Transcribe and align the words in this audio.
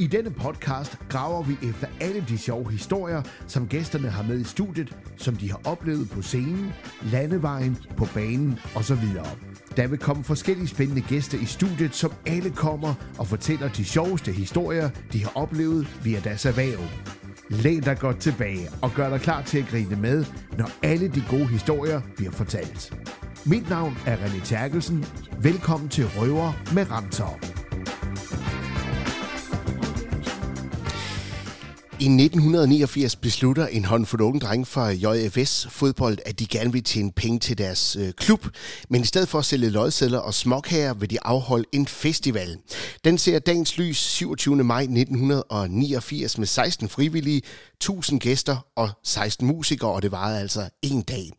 I 0.00 0.06
denne 0.06 0.30
podcast 0.30 0.98
graver 1.08 1.42
vi 1.42 1.56
efter 1.62 1.86
alle 2.00 2.24
de 2.28 2.38
sjove 2.38 2.70
historier, 2.70 3.22
som 3.46 3.68
gæsterne 3.68 4.08
har 4.08 4.22
med 4.22 4.40
i 4.40 4.44
studiet, 4.44 4.96
som 5.16 5.36
de 5.36 5.50
har 5.50 5.60
oplevet 5.64 6.10
på 6.10 6.22
scenen, 6.22 6.72
landevejen, 7.02 7.78
på 7.96 8.06
banen 8.14 8.58
osv. 8.76 9.04
Der 9.76 9.86
vil 9.86 9.98
komme 9.98 10.24
forskellige 10.24 10.68
spændende 10.68 11.00
gæster 11.00 11.38
i 11.38 11.44
studiet, 11.44 11.94
som 11.94 12.12
alle 12.26 12.50
kommer 12.50 12.94
og 13.18 13.26
fortæller 13.26 13.68
de 13.68 13.84
sjoveste 13.84 14.32
historier, 14.32 14.90
de 15.12 15.22
har 15.22 15.32
oplevet 15.34 15.98
via 16.04 16.20
deres 16.20 16.46
erhverv. 16.46 16.80
Læn 17.48 17.80
dig 17.80 17.98
godt 17.98 18.18
tilbage 18.18 18.68
og 18.82 18.90
gør 18.94 19.10
dig 19.10 19.20
klar 19.20 19.42
til 19.42 19.58
at 19.58 19.68
grine 19.68 19.96
med, 19.96 20.24
når 20.58 20.70
alle 20.82 21.08
de 21.08 21.22
gode 21.30 21.46
historier 21.46 22.00
bliver 22.16 22.32
fortalt. 22.32 22.94
Mit 23.46 23.70
navn 23.70 23.98
er 24.06 24.16
René 24.16 24.44
Terkelsen. 24.44 25.04
Velkommen 25.42 25.88
til 25.88 26.06
Røver 26.06 26.52
med 26.74 26.90
Ramtor. 26.90 27.57
I 32.00 32.04
1989 32.04 33.16
beslutter 33.16 33.66
en 33.66 33.84
håndfuld 33.84 34.22
unge 34.22 34.40
drenge 34.40 34.66
fra 34.66 34.90
JFS 34.90 35.66
fodbold, 35.70 36.18
at 36.26 36.38
de 36.38 36.46
gerne 36.46 36.72
vil 36.72 36.84
tjene 36.84 37.12
penge 37.12 37.38
til 37.38 37.58
deres 37.58 37.96
øh, 38.00 38.12
klub, 38.12 38.46
men 38.88 39.02
i 39.02 39.04
stedet 39.04 39.28
for 39.28 39.38
at 39.38 39.44
sælge 39.44 39.70
lodsedler 39.70 40.18
og 40.18 40.34
småkager, 40.34 40.94
vil 40.94 41.10
de 41.10 41.18
afholde 41.22 41.64
en 41.72 41.86
festival. 41.86 42.58
Den 43.04 43.18
ser 43.18 43.38
dagens 43.38 43.78
lys 43.78 43.96
27. 43.96 44.64
maj 44.64 44.80
1989 44.80 46.38
med 46.38 46.46
16 46.46 46.88
frivillige, 46.88 47.42
1000 47.80 48.20
gæster 48.20 48.56
og 48.76 48.90
16 49.04 49.46
musikere, 49.46 49.90
og 49.90 50.02
det 50.02 50.12
varede 50.12 50.40
altså 50.40 50.68
en 50.82 51.02
dag. 51.02 51.32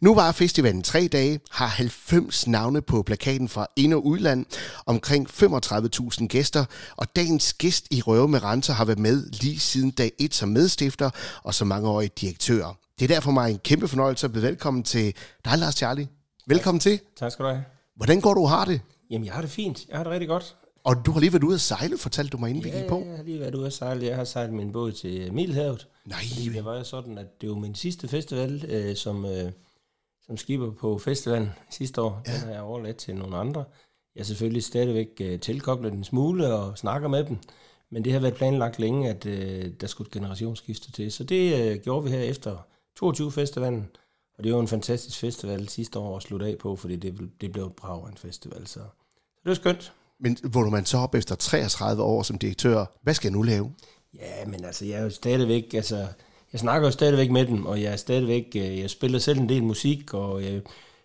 Nu 0.00 0.14
var 0.14 0.32
festivalen 0.32 0.82
tre 0.82 1.08
dage, 1.12 1.40
har 1.50 1.66
90 1.66 2.46
navne 2.46 2.82
på 2.82 3.02
plakaten 3.02 3.48
fra 3.48 3.66
ind- 3.76 3.94
og 3.94 4.06
udland, 4.06 4.46
omkring 4.86 5.28
35.000 5.30 6.26
gæster, 6.26 6.64
og 6.96 7.16
dagens 7.16 7.52
gæst 7.52 7.86
i 7.90 8.02
Røve 8.02 8.28
med 8.28 8.42
Renser 8.42 8.72
har 8.72 8.84
været 8.84 8.98
med 8.98 9.26
lige 9.30 9.58
siden 9.58 9.90
dag 9.90 10.12
1 10.18 10.34
som 10.34 10.48
medstifter 10.48 11.10
og 11.42 11.54
som 11.54 11.66
mangeårig 11.68 12.20
direktør. 12.20 12.76
Det 12.98 13.04
er 13.10 13.14
derfor 13.14 13.30
mig 13.30 13.50
en 13.50 13.58
kæmpe 13.58 13.88
fornøjelse 13.88 14.26
at 14.26 14.32
byde 14.32 14.42
velkommen 14.42 14.82
til 14.82 15.14
dig, 15.44 15.58
Lars 15.58 15.74
Charlie. 15.74 16.08
Velkommen 16.46 16.80
til. 16.80 17.00
Tak 17.18 17.32
skal 17.32 17.44
du 17.44 17.50
have. 17.50 17.64
Hvordan 17.96 18.20
går 18.20 18.34
du 18.34 18.46
har 18.46 18.64
det? 18.64 18.80
Jamen, 19.10 19.26
jeg 19.26 19.34
har 19.34 19.40
det 19.40 19.50
fint. 19.50 19.86
Jeg 19.88 19.96
har 19.96 20.04
det 20.04 20.12
rigtig 20.12 20.28
godt. 20.28 20.56
Og 20.88 21.06
du 21.06 21.10
har 21.12 21.20
lige 21.20 21.32
været 21.32 21.44
ude 21.44 21.54
at 21.54 21.60
sejle, 21.60 21.98
fortalte 21.98 22.30
du 22.30 22.38
mig, 22.38 22.50
inden 22.50 22.64
vi 22.64 22.70
gik 22.70 22.88
på. 22.88 22.98
jeg 23.06 23.16
har 23.16 23.22
lige 23.24 23.40
været 23.40 23.54
ude 23.54 23.66
at 23.66 23.72
sejle. 23.72 24.06
Jeg 24.06 24.16
har 24.16 24.24
sejlet 24.24 24.54
min 24.54 24.72
båd 24.72 24.92
til 24.92 25.32
Middelhavet. 25.32 25.88
Nej. 26.04 26.18
Fordi 26.28 26.48
det 26.48 26.64
var 26.64 26.76
jo 26.76 26.84
sådan, 26.84 27.18
at 27.18 27.40
det 27.40 27.48
var 27.48 27.54
min 27.54 27.74
sidste 27.74 28.08
festival, 28.08 28.64
øh, 28.68 28.96
som, 28.96 29.24
øh, 29.24 29.52
som 30.26 30.36
skipper 30.36 30.70
på 30.70 30.98
festivalen 30.98 31.50
sidste 31.70 32.02
år. 32.02 32.22
Ja. 32.26 32.32
Den 32.32 32.40
har 32.40 32.50
jeg 32.50 32.60
overladt 32.60 32.96
til 32.96 33.16
nogle 33.16 33.36
andre. 33.36 33.64
Jeg 34.14 34.20
er 34.20 34.24
selvfølgelig 34.24 34.64
stadigvæk 34.64 35.08
øh, 35.20 35.40
tilkoblet 35.40 35.92
en 35.92 36.04
smule 36.04 36.54
og 36.54 36.78
snakker 36.78 37.08
med 37.08 37.24
dem. 37.24 37.36
Men 37.90 38.04
det 38.04 38.12
har 38.12 38.20
været 38.20 38.34
planlagt 38.34 38.78
længe, 38.78 39.10
at 39.10 39.26
øh, 39.26 39.72
der 39.80 39.86
skulle 39.86 40.06
et 40.08 40.12
generationsskifte 40.12 40.92
til. 40.92 41.12
Så 41.12 41.24
det 41.24 41.70
øh, 41.70 41.82
gjorde 41.82 42.04
vi 42.04 42.10
her 42.10 42.20
efter 42.20 42.56
22 42.96 43.32
festivalen. 43.32 43.88
Og 44.38 44.44
det 44.44 44.54
var 44.54 44.60
en 44.60 44.68
fantastisk 44.68 45.18
festival 45.18 45.68
sidste 45.68 45.98
år 45.98 46.16
at 46.16 46.22
slutte 46.22 46.46
af 46.46 46.58
på, 46.58 46.76
fordi 46.76 46.96
det, 46.96 47.30
det 47.40 47.52
blev 47.52 47.70
brav 47.70 48.04
en 48.04 48.16
festival. 48.16 48.66
Så, 48.66 48.72
så 48.74 49.40
det 49.42 49.48
var 49.48 49.54
skønt. 49.54 49.92
Men 50.20 50.36
vågner 50.44 50.70
man 50.70 50.84
så 50.84 50.98
op 50.98 51.14
efter 51.14 51.34
33 51.34 52.02
år 52.02 52.22
som 52.22 52.38
direktør? 52.38 52.84
Hvad 53.02 53.14
skal 53.14 53.28
jeg 53.28 53.36
nu 53.36 53.42
lave? 53.42 53.72
Ja, 54.14 54.46
men 54.46 54.64
altså, 54.64 54.84
jeg 54.84 54.98
er 54.98 55.02
jo 55.02 55.10
stadigvæk, 55.10 55.74
altså, 55.74 56.06
jeg 56.52 56.60
snakker 56.60 56.88
jo 56.88 56.92
stadigvæk 56.92 57.30
med 57.30 57.46
dem, 57.46 57.66
og 57.66 57.82
jeg 57.82 57.92
er 57.92 57.96
stadigvæk, 57.96 58.44
øh, 58.56 58.78
jeg 58.78 58.90
spiller 58.90 59.18
selv 59.18 59.38
en 59.38 59.48
del 59.48 59.62
musik, 59.62 60.14
og 60.14 60.42
jeg 60.44 60.60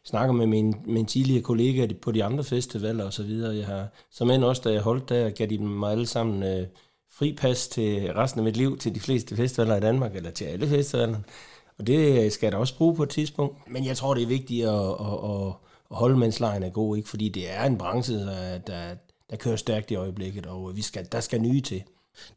snakker 0.06 0.34
med 0.34 0.48
mine, 0.48 0.74
mine 0.86 1.08
tidligere 1.08 1.42
kollegaer 1.42 1.88
på 2.02 2.12
de 2.12 2.24
andre 2.24 2.44
festivaler 2.44 3.06
og 3.06 3.14
så 3.14 3.24
videre. 3.24 3.56
Jeg 3.56 3.66
har, 3.66 3.88
som 4.12 4.30
end 4.30 4.44
også, 4.44 4.62
da 4.66 4.72
jeg 4.72 4.82
holdt 4.82 5.10
der, 5.10 5.30
gav 5.30 5.48
de 5.48 5.58
mig 5.58 5.92
alle 5.92 6.08
sammen 6.08 6.44
øh, 6.44 6.68
fripas 7.12 7.68
til 7.68 8.14
resten 8.14 8.40
af 8.40 8.44
mit 8.44 8.58
liv, 8.58 8.78
til 8.78 8.96
de 8.96 9.00
fleste 9.00 9.36
festivaler 9.36 9.76
i 9.76 9.80
Danmark, 9.80 10.16
eller 10.16 10.32
til 10.32 10.46
alle 10.46 10.68
festivaler. 10.68 11.18
Og 11.80 11.88
det 11.88 12.34
skal 12.34 12.46
jeg 12.46 12.52
da 12.52 12.58
også 12.58 12.78
bruge 12.78 12.96
på 12.96 13.04
et 13.04 13.10
tidspunkt. 13.10 13.72
Men 13.72 13.86
jeg 13.86 13.98
tror, 13.98 14.14
det 14.14 14.24
er 14.24 14.28
vigtigt 14.28 14.66
at, 14.66 14.74
at, 14.74 15.48
at, 15.48 15.54
at 15.94 16.00
holde, 16.00 16.18
mens 16.18 16.40
lejen 16.40 16.64
er 16.64 16.70
god, 16.70 16.98
ikke? 16.98 17.10
fordi 17.10 17.30
det 17.30 17.52
er 17.52 17.64
en 17.64 17.78
branche, 17.78 18.16
der, 18.16 18.58
der, 18.58 18.96
der 19.30 19.36
kører 19.36 19.56
stærkt 19.56 19.92
i 19.92 19.96
øjeblikket, 19.96 20.46
og 20.46 20.76
vi 20.76 20.82
skal, 20.82 21.08
der 21.12 21.20
skal 21.20 21.42
nye 21.42 21.62
til. 21.62 21.84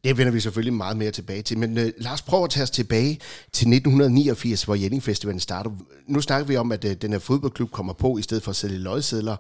Det 0.05 0.19
vender 0.19 0.33
vi 0.33 0.41
selvfølgelig 0.41 0.75
meget 0.75 0.97
mere 0.97 1.11
tilbage 1.11 1.43
til. 1.43 1.59
Men 1.59 1.71
uh, 1.71 1.84
lad 1.99 2.12
os 2.12 2.22
prøve 2.22 2.45
at 2.45 2.50
tage 2.50 2.62
os 2.62 2.71
tilbage 2.71 3.19
til 3.53 3.69
1989, 3.69 4.62
hvor 4.62 4.75
Jelling 4.75 5.03
Festivalen 5.03 5.41
starter. 5.41 5.71
Nu 6.06 6.21
snakker 6.21 6.47
vi 6.47 6.56
om, 6.56 6.72
at 6.72 6.84
uh, 6.84 6.91
den 6.91 7.12
her 7.12 7.19
fodboldklub 7.19 7.71
kommer 7.71 7.93
på, 7.93 8.19
i 8.19 8.22
stedet 8.22 8.43
for 8.43 8.50
at 8.50 8.56
sælge 8.56 8.78
løgsedler. 8.78 9.37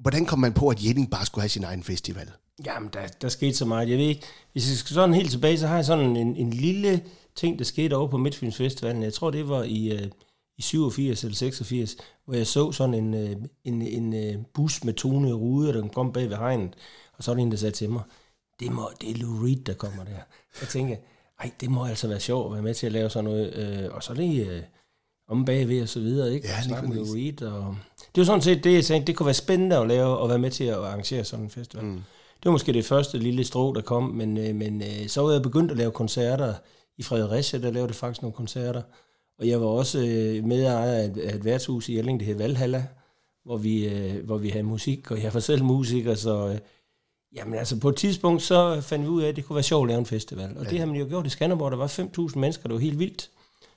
Hvordan 0.00 0.26
kom 0.26 0.38
man 0.38 0.52
på, 0.52 0.68
at 0.68 0.84
Jelling 0.84 1.10
bare 1.10 1.26
skulle 1.26 1.42
have 1.42 1.48
sin 1.48 1.64
egen 1.64 1.82
festival? 1.82 2.30
Jamen, 2.66 2.90
der, 2.92 3.00
der 3.22 3.28
skete 3.28 3.54
så 3.54 3.64
meget. 3.64 3.88
Jeg 3.88 3.98
ved 3.98 4.04
ikke, 4.04 4.22
hvis 4.52 4.68
jeg 4.70 4.76
skal 4.76 4.94
sådan 4.94 5.14
helt 5.14 5.30
tilbage, 5.30 5.58
så 5.58 5.66
har 5.66 5.74
jeg 5.76 5.84
sådan 5.84 6.16
en, 6.16 6.36
en 6.36 6.50
lille 6.50 7.02
ting, 7.36 7.58
der 7.58 7.64
skete 7.64 7.94
over 7.94 8.08
på 8.08 8.16
Midtfyns 8.16 8.56
Festivalen. 8.56 9.02
Jeg 9.02 9.12
tror, 9.12 9.30
det 9.30 9.48
var 9.48 9.62
i, 9.62 9.92
uh, 9.94 10.08
i 10.58 10.62
87 10.62 11.24
eller 11.24 11.36
86, 11.36 11.96
hvor 12.24 12.34
jeg 12.34 12.46
så 12.46 12.72
sådan 12.72 12.94
en, 12.94 13.14
en, 13.14 13.82
en, 13.82 14.12
en 14.12 14.46
bus 14.54 14.84
med 14.84 14.94
tone 14.94 15.32
rude, 15.32 15.72
der 15.72 15.88
kom 15.88 16.12
bag 16.12 16.30
ved 16.30 16.36
hegnet, 16.36 16.74
og 17.12 17.24
så 17.24 17.30
var 17.30 17.34
der 17.34 17.42
en, 17.42 17.50
der 17.50 17.56
sagde 17.56 17.74
til 17.74 17.90
mig, 17.90 18.02
det, 18.60 18.72
må, 18.72 18.90
det 19.00 19.10
er 19.10 19.14
Lou 19.14 19.44
Reed, 19.44 19.64
der 19.64 19.74
kommer 19.74 20.04
der. 20.04 20.20
Jeg 20.60 20.68
tænker, 20.68 20.96
ej, 21.40 21.50
det 21.60 21.70
må 21.70 21.84
altså 21.84 22.08
være 22.08 22.20
sjovt 22.20 22.46
at 22.46 22.52
være 22.52 22.62
med 22.62 22.74
til 22.74 22.86
at 22.86 22.92
lave 22.92 23.10
sådan 23.10 23.24
noget. 23.24 23.54
Øh, 23.54 23.94
og 23.94 24.02
så 24.02 24.14
lige 24.14 24.50
øh, 24.50 24.62
om 25.28 25.44
bagved 25.44 25.82
og 25.82 25.88
så 25.88 26.00
videre, 26.00 26.34
ikke? 26.34 26.48
Ja, 26.48 26.62
Snakke 26.62 26.88
med 26.88 26.96
Lou 26.96 27.14
Reed. 27.14 27.42
Og... 27.42 27.76
Det 27.98 28.20
var 28.20 28.24
sådan 28.24 28.42
set 28.42 28.64
det, 28.64 28.74
jeg 28.74 28.84
tænkte, 28.84 29.06
det 29.06 29.16
kunne 29.16 29.26
være 29.26 29.34
spændende 29.34 29.76
at 29.76 29.88
lave 29.88 30.18
og 30.18 30.28
være 30.28 30.38
med 30.38 30.50
til 30.50 30.64
at 30.64 30.74
arrangere 30.74 31.24
sådan 31.24 31.44
en 31.44 31.50
festival. 31.50 31.84
Mm. 31.84 32.02
Det 32.36 32.44
var 32.44 32.50
måske 32.50 32.72
det 32.72 32.84
første 32.84 33.18
lille 33.18 33.44
strå, 33.44 33.74
der 33.74 33.80
kom, 33.80 34.02
men, 34.02 34.38
øh, 34.38 34.54
men 34.54 34.82
øh, 34.82 35.08
så 35.08 35.22
var 35.22 35.32
jeg 35.32 35.42
begyndt 35.42 35.70
at 35.70 35.76
lave 35.76 35.90
koncerter 35.90 36.54
i 36.98 37.02
Fredericia, 37.02 37.60
der 37.60 37.70
lavede 37.70 37.94
faktisk 37.94 38.22
nogle 38.22 38.34
koncerter. 38.34 38.82
Og 39.38 39.48
jeg 39.48 39.60
var 39.60 39.66
også 39.66 39.98
øh, 39.98 40.44
medejer 40.44 40.92
af 40.92 41.04
et, 41.04 41.16
af 41.18 41.34
et 41.34 41.44
værtshus 41.44 41.88
i 41.88 41.96
Jelling, 41.96 42.20
det 42.20 42.26
hed 42.26 42.36
Valhalla, 42.36 42.86
hvor 43.44 43.56
vi, 43.56 43.88
øh, 43.88 44.24
hvor 44.24 44.38
vi 44.38 44.48
havde 44.48 44.64
musik, 44.64 45.10
og 45.10 45.22
jeg 45.22 45.34
var 45.34 45.40
selv 45.40 45.64
musiker, 45.64 46.14
så... 46.14 46.48
Øh, 46.48 46.58
Jamen 47.36 47.54
altså, 47.58 47.76
på 47.76 47.88
et 47.88 47.96
tidspunkt, 47.96 48.42
så 48.42 48.80
fandt 48.80 49.04
vi 49.04 49.08
ud 49.08 49.22
af, 49.22 49.28
at 49.28 49.36
det 49.36 49.44
kunne 49.44 49.54
være 49.54 49.62
sjovt 49.62 49.84
at 49.84 49.88
lave 49.88 49.98
en 49.98 50.06
festival. 50.06 50.58
Og 50.58 50.64
ja. 50.64 50.70
det 50.70 50.78
har 50.78 50.86
man 50.86 50.96
jo 50.96 51.06
gjort 51.08 51.26
i 51.26 51.28
Skanderborg. 51.28 51.70
Der 51.70 51.76
var 51.76 51.86
5.000 52.28 52.38
mennesker, 52.38 52.62
det 52.62 52.74
var 52.74 52.80
helt 52.80 52.98
vildt. 52.98 53.30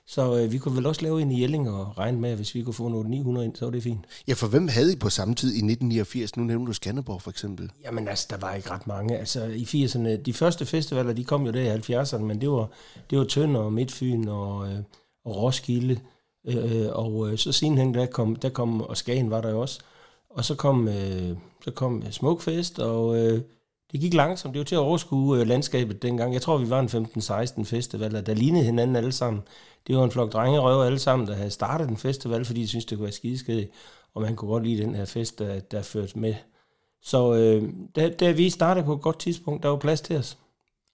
Så 0.06 0.38
øh, 0.38 0.52
vi 0.52 0.58
kunne 0.58 0.76
vel 0.76 0.86
også 0.86 1.02
lave 1.02 1.22
en 1.22 1.30
i 1.30 1.40
Jelling 1.40 1.70
og 1.70 1.98
regne 1.98 2.20
med, 2.20 2.30
at 2.30 2.36
hvis 2.36 2.54
vi 2.54 2.62
kunne 2.62 2.74
få 2.74 2.88
nogle 2.88 3.10
900 3.10 3.46
ind, 3.46 3.56
så 3.56 3.64
var 3.64 3.72
det 3.72 3.82
fint. 3.82 4.00
Ja, 4.28 4.32
for 4.32 4.46
hvem 4.46 4.68
havde 4.68 4.92
I 4.92 4.96
på 4.96 5.10
samme 5.10 5.34
tid 5.34 5.48
i 5.48 5.56
1989? 5.56 6.36
Nu 6.36 6.44
nævner 6.44 6.66
du 6.66 6.72
Skanderborg 6.72 7.22
for 7.22 7.30
eksempel. 7.30 7.70
Jamen 7.84 8.08
altså, 8.08 8.26
der 8.30 8.36
var 8.36 8.54
ikke 8.54 8.70
ret 8.70 8.86
mange. 8.86 9.18
Altså 9.18 9.44
i 9.44 9.62
80'erne, 9.62 10.22
de 10.22 10.32
første 10.32 10.66
festivaler, 10.66 11.12
de 11.12 11.24
kom 11.24 11.46
jo 11.46 11.52
der 11.52 11.74
i 11.74 11.76
70'erne, 11.76 12.22
men 12.22 12.40
det 12.40 12.50
var, 12.50 12.68
det 13.10 13.18
var 13.18 13.24
Tønder 13.24 13.60
og 13.60 13.72
Midtfyn 13.72 14.28
og, 14.28 14.68
øh, 14.68 14.78
og 15.26 15.36
Roskilde. 15.36 16.00
Øh, 16.46 16.86
og 16.92 17.30
øh, 17.30 17.38
så 17.38 17.52
sidenhen, 17.52 17.94
der 17.94 18.06
kom, 18.06 18.36
der 18.36 18.48
kom, 18.48 18.80
og 18.80 18.96
Skagen 18.96 19.30
var 19.30 19.40
der 19.40 19.50
jo 19.50 19.60
også. 19.60 19.80
Og 20.30 20.44
så 20.44 20.54
kom, 20.54 20.88
øh, 20.88 21.36
så 21.64 21.70
kom 21.70 22.02
øh, 22.02 22.12
Smokefest, 22.12 22.78
og... 22.78 23.18
Øh, 23.18 23.40
det 23.92 24.00
gik 24.00 24.14
langsomt. 24.14 24.54
Det 24.54 24.58
var 24.58 24.64
til 24.64 24.74
at 24.74 24.80
overskue 24.80 25.40
øh, 25.40 25.46
landskabet 25.46 26.02
dengang. 26.02 26.32
Jeg 26.32 26.42
tror, 26.42 26.58
vi 26.58 26.70
var 26.70 26.80
en 26.80 27.06
15-16 27.58 27.64
festivaler, 27.64 28.20
der 28.20 28.34
lignede 28.34 28.64
hinanden 28.64 28.96
alle 28.96 29.12
sammen. 29.12 29.42
Det 29.86 29.96
var 29.96 30.04
en 30.04 30.10
flok 30.10 30.32
drengerøver 30.32 30.84
alle 30.84 30.98
sammen, 30.98 31.28
der 31.28 31.34
havde 31.34 31.50
startet 31.50 31.88
en 31.88 31.96
festival, 31.96 32.44
fordi 32.44 32.62
de 32.62 32.68
syntes, 32.68 32.84
det 32.84 32.98
kunne 32.98 33.04
være 33.04 33.12
skideskædigt, 33.12 33.70
og 34.14 34.22
man 34.22 34.36
kunne 34.36 34.50
godt 34.50 34.64
lide 34.64 34.82
den 34.82 34.94
her 34.94 35.04
fest, 35.04 35.38
der, 35.38 35.60
der 35.60 35.82
førte 35.82 36.18
med. 36.18 36.34
Så 37.02 37.34
øh, 37.34 37.72
da, 37.96 38.08
da 38.08 38.30
vi 38.30 38.50
startede 38.50 38.86
på 38.86 38.92
et 38.92 39.02
godt 39.02 39.18
tidspunkt, 39.18 39.62
der 39.62 39.68
var 39.68 39.76
plads 39.76 40.00
til 40.00 40.16
os. 40.16 40.38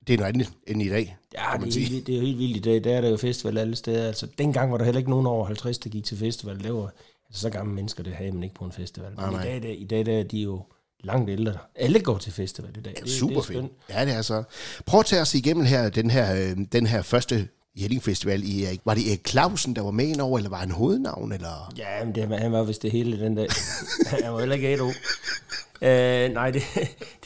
Det 0.06 0.12
er 0.12 0.18
noget 0.18 0.34
andet 0.34 0.52
end 0.66 0.82
i 0.82 0.88
dag, 0.88 1.16
Ja, 1.34 1.64
det 1.64 1.76
er, 1.76 2.02
det 2.06 2.08
er 2.08 2.18
jo 2.18 2.22
helt 2.24 2.38
vildt 2.38 2.56
i 2.56 2.60
dag. 2.60 2.84
Der 2.84 2.96
er 2.96 3.00
der 3.00 3.08
jo 3.08 3.16
festival 3.16 3.58
alle 3.58 3.76
steder. 3.76 4.06
Altså, 4.06 4.26
dengang 4.38 4.72
var 4.72 4.78
der 4.78 4.84
heller 4.84 4.98
ikke 4.98 5.10
nogen 5.10 5.26
over 5.26 5.46
50, 5.46 5.78
der 5.78 5.90
gik 5.90 6.04
til 6.04 6.18
festival. 6.18 6.64
Det 6.64 6.74
var 6.74 6.92
altså, 7.28 7.40
så 7.40 7.50
gamle 7.50 7.74
mennesker, 7.74 8.02
det 8.02 8.12
havde 8.12 8.32
man 8.32 8.42
ikke 8.42 8.54
på 8.54 8.64
en 8.64 8.72
festival. 8.72 9.10
Men 9.10 9.18
nej, 9.18 9.30
nej. 9.30 9.42
i 9.42 9.44
dag, 9.44 9.62
der, 9.62 9.68
i 9.68 9.84
dag 9.84 10.06
der 10.06 10.18
er 10.18 10.22
de 10.22 10.38
jo 10.38 10.62
langt 11.04 11.30
ældre. 11.30 11.58
Alle 11.74 12.00
går 12.00 12.18
til 12.18 12.32
festival 12.32 12.70
i 12.78 12.80
dag. 12.80 12.94
Ja, 13.00 13.06
super 13.06 13.40
det, 13.40 13.48
det 13.48 13.56
fedt. 13.56 13.72
Ja, 13.90 14.04
det 14.04 14.14
er 14.14 14.22
så. 14.22 14.42
Prøv 14.86 15.00
at 15.00 15.06
tage 15.06 15.22
os 15.22 15.34
igennem 15.34 15.64
her, 15.64 15.90
den 15.90 16.10
her, 16.10 16.34
øh, 16.34 16.56
den 16.72 16.86
her 16.86 17.02
første 17.02 17.48
Jelling 17.76 18.02
Festival 18.02 18.42
i 18.44 18.64
Erik. 18.64 18.80
Var 18.84 18.94
det 18.94 19.08
Erik 19.08 19.28
Clausen, 19.28 19.76
der 19.76 19.82
var 19.82 19.90
med 19.90 20.20
over, 20.20 20.38
eller 20.38 20.50
var 20.50 20.56
han 20.56 20.70
hovednavn? 20.70 21.32
Eller? 21.32 21.72
Ja, 21.78 22.04
men 22.04 22.14
det, 22.14 22.38
han 22.38 22.52
var 22.52 22.62
vist 22.62 22.82
det 22.82 22.90
hele 22.90 23.20
den 23.20 23.34
dag. 23.34 23.48
han 24.06 24.32
var 24.32 24.38
heller 24.38 24.54
ikke 24.54 24.72
ædru. 24.72 24.86
Uh, 24.86 25.88
øh, 25.88 26.30
nej, 26.32 26.50
det, 26.50 26.62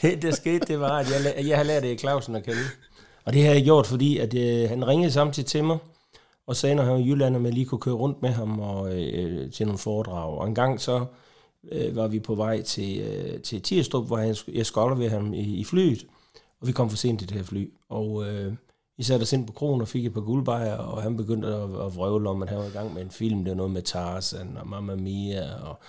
det, 0.01 0.21
der 0.21 0.31
skete, 0.31 0.65
det 0.67 0.79
var, 0.79 0.97
at 0.99 1.07
jeg, 1.11 1.47
jeg 1.47 1.57
har 1.57 1.63
lært 1.63 1.83
Erik 1.83 1.99
Clausen 1.99 2.35
at 2.35 2.43
kende. 2.43 2.61
Og 3.25 3.33
det 3.33 3.45
har 3.45 3.53
jeg 3.53 3.63
gjort, 3.63 3.87
fordi 3.87 4.17
at, 4.17 4.33
uh, 4.33 4.69
han 4.69 4.87
ringede 4.87 5.11
samtidig 5.11 5.47
til 5.47 5.63
mig, 5.63 5.77
og 6.47 6.55
sagde, 6.55 6.75
når 6.75 6.83
han 6.83 6.93
var 6.93 6.99
i 6.99 7.09
Jylland, 7.09 7.35
at 7.35 7.41
man 7.41 7.53
lige 7.53 7.65
kunne 7.65 7.81
køre 7.81 7.95
rundt 7.95 8.21
med 8.21 8.29
ham 8.29 8.59
og, 8.59 8.81
uh, 8.81 9.51
til 9.51 9.65
nogle 9.65 9.77
foredrag. 9.77 10.37
Og 10.37 10.47
en 10.47 10.55
gang 10.55 10.81
så 10.81 11.05
øh, 11.71 11.95
var 11.95 12.07
vi 12.07 12.19
på 12.19 12.35
vej 12.35 12.61
til, 12.61 12.99
øh, 12.99 13.41
til 13.41 13.61
Tirstrup, 13.61 14.07
hvor 14.07 14.17
jeg, 14.17 14.35
jeg 14.53 14.65
skulle 14.65 14.99
ved 14.99 15.09
ham 15.09 15.33
i, 15.33 15.59
i 15.59 15.63
flyet, 15.63 16.05
og 16.61 16.67
vi 16.67 16.71
kom 16.71 16.89
for 16.89 16.97
sent 16.97 17.19
til 17.19 17.29
det 17.29 17.37
her 17.37 17.43
fly. 17.43 17.69
Og 17.89 18.27
øh, 18.27 18.53
vi 18.97 19.03
satte 19.03 19.23
os 19.23 19.33
ind 19.33 19.47
på 19.47 19.53
kronen 19.53 19.81
og 19.81 19.87
fik 19.87 20.05
et 20.05 20.13
par 20.13 20.21
guldbejer, 20.21 20.75
og 20.75 21.03
han 21.03 21.17
begyndte 21.17 21.47
at, 21.47 21.63
at 21.63 21.95
vrøvle 21.95 22.29
om, 22.29 22.41
at 22.41 22.49
han 22.49 22.57
var 22.57 22.65
i 22.65 22.69
gang 22.69 22.93
med 22.93 23.01
en 23.01 23.11
film. 23.11 23.43
Det 23.43 23.51
var 23.51 23.57
noget 23.57 23.71
med 23.71 23.81
Tarzan 23.81 24.57
og 24.57 24.67
Mamma 24.67 24.95
Mia, 24.95 25.53
og 25.63 25.79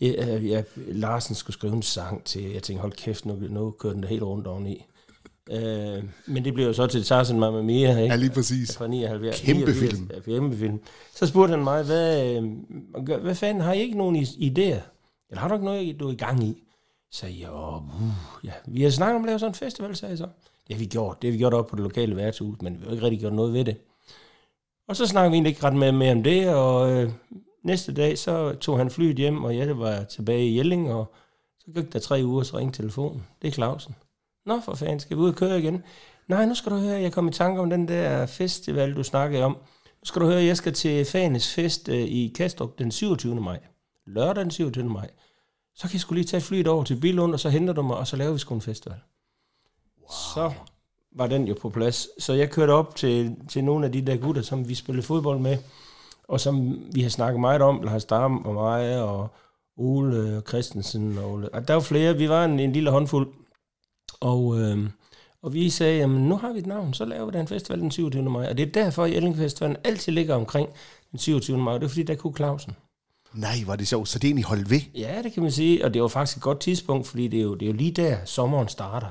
ja, 0.00 0.38
ja, 0.38 0.62
Larsen 0.76 1.34
skulle 1.34 1.54
skrive 1.54 1.72
en 1.72 1.82
sang 1.82 2.24
til, 2.24 2.52
jeg 2.52 2.62
tænkte, 2.62 2.80
hold 2.80 2.92
kæft, 2.92 3.26
nu, 3.26 3.36
nu 3.50 3.70
kører 3.70 3.92
den 3.92 4.02
der 4.02 4.08
helt 4.08 4.22
rundt 4.22 4.46
oveni. 4.46 4.86
Øh, 5.50 6.04
men 6.26 6.44
det 6.44 6.54
blev 6.54 6.66
jo 6.66 6.72
så 6.72 6.86
til 6.86 7.04
Tarzan 7.04 7.38
Mamma 7.38 7.62
Mia, 7.62 7.90
ikke? 7.90 8.02
Ja, 8.02 8.16
lige 8.16 8.30
præcis. 8.30 8.76
Fra 8.76 8.86
79. 8.86 9.40
Kæmpe 9.40 9.60
89, 9.60 9.90
film. 9.90 10.10
Ja, 10.14 10.20
kæmpe 10.20 10.56
film. 10.56 10.80
Så 11.14 11.26
spurgte 11.26 11.50
han 11.50 11.64
mig, 11.64 11.84
hvad, 11.84 12.36
øh, 12.36 13.20
hvad 13.22 13.34
fanden, 13.34 13.62
har 13.62 13.72
I 13.72 13.80
ikke 13.80 13.98
nogen 13.98 14.16
idéer? 14.16 14.80
Eller 15.30 15.40
har 15.40 15.48
du 15.48 15.54
ikke 15.54 15.64
noget, 15.64 16.00
du 16.00 16.08
er 16.08 16.12
i 16.12 16.16
gang 16.16 16.44
i? 16.44 16.62
Så 17.10 17.18
sagde 17.18 17.40
jeg, 17.40 17.48
jo, 17.48 17.76
uh, 17.76 18.44
ja, 18.44 18.52
vi 18.66 18.82
har 18.82 18.90
snakket 18.90 19.16
om 19.16 19.22
at 19.22 19.26
lave 19.26 19.38
sådan 19.38 19.50
en 19.50 19.54
festival, 19.54 19.96
sagde 19.96 20.10
jeg 20.10 20.18
så. 20.18 20.26
Det 20.70 20.76
har 20.76 20.84
vi 20.84 20.86
gjort. 20.86 21.22
Det 21.22 21.28
har 21.28 21.32
vi 21.32 21.38
gjort 21.38 21.54
op 21.54 21.66
på 21.66 21.76
det 21.76 21.82
lokale 21.82 22.16
værtshus, 22.16 22.62
men 22.62 22.80
vi 22.80 22.84
har 22.84 22.92
ikke 22.92 23.04
rigtig 23.04 23.20
gjort 23.20 23.32
noget 23.32 23.52
ved 23.52 23.64
det. 23.64 23.76
Og 24.88 24.96
så 24.96 25.06
snakkede 25.06 25.30
vi 25.30 25.34
egentlig 25.36 25.50
ikke 25.50 25.64
ret 25.64 25.76
meget 25.76 25.94
mere 25.94 26.12
om 26.12 26.22
det, 26.22 26.54
og 26.54 26.92
øh, 26.92 27.12
næste 27.64 27.94
dag, 27.94 28.18
så 28.18 28.52
tog 28.52 28.78
han 28.78 28.90
flyet 28.90 29.16
hjem, 29.16 29.44
og 29.44 29.56
jeg 29.56 29.78
var 29.78 30.02
tilbage 30.04 30.48
i 30.48 30.56
Jelling, 30.56 30.92
og 30.92 31.14
så 31.58 31.66
gik 31.74 31.92
der 31.92 31.98
tre 31.98 32.20
uger, 32.24 32.42
så 32.42 32.58
ringte 32.58 32.82
telefonen. 32.82 33.26
Det 33.42 33.48
er 33.48 33.52
Clausen. 33.52 33.94
Nå, 34.46 34.60
for 34.60 34.74
fanden, 34.74 35.00
skal 35.00 35.16
vi 35.16 35.22
ud 35.22 35.28
og 35.28 35.34
køre 35.34 35.58
igen? 35.58 35.82
Nej, 36.28 36.46
nu 36.46 36.54
skal 36.54 36.72
du 36.72 36.76
høre, 36.76 37.00
jeg 37.00 37.12
kom 37.12 37.28
i 37.28 37.32
tanke 37.32 37.60
om 37.60 37.70
den 37.70 37.88
der 37.88 38.26
festival, 38.26 38.96
du 38.96 39.02
snakkede 39.02 39.42
om. 39.42 39.52
Nu 39.84 40.04
skal 40.04 40.22
du 40.22 40.26
høre, 40.26 40.42
jeg 40.42 40.56
skal 40.56 40.72
til 40.72 41.04
Fanes 41.04 41.54
Fest 41.54 41.88
øh, 41.88 41.96
i 41.96 42.32
Kastrup 42.36 42.78
den 42.78 42.90
27. 42.90 43.40
maj. 43.40 43.60
Lørdag 44.06 44.42
den 44.42 44.50
27. 44.50 44.84
maj. 44.84 45.10
Så 45.74 45.82
kan 45.82 45.92
jeg 45.92 46.00
skulle 46.00 46.20
lige 46.20 46.28
tage 46.28 46.40
flyet 46.40 46.66
over 46.66 46.84
til 46.84 47.00
Bilund, 47.00 47.32
og 47.32 47.40
så 47.40 47.48
henter 47.48 47.74
du 47.74 47.82
mig, 47.82 47.96
og 47.96 48.06
så 48.06 48.16
laver 48.16 48.32
vi 48.32 48.38
sgu 48.38 48.54
en 48.54 48.60
festival. 48.60 48.98
Så 50.10 50.52
var 51.16 51.26
den 51.26 51.48
jo 51.48 51.54
på 51.60 51.68
plads. 51.68 52.08
Så 52.18 52.32
jeg 52.32 52.50
kørte 52.50 52.70
op 52.70 52.96
til, 52.96 53.36
til 53.48 53.64
nogle 53.64 53.86
af 53.86 53.92
de 53.92 54.06
der 54.06 54.16
gutter, 54.16 54.42
som 54.42 54.68
vi 54.68 54.74
spillede 54.74 55.06
fodbold 55.06 55.38
med, 55.38 55.58
og 56.28 56.40
som 56.40 56.82
vi 56.92 57.02
har 57.02 57.10
snakket 57.10 57.40
meget 57.40 57.62
om, 57.62 57.82
Lars 57.82 58.04
Dam 58.04 58.44
og 58.46 58.54
mig, 58.54 59.02
og 59.02 59.28
Ole 59.76 60.42
Christensen. 60.48 61.18
Og, 61.18 61.32
Ole. 61.32 61.54
og 61.54 61.68
der 61.68 61.74
var 61.74 61.80
flere, 61.80 62.16
vi 62.16 62.28
var 62.28 62.44
en, 62.44 62.60
en 62.60 62.72
lille 62.72 62.90
håndfuld. 62.90 63.28
Og, 64.20 64.60
øh, 64.60 64.90
og 65.42 65.54
vi 65.54 65.70
sagde, 65.70 65.98
jamen 65.98 66.28
nu 66.28 66.36
har 66.36 66.52
vi 66.52 66.58
et 66.58 66.66
navn, 66.66 66.94
så 66.94 67.04
laver 67.04 67.26
vi 67.26 67.32
da 67.32 67.40
en 67.40 67.48
festival 67.48 67.80
den 67.80 67.90
27. 67.90 68.30
maj. 68.30 68.46
Og 68.50 68.56
det 68.56 68.68
er 68.68 68.72
derfor, 68.72 69.04
at 69.04 69.12
Jelling 69.12 69.36
Festivalen 69.36 69.76
altid 69.84 70.12
ligger 70.12 70.34
omkring 70.34 70.68
den 71.10 71.18
27. 71.18 71.58
maj. 71.58 71.74
Det 71.74 71.84
er 71.84 71.88
fordi, 71.88 72.02
der 72.02 72.14
kunne 72.14 72.36
Clausen. 72.36 72.72
Nej, 73.32 73.56
var 73.66 73.76
det 73.76 73.88
sjovt. 73.88 74.08
Så 74.08 74.18
det 74.18 74.24
er 74.24 74.28
egentlig 74.28 74.44
holdt 74.44 74.70
ved. 74.70 74.80
Ja, 74.94 75.22
det 75.22 75.32
kan 75.32 75.42
man 75.42 75.52
sige, 75.52 75.84
og 75.84 75.94
det 75.94 76.02
var 76.02 76.08
faktisk 76.08 76.36
et 76.36 76.42
godt 76.42 76.60
tidspunkt, 76.60 77.06
fordi 77.06 77.28
det 77.28 77.38
er 77.38 77.42
jo, 77.42 77.54
det 77.54 77.62
er 77.62 77.70
jo 77.70 77.76
lige 77.76 77.92
der, 77.92 78.16
sommeren 78.24 78.68
starter. 78.68 79.08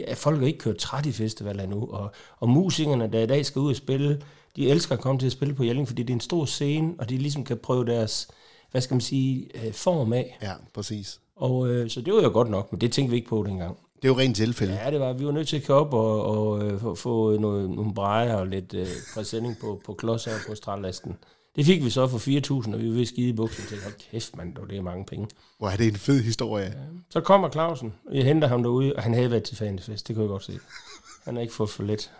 Er- 0.00 0.14
folk 0.14 0.38
har 0.38 0.46
ikke 0.46 0.58
kørt 0.58 0.76
træt 0.76 1.06
i 1.06 1.12
festivaler 1.12 1.62
endnu, 1.62 1.86
og, 1.90 2.10
og 2.38 2.48
musikerne, 2.48 3.08
der 3.12 3.20
i 3.20 3.26
dag 3.26 3.46
skal 3.46 3.60
ud 3.60 3.70
og 3.70 3.76
spille, 3.76 4.22
de 4.56 4.68
elsker 4.70 4.94
at 4.94 5.00
komme 5.00 5.18
til 5.18 5.26
at 5.26 5.32
spille 5.32 5.54
på 5.54 5.64
Jelling, 5.64 5.88
fordi 5.88 6.02
det 6.02 6.10
er 6.10 6.14
en 6.16 6.20
stor 6.20 6.44
scene, 6.44 6.94
og 6.98 7.08
de 7.08 7.18
ligesom 7.18 7.44
kan 7.44 7.56
prøve 7.56 7.86
deres, 7.86 8.28
hvad 8.70 8.80
skal 8.80 8.94
man 8.94 9.00
sige, 9.00 9.48
øh, 9.66 9.72
form 9.72 10.12
af. 10.12 10.38
Ja, 10.42 10.52
præcis. 10.74 11.20
Og 11.36 11.68
øh, 11.68 11.90
så 11.90 12.00
det 12.00 12.14
var 12.14 12.22
jo 12.22 12.28
godt 12.32 12.50
nok, 12.50 12.72
men 12.72 12.80
det 12.80 12.92
tænkte 12.92 13.10
vi 13.10 13.16
ikke 13.16 13.28
på 13.28 13.44
dengang. 13.48 13.76
Det 13.96 14.08
er 14.08 14.12
jo 14.12 14.18
rent 14.18 14.36
tilfælde. 14.36 14.74
Ja, 14.74 14.90
det 14.90 15.00
var, 15.00 15.12
vi 15.12 15.26
var 15.26 15.32
nødt 15.32 15.48
til 15.48 15.56
at 15.56 15.62
køre 15.64 15.76
op 15.76 15.94
og, 15.94 16.24
og 16.24 16.64
øh, 16.64 16.96
få, 16.96 17.36
noget, 17.38 17.70
nogle 17.70 17.94
brejer 17.94 18.34
og 18.34 18.46
lidt 18.46 18.74
øh, 18.74 18.86
præsending 19.14 19.56
på, 19.60 19.80
på 19.86 19.94
klodser 19.94 20.30
på 20.48 20.54
strandlasten. 20.54 21.16
Det 21.56 21.66
fik 21.66 21.84
vi 21.84 21.90
så 21.90 22.06
for 22.06 22.18
4.000, 22.18 22.74
og 22.74 22.80
vi 22.80 22.88
var 22.88 22.94
ved 22.94 23.06
skide 23.06 23.28
i 23.28 23.32
buksen. 23.32 23.62
Jeg 23.62 23.68
tænkte, 23.68 23.84
hold 23.84 23.94
kæft 24.10 24.36
mand, 24.36 24.56
det 24.70 24.78
er 24.78 24.82
mange 24.82 25.04
penge. 25.04 25.28
Hvor 25.58 25.68
er 25.68 25.76
det 25.76 25.88
en 25.88 25.96
fed 25.96 26.22
historie. 26.22 26.78
Så 27.10 27.20
kommer 27.20 27.50
Clausen, 27.50 27.94
og 28.06 28.16
jeg 28.16 28.24
henter 28.24 28.48
ham 28.48 28.62
derude, 28.62 28.96
og 28.96 29.02
han 29.02 29.14
havde 29.14 29.30
været 29.30 29.42
til 29.42 29.56
Fanefest, 29.56 30.08
det 30.08 30.16
kunne 30.16 30.22
jeg 30.22 30.28
godt 30.28 30.44
se. 30.44 30.58
Han 31.24 31.34
har 31.34 31.42
ikke 31.42 31.54
fået 31.54 31.70
for 31.70 31.82
lidt. 31.82 32.12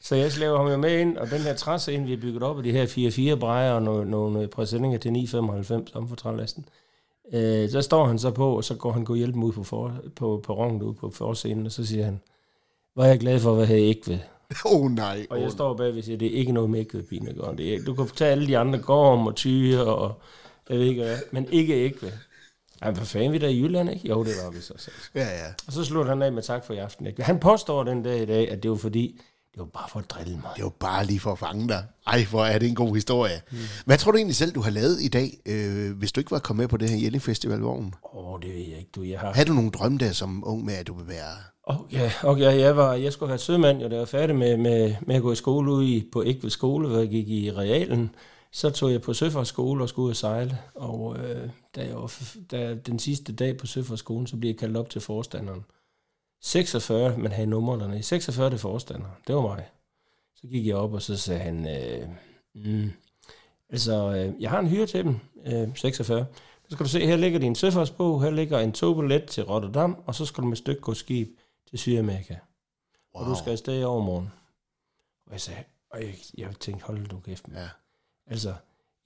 Så 0.00 0.16
jeg 0.16 0.32
slæver 0.32 0.58
ham 0.58 0.68
jo 0.68 0.76
med 0.76 0.98
ind, 0.98 1.16
og 1.16 1.30
den 1.30 1.40
her 1.40 1.54
træscene, 1.54 2.04
vi 2.04 2.10
har 2.10 2.20
bygget 2.20 2.42
op, 2.42 2.56
og 2.56 2.64
de 2.64 2.72
her 2.72 3.34
4-4 3.34 3.38
brejer 3.38 3.72
og 3.72 3.82
nogle, 3.82 4.10
nogle 4.10 4.48
præsendinger 4.48 4.98
til 4.98 5.10
9,95 5.10 5.96
om 5.96 6.08
for 6.08 6.16
trælasten. 6.16 6.64
Øh, 7.32 7.70
så 7.70 7.82
står 7.82 8.06
han 8.06 8.18
så 8.18 8.30
på, 8.30 8.56
og 8.56 8.64
så 8.64 8.74
går 8.74 8.92
han 8.92 9.04
gå 9.04 9.14
hjælpe 9.14 9.38
ud 9.38 9.52
på, 9.52 9.62
for, 9.62 9.94
på 10.16 10.42
perronen 10.46 10.82
ude 10.82 10.94
på 10.94 11.10
forscenen, 11.10 11.66
og 11.66 11.72
så 11.72 11.86
siger 11.86 12.04
han, 12.04 12.20
hvor 12.94 13.04
er 13.04 13.08
jeg 13.08 13.20
glad 13.20 13.40
for 13.40 13.52
at 13.52 13.58
være 13.58 13.66
her 13.66 13.76
i 13.76 13.90
Ægved. 13.90 14.18
Åh 14.64 14.80
oh, 14.80 14.90
nej. 14.90 15.26
Og 15.30 15.40
jeg 15.40 15.50
står 15.50 15.74
bagved 15.74 15.98
og 15.98 16.04
siger, 16.04 16.18
det 16.18 16.34
er 16.34 16.38
ikke 16.38 16.52
noget 16.52 16.70
med 16.70 16.80
Ægved, 16.80 17.02
Pinegården. 17.02 17.58
Det 17.58 17.74
er, 17.74 17.84
du 17.84 17.94
kan 17.94 18.06
tage 18.16 18.30
alle 18.30 18.46
de 18.46 18.58
andre 18.58 18.78
Gorm 18.78 19.26
og 19.26 19.34
Tyre 19.34 19.84
og 19.84 20.22
jeg 20.70 20.78
ved 20.78 20.86
ikke 20.86 21.02
hvad, 21.02 21.18
men 21.30 21.46
ikke 21.50 21.84
Ægved. 21.84 22.12
Ej, 22.82 22.90
hvad 22.90 23.04
fanden 23.04 23.32
vi 23.32 23.38
der 23.38 23.48
i 23.48 23.60
Jylland, 23.60 23.90
ikke? 23.90 24.08
Jo, 24.08 24.24
det 24.24 24.32
var 24.44 24.50
vi 24.50 24.60
så. 24.60 24.74
så. 24.76 24.90
Ja, 25.14 25.24
ja. 25.24 25.52
Og 25.66 25.72
så 25.72 25.84
slutter 25.84 26.12
han 26.12 26.22
af 26.22 26.32
med 26.32 26.42
tak 26.42 26.64
for 26.64 26.74
i 26.74 26.78
aften. 26.78 27.06
Ikke? 27.06 27.22
Han 27.22 27.38
påstår 27.38 27.84
den 27.84 28.02
dag 28.02 28.22
i 28.22 28.26
dag, 28.26 28.50
at 28.50 28.62
det 28.62 28.70
var 28.70 28.76
fordi, 28.76 29.20
det 29.52 29.58
var 29.58 29.64
bare 29.64 29.88
for 29.88 29.98
at 29.98 30.10
drille 30.10 30.32
mig. 30.32 30.50
Det 30.56 30.64
var 30.64 30.70
bare 30.70 31.06
lige 31.06 31.20
for 31.20 31.32
at 31.32 31.38
fange 31.38 31.68
dig. 31.68 31.84
Ej, 32.06 32.24
hvor 32.30 32.44
er 32.44 32.58
det 32.58 32.68
en 32.68 32.74
god 32.74 32.94
historie. 32.94 33.42
Mm. 33.50 33.58
Hvad 33.86 33.98
tror 33.98 34.12
du 34.12 34.16
egentlig 34.16 34.36
selv, 34.36 34.52
du 34.52 34.60
har 34.60 34.70
lavet 34.70 35.02
i 35.02 35.08
dag, 35.08 35.38
øh, 35.46 35.98
hvis 35.98 36.12
du 36.12 36.20
ikke 36.20 36.30
var 36.30 36.38
kommet 36.38 36.62
med 36.62 36.68
på 36.68 36.76
det 36.76 36.90
her 36.90 36.96
Jelling 36.96 37.22
Festival-vogn? 37.22 37.94
Åh, 38.14 38.32
oh, 38.32 38.40
det 38.40 38.48
ved 38.48 38.68
jeg 38.68 38.78
ikke, 38.78 38.90
du. 38.94 39.02
Jeg 39.02 39.20
har... 39.20 39.32
Havde 39.32 39.48
du 39.48 39.54
nogle 39.54 39.70
drømme 39.70 39.98
der 39.98 40.12
som 40.12 40.42
ung 40.46 40.64
med, 40.64 40.74
at 40.74 40.86
du 40.86 40.94
vil 40.94 41.08
være... 41.08 41.51
Okay, 41.64 42.10
okay, 42.24 42.58
jeg, 42.58 42.76
var, 42.76 42.94
jeg 42.94 43.12
skulle 43.12 43.30
have 43.30 43.38
sømand, 43.38 43.82
og 43.82 43.90
da 43.90 43.94
jeg 43.94 44.00
var 44.00 44.06
færdig 44.06 44.36
med, 44.36 44.56
med, 44.56 44.94
med 45.00 45.16
at 45.16 45.22
gå 45.22 45.32
i 45.32 45.36
skole 45.36 45.72
ude 45.72 45.88
i, 45.88 46.08
på 46.12 46.24
Ægve 46.24 46.50
skole, 46.50 46.88
hvor 46.88 46.98
jeg 46.98 47.08
gik 47.08 47.28
i 47.28 47.52
realen, 47.52 48.14
så 48.52 48.70
tog 48.70 48.92
jeg 48.92 49.02
på 49.02 49.14
søfartsskole 49.14 49.82
og 49.82 49.88
skulle 49.88 50.04
ud 50.04 50.10
og 50.10 50.16
sejle. 50.16 50.58
Og 50.74 51.16
øh, 51.18 51.50
da 51.76 51.86
jeg 51.86 51.96
var, 51.96 52.12
da 52.50 52.74
den 52.74 52.98
sidste 52.98 53.32
dag 53.32 53.56
på 53.56 53.66
søfartsskolen, 53.66 54.26
så 54.26 54.36
blev 54.36 54.50
jeg 54.50 54.58
kaldt 54.58 54.76
op 54.76 54.90
til 54.90 55.00
forstanderen. 55.00 55.64
46, 56.40 57.18
man 57.18 57.32
havde 57.32 57.46
numrene 57.46 57.98
i 57.98 58.02
46 58.02 58.50
det 58.50 58.60
forstander. 58.60 59.06
Det 59.26 59.34
var 59.34 59.42
mig. 59.42 59.68
Så 60.34 60.46
gik 60.46 60.66
jeg 60.66 60.76
op, 60.76 60.92
og 60.92 61.02
så 61.02 61.16
sagde 61.16 61.40
han, 61.40 61.66
øh, 61.68 62.08
mm, 62.54 62.90
altså, 63.70 64.14
øh, 64.16 64.42
jeg 64.42 64.50
har 64.50 64.58
en 64.58 64.68
hyre 64.68 64.86
til 64.86 65.04
dem, 65.04 65.16
øh, 65.46 65.68
46. 65.74 66.26
Så 66.68 66.76
skal 66.76 66.86
du 66.86 66.90
se, 66.90 67.06
her 67.06 67.16
ligger 67.16 67.38
din 67.38 67.54
søfartsbog, 67.54 68.22
her 68.22 68.30
ligger 68.30 68.58
en 68.58 68.72
togbillet 68.72 69.24
til 69.24 69.44
Rotterdam, 69.44 69.96
og 70.06 70.14
så 70.14 70.24
skal 70.24 70.42
du 70.42 70.48
med 70.48 70.56
stykke 70.56 70.80
gå 70.80 70.94
skib 70.94 71.28
til 71.72 71.78
Sydamerika. 71.78 72.36
Wow. 73.14 73.24
Og 73.24 73.30
du 73.30 73.38
skal 73.38 73.50
afsted 73.50 73.80
i 73.80 73.84
overmorgen. 73.84 74.32
Og 75.26 75.32
jeg 75.32 75.40
sagde, 75.40 75.62
og 75.90 76.00
jeg, 76.02 76.14
jeg 76.38 76.48
tænkte, 76.60 76.84
hold 76.84 77.12
nu 77.12 77.20
kæft. 77.20 77.44
Ja. 77.54 77.68
Altså, 78.26 78.54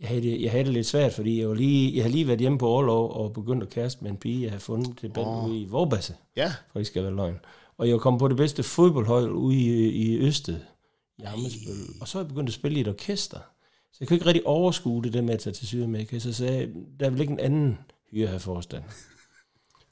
jeg 0.01 0.09
havde, 0.09 0.23
det, 0.23 0.43
jeg 0.43 0.51
havde 0.51 0.65
det 0.65 0.73
lidt 0.73 0.87
svært, 0.87 1.13
fordi 1.13 1.41
jeg, 1.41 1.49
var 1.49 1.55
lige, 1.55 1.95
jeg 1.95 2.03
havde 2.03 2.13
lige 2.13 2.27
været 2.27 2.41
hjemme 2.41 2.59
på 2.59 2.69
overlov 2.69 3.13
og 3.13 3.33
begyndt 3.33 3.63
at 3.63 3.69
kæreste 3.69 4.05
med 4.05 4.11
en 4.11 4.17
pige, 4.17 4.43
jeg 4.43 4.51
havde 4.51 4.61
fundet 4.61 4.99
til 4.99 5.09
band 5.09 5.27
Åh. 5.27 5.45
ude 5.45 5.61
i 5.61 5.65
Vorbasse, 5.65 6.17
Ja, 6.37 6.53
for 6.73 6.79
det 6.79 6.87
skal 6.87 7.03
være 7.03 7.15
løgn. 7.15 7.39
Og 7.79 7.89
jeg 7.89 8.01
kom 8.01 8.19
på 8.19 8.29
det 8.29 8.37
bedste 8.37 8.63
fodboldhold 8.63 9.31
ude 9.33 9.57
i, 9.57 9.89
i 9.89 10.19
Østed, 10.19 10.61
i 11.19 11.23
Amesbøl. 11.23 12.01
Og 12.01 12.09
så 12.09 12.19
er 12.19 12.23
jeg 12.23 12.29
begyndt 12.29 12.49
at 12.49 12.55
spille 12.55 12.79
i 12.79 12.81
et 12.81 12.89
orkester. 12.89 13.39
Så 13.93 13.97
jeg 14.01 14.09
kunne 14.09 14.15
ikke 14.17 14.27
rigtig 14.27 14.47
overskue 14.47 15.03
det 15.03 15.13
der 15.13 15.23
med 15.23 15.35
at 15.35 15.41
tage 15.41 15.55
til 15.55 15.67
Sydamerika. 15.67 16.19
Så 16.19 16.33
sagde 16.33 16.59
jeg, 16.59 16.69
der 17.01 17.07
er 17.07 17.11
vel 17.11 17.21
ikke 17.21 17.33
en 17.33 17.41
anden 17.41 17.79
hyre 18.11 18.27
her 18.27 18.39
forstand. 18.39 18.85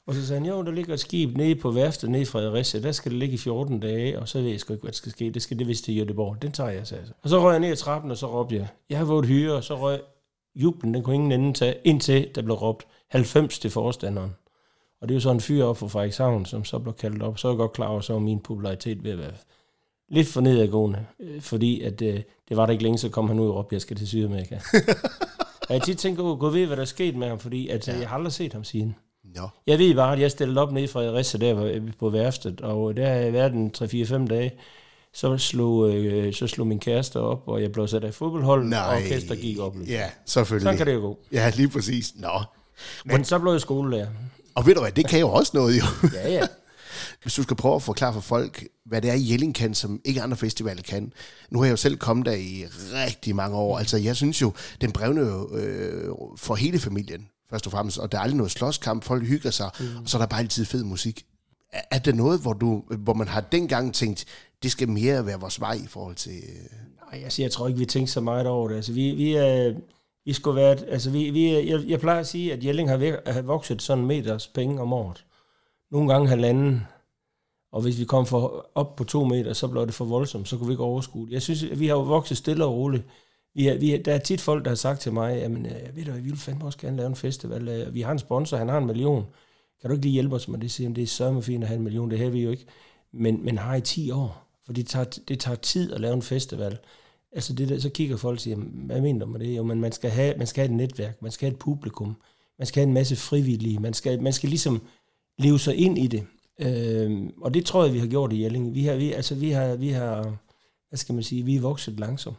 Og 0.07 0.13
så 0.13 0.27
sagde 0.27 0.41
han, 0.41 0.49
jo, 0.49 0.63
der 0.63 0.71
ligger 0.71 0.93
et 0.93 0.99
skib 0.99 1.37
nede 1.37 1.55
på 1.55 1.71
værftet 1.71 2.09
nede 2.09 2.21
i 2.21 2.25
Fredericia, 2.25 2.81
der 2.81 2.91
skal 2.91 3.11
det 3.11 3.19
ligge 3.19 3.33
i 3.33 3.37
14 3.37 3.79
dage, 3.79 4.19
og 4.19 4.27
så 4.27 4.41
ved 4.41 4.49
jeg 4.49 4.59
sgu 4.59 4.73
ikke, 4.73 4.81
hvad 4.81 4.91
der 4.91 4.95
skal 4.95 5.11
ske. 5.11 5.29
Det 5.29 5.41
skal 5.41 5.59
det 5.59 5.67
vist 5.67 5.85
til 5.85 6.01
Göteborg. 6.01 6.37
Den 6.41 6.51
tager 6.51 6.69
jeg, 6.69 6.87
sagde 6.87 7.01
jeg 7.01 7.07
så. 7.07 7.13
Og 7.21 7.29
så 7.29 7.41
røg 7.41 7.51
jeg 7.51 7.59
ned 7.59 7.71
ad 7.71 7.75
trappen, 7.75 8.11
og 8.11 8.17
så 8.17 8.27
råbte 8.27 8.55
jeg, 8.55 8.67
jeg 8.89 8.97
har 8.97 9.05
fået 9.05 9.25
hyre, 9.25 9.53
og 9.53 9.63
så 9.63 9.75
røg 9.79 10.01
jublen, 10.55 10.93
den 10.93 11.03
kunne 11.03 11.15
ingen 11.15 11.31
ende 11.31 11.53
tage, 11.53 11.75
indtil 11.83 12.29
der 12.35 12.41
blev 12.41 12.55
råbt 12.55 12.87
90 13.09 13.59
til 13.59 13.71
forstanderen. 13.71 14.35
Og 15.01 15.07
det 15.07 15.13
er 15.13 15.15
jo 15.15 15.21
sådan 15.21 15.35
en 15.35 15.41
fyr 15.41 15.63
op 15.63 15.77
fra 15.77 15.87
Frederikshavn, 15.87 16.45
som 16.45 16.65
så 16.65 16.79
blev 16.79 16.93
kaldt 16.93 17.23
op. 17.23 17.39
Så 17.39 17.47
er 17.47 17.51
jeg 17.51 17.57
godt 17.57 17.73
klar 17.73 17.87
over, 17.87 18.01
så 18.01 18.19
min 18.19 18.39
popularitet 18.39 19.03
ved 19.03 19.11
at 19.11 19.17
være 19.17 19.33
lidt 20.09 20.27
for 20.27 20.41
nedadgående, 20.41 21.05
øh, 21.19 21.41
fordi 21.41 21.81
at, 21.81 22.01
øh, 22.01 22.21
det 22.49 22.57
var 22.57 22.65
der 22.65 22.71
ikke 22.71 22.83
længe, 22.83 22.97
så 22.97 23.09
kom 23.09 23.27
han 23.27 23.39
ud 23.39 23.49
og 23.49 23.55
råbte, 23.55 23.73
jeg 23.73 23.81
skal 23.81 23.97
til 23.97 24.07
Sydamerika. 24.07 24.59
og 25.69 25.73
jeg 25.73 25.81
tit 25.81 25.97
tænker, 25.97 26.35
gå 26.35 26.49
ved, 26.49 26.65
hvad 26.65 26.77
der 26.77 26.81
er 26.81 26.85
sket 26.87 27.15
med 27.15 27.27
ham, 27.27 27.39
fordi 27.39 27.67
at, 27.67 27.87
ja. 27.87 27.97
jeg 27.97 28.09
har 28.09 28.15
aldrig 28.17 28.33
set 28.33 28.53
ham 28.53 28.63
siden. 28.63 28.95
Nå. 29.35 29.49
Jeg 29.67 29.79
ved 29.79 29.95
bare, 29.95 30.13
at 30.13 30.19
jeg 30.19 30.31
stillede 30.31 30.61
op 30.61 30.71
nede 30.71 30.83
i 30.83 30.87
Fredericia, 30.87 31.39
der 31.39 31.81
på 31.99 32.09
værftet, 32.09 32.61
og 32.61 32.97
der 32.97 33.07
har 33.07 33.15
jeg 33.15 33.33
været 33.33 33.53
en 33.53 33.71
3-4-5 33.77 34.27
dage. 34.27 34.51
Så 35.13 35.37
slog, 35.37 35.93
øh, 35.95 36.33
så 36.33 36.47
slog 36.47 36.67
min 36.67 36.79
kæreste 36.79 37.19
op, 37.19 37.43
og 37.47 37.61
jeg 37.61 37.71
blev 37.71 37.87
sat 37.87 38.03
af 38.03 38.13
fodboldhold, 38.13 38.61
og 38.61 38.65
Nej. 38.65 38.97
orkester 38.97 39.35
gik 39.35 39.59
op. 39.59 39.75
Ja, 39.87 40.09
selvfølgelig. 40.25 40.63
Sådan 40.63 40.77
kan 40.77 40.87
det 40.87 40.93
jo 40.93 40.99
gå. 40.99 41.19
Ja, 41.31 41.51
lige 41.55 41.69
præcis. 41.69 42.13
Nå. 42.15 42.43
Men 43.05 43.23
så 43.23 43.39
blev 43.39 43.51
jeg 43.51 43.61
skolelærer. 43.61 44.07
Og 44.55 44.65
ved 44.65 44.75
du 44.75 44.81
hvad, 44.81 44.91
det 44.91 45.07
kan 45.07 45.19
jo 45.19 45.29
også 45.29 45.51
noget 45.53 45.77
jo. 45.77 45.83
Ja, 46.13 46.31
ja. 46.31 46.47
Hvis 47.21 47.33
du 47.33 47.43
skal 47.43 47.57
prøve 47.57 47.75
at 47.75 47.81
forklare 47.81 48.13
for 48.13 48.21
folk, 48.21 48.67
hvad 48.85 49.01
det 49.01 49.09
er, 49.09 49.15
Jelling 49.15 49.55
kan, 49.55 49.73
som 49.73 50.01
ikke 50.05 50.21
andre 50.21 50.37
festivaler 50.37 50.81
kan. 50.81 51.13
Nu 51.49 51.59
har 51.59 51.65
jeg 51.65 51.71
jo 51.71 51.77
selv 51.77 51.97
kommet 51.97 52.25
der 52.25 52.31
i 52.31 52.65
rigtig 52.93 53.35
mange 53.35 53.57
år. 53.57 53.77
Altså, 53.79 53.97
jeg 53.97 54.15
synes 54.15 54.41
jo, 54.41 54.53
den 54.81 54.91
brevne 54.91 55.21
jo 55.21 55.55
øh, 55.55 56.09
for 56.37 56.55
hele 56.55 56.79
familien, 56.79 57.27
først 57.55 57.65
og 57.65 57.71
fremmest. 57.71 57.97
Og 57.97 58.11
der 58.11 58.17
er 58.17 58.21
aldrig 58.21 58.37
noget 58.37 58.51
slåskamp, 58.51 59.03
folk 59.03 59.23
hygger 59.23 59.51
sig, 59.51 59.69
mm. 59.79 59.85
og 60.03 60.09
så 60.09 60.17
er 60.17 60.21
der 60.21 60.27
bare 60.27 60.39
altid 60.39 60.65
fed 60.65 60.83
musik. 60.83 61.25
Er, 61.73 61.81
er 61.91 61.99
det 61.99 62.15
noget, 62.15 62.41
hvor, 62.41 62.53
du, 62.53 62.83
hvor 62.97 63.13
man 63.13 63.27
har 63.27 63.41
dengang 63.41 63.93
tænkt, 63.93 64.25
det 64.63 64.71
skal 64.71 64.89
mere 64.89 65.25
være 65.25 65.39
vores 65.39 65.59
vej 65.59 65.73
i 65.73 65.87
forhold 65.87 66.15
til... 66.15 66.31
Øh, 66.31 67.11
Ej, 67.13 67.23
altså, 67.23 67.41
jeg 67.41 67.51
tror 67.51 67.67
ikke, 67.67 67.79
vi 67.79 67.85
tænkte 67.85 68.13
så 68.13 68.21
meget 68.21 68.47
over 68.47 68.67
det. 68.69 68.75
Altså, 68.75 68.93
vi, 68.93 69.11
vi, 69.11 69.33
er, 69.35 69.73
vi 70.25 70.33
skulle 70.33 70.55
være, 70.61 70.75
altså, 70.87 71.09
vi, 71.09 71.29
vi, 71.29 71.45
er- 71.45 71.59
jeg, 71.59 71.83
jeg 71.87 71.99
plejer 71.99 72.19
at 72.19 72.27
sige, 72.27 72.53
at 72.53 72.63
Jelling 72.63 72.89
har, 72.89 72.97
væk, 72.97 73.13
har 73.27 73.41
vokset 73.41 73.81
sådan 73.81 74.01
en 74.01 74.07
meters 74.07 74.47
penge 74.47 74.81
om 74.81 74.93
året. 74.93 75.25
Nogle 75.91 76.13
gange 76.13 76.27
halvanden. 76.29 76.81
Og 77.71 77.81
hvis 77.81 77.99
vi 77.99 78.05
kom 78.05 78.25
for, 78.25 78.69
op 78.75 78.95
på 78.95 79.03
to 79.03 79.25
meter, 79.25 79.53
så 79.53 79.67
blev 79.67 79.85
det 79.85 79.93
for 79.93 80.05
voldsomt, 80.05 80.47
så 80.49 80.57
kunne 80.57 80.67
vi 80.67 80.73
ikke 80.73 80.83
overskue 80.83 81.25
det. 81.27 81.33
Jeg 81.33 81.41
synes, 81.41 81.63
at 81.63 81.79
vi 81.79 81.87
har 81.87 81.95
jo 81.95 82.01
vokset 82.01 82.37
stille 82.37 82.65
og 82.65 82.73
roligt. 82.73 83.03
Vi 83.55 83.67
er, 83.67 83.77
vi 83.77 83.93
er, 83.93 84.03
der 84.03 84.13
er 84.13 84.17
tit 84.17 84.41
folk, 84.41 84.65
der 84.65 84.71
har 84.71 84.75
sagt 84.75 85.01
til 85.01 85.13
mig, 85.13 85.37
jamen, 85.37 85.65
øh, 85.65 85.95
ved 85.95 86.05
du 86.05 86.11
vi 86.11 86.19
vil 86.19 86.37
fandme 86.37 86.65
også 86.65 86.79
gerne 86.79 86.97
lave 86.97 87.07
en 87.07 87.15
festival. 87.15 87.67
Øh, 87.67 87.93
vi 87.93 88.01
har 88.01 88.11
en 88.11 88.19
sponsor, 88.19 88.57
han 88.57 88.69
har 88.69 88.77
en 88.77 88.85
million. 88.85 89.25
Kan 89.81 89.89
du 89.89 89.93
ikke 89.93 90.05
lige 90.05 90.13
hjælpe 90.13 90.35
os 90.35 90.47
med 90.47 90.59
det? 90.59 90.71
Siger, 90.71 90.89
det 90.89 91.01
er 91.01 91.07
sørme 91.07 91.43
fint 91.43 91.63
at 91.63 91.67
have 91.67 91.77
en 91.77 91.83
million, 91.83 92.11
det 92.11 92.19
har 92.19 92.29
vi 92.29 92.43
jo 92.43 92.51
ikke. 92.51 92.65
men, 93.11 93.45
men 93.45 93.57
har 93.57 93.75
i 93.75 93.81
10 93.81 94.11
år. 94.11 94.45
For 94.65 94.73
det 94.73 94.87
tager, 94.87 95.05
det 95.27 95.39
tager 95.39 95.55
tid 95.55 95.93
at 95.93 96.01
lave 96.01 96.13
en 96.13 96.21
festival. 96.21 96.77
Altså 97.31 97.53
det 97.53 97.69
der, 97.69 97.79
så 97.79 97.89
kigger 97.89 98.17
folk 98.17 98.37
og 98.37 98.41
siger, 98.41 98.57
hvad 98.57 99.01
mener 99.01 99.25
du 99.25 99.31
med 99.31 99.39
det? 99.39 99.57
Jo, 99.57 99.63
men 99.63 99.81
man 99.81 99.91
skal, 99.91 100.09
have, 100.09 100.37
man 100.37 100.47
skal 100.47 100.61
have 100.61 100.71
et 100.71 100.77
netværk, 100.77 101.21
man 101.21 101.31
skal 101.31 101.45
have 101.45 101.53
et 101.53 101.59
publikum, 101.59 102.15
man 102.59 102.65
skal 102.65 102.81
have 102.81 102.87
en 102.87 102.93
masse 102.93 103.15
frivillige, 103.15 103.79
man 103.79 103.93
skal, 103.93 104.21
man 104.21 104.33
skal 104.33 104.49
ligesom 104.49 104.81
leve 105.39 105.59
sig 105.59 105.75
ind 105.75 105.97
i 105.97 106.07
det. 106.07 106.23
Øh, 106.59 107.29
og 107.41 107.53
det 107.53 107.65
tror 107.65 107.83
jeg, 107.83 107.93
vi 107.93 107.99
har 107.99 108.07
gjort 108.07 108.33
i 108.33 108.43
Jelling. 108.43 108.75
Vi 108.75 108.83
har, 108.83 108.95
vi, 108.95 109.13
altså, 109.13 109.35
vi 109.35 109.51
har, 109.51 109.75
vi 109.75 109.89
har, 109.89 110.37
hvad 110.89 110.97
skal 110.97 111.15
man 111.15 111.23
sige, 111.23 111.45
vi 111.45 111.55
er 111.55 111.61
vokset 111.61 111.99
langsomt. 111.99 112.37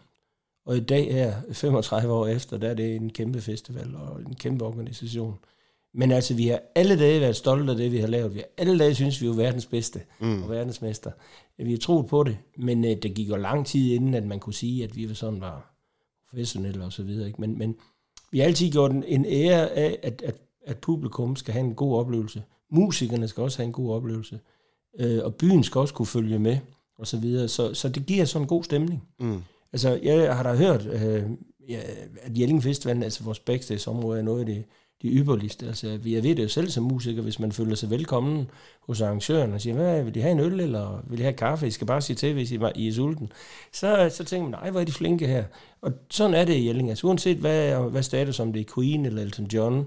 Og 0.67 0.77
i 0.77 0.81
dag 0.81 1.13
her, 1.13 1.35
35 1.53 2.13
år 2.13 2.27
efter, 2.27 2.59
der 2.59 2.69
er 2.69 2.75
det 2.75 2.97
en 2.97 3.11
kæmpe 3.11 3.41
festival 3.41 3.97
og 3.97 4.21
en 4.21 4.35
kæmpe 4.35 4.65
organisation. 4.65 5.39
Men 5.95 6.13
altså, 6.13 6.35
vi 6.35 6.47
har 6.47 6.61
alle 6.75 6.99
dage 6.99 7.21
været 7.21 7.37
stolte 7.37 7.71
af 7.71 7.77
det, 7.77 7.93
vi 7.93 7.99
har 7.99 8.07
lavet. 8.07 8.35
Vi 8.35 8.39
har 8.39 8.47
alle 8.59 8.79
dage 8.79 8.95
synes 8.95 9.23
vi 9.23 9.27
er 9.27 9.33
verdens 9.33 9.67
bedste 9.67 10.01
mm. 10.21 10.43
og 10.43 10.51
verdensmester. 10.51 11.11
Vi 11.59 11.71
har 11.71 11.79
troet 11.79 12.07
på 12.07 12.23
det, 12.23 12.39
men 12.57 12.85
uh, 12.85 12.91
det 12.91 13.15
gik 13.15 13.29
jo 13.29 13.37
lang 13.37 13.67
tid 13.67 13.93
inden, 13.93 14.15
at 14.15 14.27
man 14.27 14.41
kunne 14.41 14.55
sige, 14.55 14.85
at 14.85 14.97
vi 14.97 15.09
var 15.09 15.15
sådan 15.15 15.41
var 15.41 15.75
professionelle 16.31 16.85
og 16.85 16.93
så 16.93 17.03
videre. 17.03 17.27
Ikke? 17.27 17.41
Men, 17.41 17.59
men 17.59 17.77
vi 18.31 18.39
har 18.39 18.47
altid 18.47 18.71
gjort 18.71 18.91
en, 18.91 19.05
en 19.05 19.25
ære 19.25 19.71
af, 19.71 19.99
at, 20.03 20.23
at, 20.23 20.37
at 20.67 20.79
publikum 20.79 21.37
skal 21.37 21.53
have 21.53 21.65
en 21.65 21.75
god 21.75 21.99
oplevelse. 21.99 22.43
Musikerne 22.71 23.29
skal 23.29 23.43
også 23.43 23.59
have 23.59 23.67
en 23.67 23.73
god 23.73 23.95
oplevelse. 23.95 24.41
Uh, 25.05 25.25
og 25.25 25.35
byen 25.35 25.63
skal 25.65 25.79
også 25.79 25.95
kunne 25.95 26.07
følge 26.07 26.39
med, 26.39 26.59
og 26.99 27.07
så 27.07 27.19
videre. 27.19 27.49
Så, 27.49 27.75
så 27.75 27.89
det 27.89 28.07
giver 28.07 28.25
sådan 28.25 28.45
en 28.45 28.49
god 28.49 28.65
stemning. 28.65 29.09
Mm. 29.21 29.43
Altså, 29.77 29.99
jeg 30.03 30.37
har 30.37 30.43
da 30.43 30.55
hørt, 30.55 30.87
øh, 30.87 31.23
ja, 31.69 31.81
at 32.23 32.39
Jelling 32.39 32.63
Festival, 32.63 33.03
altså 33.03 33.25
vores 33.25 33.39
backstage-område, 33.39 34.19
er 34.19 34.23
noget 34.23 34.41
af 34.41 34.47
det 34.47 34.65
de 35.03 35.09
ypperligste. 35.09 35.67
Altså, 35.67 35.99
jeg 36.07 36.23
ved 36.23 36.35
det 36.37 36.43
jo 36.43 36.49
selv 36.49 36.69
som 36.69 36.85
musiker, 36.85 37.23
hvis 37.23 37.39
man 37.39 37.53
føler 37.53 37.75
sig 37.75 37.91
velkommen 37.91 38.51
hos 38.81 39.01
arrangøren 39.01 39.53
og 39.53 39.61
siger, 39.61 39.75
hvad, 39.75 40.03
vil 40.05 40.15
de 40.15 40.21
have 40.21 40.33
en 40.33 40.41
øl, 40.41 40.61
eller 40.61 41.03
vil 41.07 41.19
de 41.19 41.23
have 41.23 41.33
kaffe? 41.33 41.67
I 41.67 41.71
skal 41.71 41.87
bare 41.87 42.01
sige 42.01 42.17
til, 42.17 42.33
hvis 42.33 42.53
I, 42.53 42.59
I 42.75 42.89
er 42.89 42.93
sulten. 42.93 43.33
Så, 43.73 44.11
så 44.15 44.25
tænker 44.25 44.49
man, 44.49 44.61
nej, 44.61 44.71
hvor 44.71 44.81
er 44.81 44.85
de 44.85 44.93
flinke 44.93 45.27
her. 45.27 45.45
Og 45.81 45.93
sådan 46.11 46.35
er 46.35 46.45
det 46.45 46.55
i 46.55 46.67
Jelling. 46.67 46.89
Altså, 46.89 47.07
uanset 47.07 47.37
hvad, 47.37 47.91
hvad 47.91 48.03
status, 48.03 48.41
om 48.41 48.53
det 48.53 48.61
er 48.61 48.75
Queen 48.75 49.07
eller 49.07 49.23
Elton 49.23 49.47
John, 49.47 49.79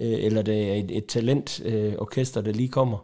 øh, 0.00 0.24
eller 0.24 0.42
det 0.42 0.70
er 0.70 0.74
et, 0.74 0.96
et 0.96 1.06
talentorkester, 1.06 2.40
øh, 2.40 2.46
der 2.46 2.52
lige 2.52 2.68
kommer, 2.68 2.98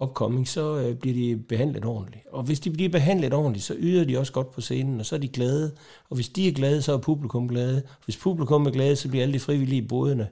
opkoming, 0.00 0.48
så 0.48 0.76
øh, 0.76 0.96
bliver 0.96 1.14
de 1.14 1.42
behandlet 1.42 1.84
ordentligt. 1.84 2.26
Og 2.26 2.42
hvis 2.42 2.60
de 2.60 2.70
bliver 2.70 2.88
behandlet 2.88 3.32
ordentligt, 3.34 3.64
så 3.64 3.74
yder 3.78 4.04
de 4.04 4.18
også 4.18 4.32
godt 4.32 4.50
på 4.50 4.60
scenen, 4.60 5.00
og 5.00 5.06
så 5.06 5.14
er 5.14 5.20
de 5.20 5.28
glade. 5.28 5.72
Og 6.10 6.14
hvis 6.14 6.28
de 6.28 6.48
er 6.48 6.52
glade, 6.52 6.82
så 6.82 6.92
er 6.92 6.98
publikum 6.98 7.48
glade. 7.48 7.82
Hvis 8.04 8.16
publikum 8.16 8.66
er 8.66 8.70
glade, 8.70 8.96
så 8.96 9.08
bliver 9.08 9.22
alle 9.22 9.34
de 9.34 9.40
frivillige 9.40 9.82
i 9.82 9.86
bodene 9.86 10.28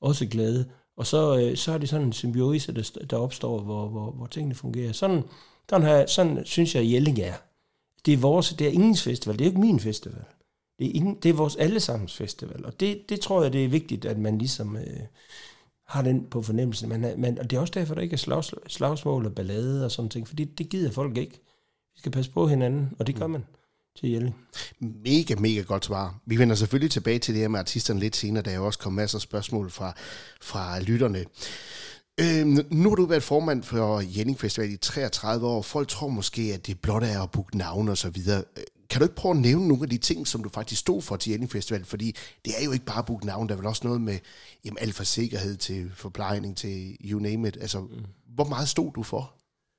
også 0.00 0.26
glade. 0.26 0.64
Og 0.96 1.06
så, 1.06 1.38
øh, 1.38 1.56
så 1.56 1.72
er 1.72 1.78
det 1.78 1.88
sådan 1.88 2.06
en 2.06 2.12
symbiose, 2.12 2.72
der, 2.72 3.04
der 3.10 3.16
opstår, 3.16 3.60
hvor, 3.60 3.88
hvor, 3.88 4.10
hvor 4.10 4.26
tingene 4.26 4.54
fungerer. 4.54 4.92
Sådan, 4.92 5.22
sådan, 5.70 5.86
her, 5.86 6.06
sådan 6.06 6.44
synes 6.44 6.74
jeg, 6.74 6.92
Jelling 6.92 7.18
er. 7.18 7.34
Det 8.06 8.14
er 8.14 8.18
vores, 8.18 8.48
det 8.48 8.66
er 8.66 8.70
ingens 8.70 9.02
festival, 9.02 9.38
det 9.38 9.44
er 9.44 9.48
ikke 9.48 9.60
min 9.60 9.80
festival. 9.80 10.24
Det 10.78 10.86
er, 10.86 10.90
ingen, 10.94 11.14
det 11.22 11.28
er 11.28 11.32
vores 11.32 11.56
allesammens 11.56 12.16
festival, 12.16 12.64
og 12.64 12.80
det, 12.80 13.08
det 13.08 13.20
tror 13.20 13.42
jeg, 13.42 13.52
det 13.52 13.64
er 13.64 13.68
vigtigt, 13.68 14.04
at 14.04 14.18
man 14.18 14.38
ligesom 14.38 14.76
øh, 14.76 15.00
har 15.88 16.02
den 16.02 16.26
på 16.30 16.42
fornemmelsen. 16.42 16.88
Man, 16.88 17.14
man, 17.18 17.38
og 17.38 17.50
det 17.50 17.56
er 17.56 17.60
også 17.60 17.72
derfor, 17.76 17.94
der 17.94 18.02
ikke 18.02 18.14
er 18.14 18.18
slags, 18.18 18.54
slagsmål 18.68 19.26
og 19.26 19.34
ballade 19.34 19.84
og 19.84 19.90
sådan 19.90 20.08
ting, 20.08 20.28
for 20.28 20.34
det, 20.34 20.68
gider 20.70 20.90
folk 20.90 21.16
ikke. 21.16 21.40
Vi 21.94 22.00
skal 22.00 22.12
passe 22.12 22.30
på 22.30 22.46
hinanden, 22.46 22.90
og 22.98 23.06
det 23.06 23.16
gør 23.16 23.26
man 23.26 23.44
til 24.00 24.10
Jelling. 24.10 24.36
Mega, 24.80 25.34
mega 25.34 25.60
godt 25.60 25.84
svar. 25.84 26.18
Vi 26.26 26.38
vender 26.38 26.54
selvfølgelig 26.54 26.90
tilbage 26.90 27.18
til 27.18 27.34
det 27.34 27.40
her 27.40 27.48
med 27.48 27.60
artisterne 27.60 28.00
lidt 28.00 28.16
senere, 28.16 28.42
da 28.42 28.50
jeg 28.50 28.60
også 28.60 28.78
kom 28.78 28.92
masser 28.92 29.18
af 29.18 29.22
spørgsmål 29.22 29.70
fra, 29.70 29.92
fra 30.40 30.80
lytterne. 30.80 31.24
Øhm, 32.20 32.66
nu 32.70 32.88
har 32.88 32.96
du 32.96 33.06
været 33.06 33.22
formand 33.22 33.62
for 33.62 34.00
Jelling 34.00 34.40
Festival 34.40 34.72
i 34.72 34.76
33 34.76 35.46
år. 35.46 35.62
Folk 35.62 35.88
tror 35.88 36.08
måske, 36.08 36.42
at 36.54 36.66
det 36.66 36.80
blot 36.80 37.02
er 37.02 37.22
at 37.22 37.30
booke 37.30 37.56
navn 37.56 37.88
og 37.88 37.98
så 37.98 38.10
videre. 38.10 38.44
Kan 38.90 39.00
du 39.00 39.04
ikke 39.04 39.14
prøve 39.14 39.34
at 39.34 39.40
nævne 39.40 39.68
nogle 39.68 39.82
af 39.82 39.90
de 39.90 39.98
ting, 39.98 40.26
som 40.26 40.42
du 40.42 40.48
faktisk 40.48 40.80
stod 40.80 41.02
for 41.02 41.16
til 41.16 41.30
Jelling 41.30 41.50
Festival? 41.50 41.84
Fordi 41.84 42.16
det 42.44 42.52
er 42.60 42.64
jo 42.64 42.72
ikke 42.72 42.84
bare 42.84 42.98
at 42.98 43.06
booke 43.06 43.26
navn, 43.26 43.48
der 43.48 43.54
er 43.54 43.58
vel 43.58 43.66
også 43.66 43.82
noget 43.84 44.00
med 44.00 44.18
jamen, 44.64 44.78
alt 44.80 44.94
fra 44.94 45.04
sikkerhed 45.04 45.56
til 45.56 45.90
forplejning 45.94 46.56
til 46.56 46.96
you 47.04 47.20
name 47.20 47.48
it. 47.48 47.56
Altså, 47.60 47.80
mm. 47.80 47.88
hvor 48.34 48.44
meget 48.44 48.68
stod 48.68 48.92
du 48.92 49.02
for? 49.02 49.32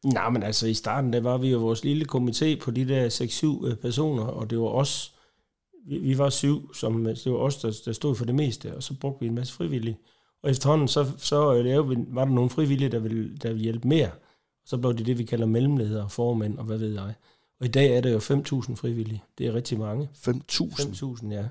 Nej, 0.05 0.29
men 0.29 0.43
altså 0.43 0.67
i 0.67 0.73
starten, 0.73 1.13
der 1.13 1.21
var 1.21 1.37
vi 1.37 1.49
jo 1.49 1.59
vores 1.59 1.83
lille 1.83 2.05
komité 2.11 2.59
på 2.59 2.71
de 2.71 2.87
der 2.87 3.09
6-7 3.63 3.67
øh, 3.67 3.75
personer, 3.75 4.23
og 4.23 4.49
det 4.49 4.59
var 4.59 4.67
os, 4.67 5.15
vi, 5.87 5.97
vi 5.97 6.17
var 6.17 6.29
syv, 6.29 6.73
som, 6.73 7.03
det 7.03 7.31
var 7.31 7.37
os, 7.37 7.57
der, 7.57 7.81
der 7.85 7.91
stod 7.91 8.15
for 8.15 8.25
det 8.25 8.35
meste, 8.35 8.75
og 8.75 8.83
så 8.83 8.93
brugte 8.99 9.19
vi 9.19 9.27
en 9.27 9.35
masse 9.35 9.53
frivillige. 9.53 9.97
Og 10.43 10.51
efterhånden, 10.51 10.87
så, 10.87 11.11
så 11.17 11.53
øh, 11.55 11.65
lavede 11.65 11.89
vi, 11.89 11.95
var 12.07 12.25
der 12.25 12.31
nogle 12.31 12.49
frivillige, 12.49 12.89
der 12.89 12.99
ville, 12.99 13.37
der 13.37 13.49
ville 13.49 13.63
hjælpe 13.63 13.87
mere. 13.87 14.09
Så 14.65 14.77
blev 14.77 14.97
det 14.97 15.05
det, 15.05 15.17
vi 15.17 15.23
kalder 15.23 15.45
mellemledere, 15.45 16.09
formænd 16.09 16.57
og 16.57 16.65
hvad 16.65 16.77
ved 16.77 16.93
jeg. 16.93 17.13
Og 17.59 17.65
i 17.65 17.69
dag 17.69 17.97
er 17.97 18.01
der 18.01 18.09
jo 18.09 18.17
5.000 18.17 18.75
frivillige. 18.75 19.23
Det 19.37 19.47
er 19.47 19.53
rigtig 19.53 19.79
mange. 19.79 20.09
5.000? 20.27 20.63
5.000, 20.81 21.33
ja. 21.33 21.43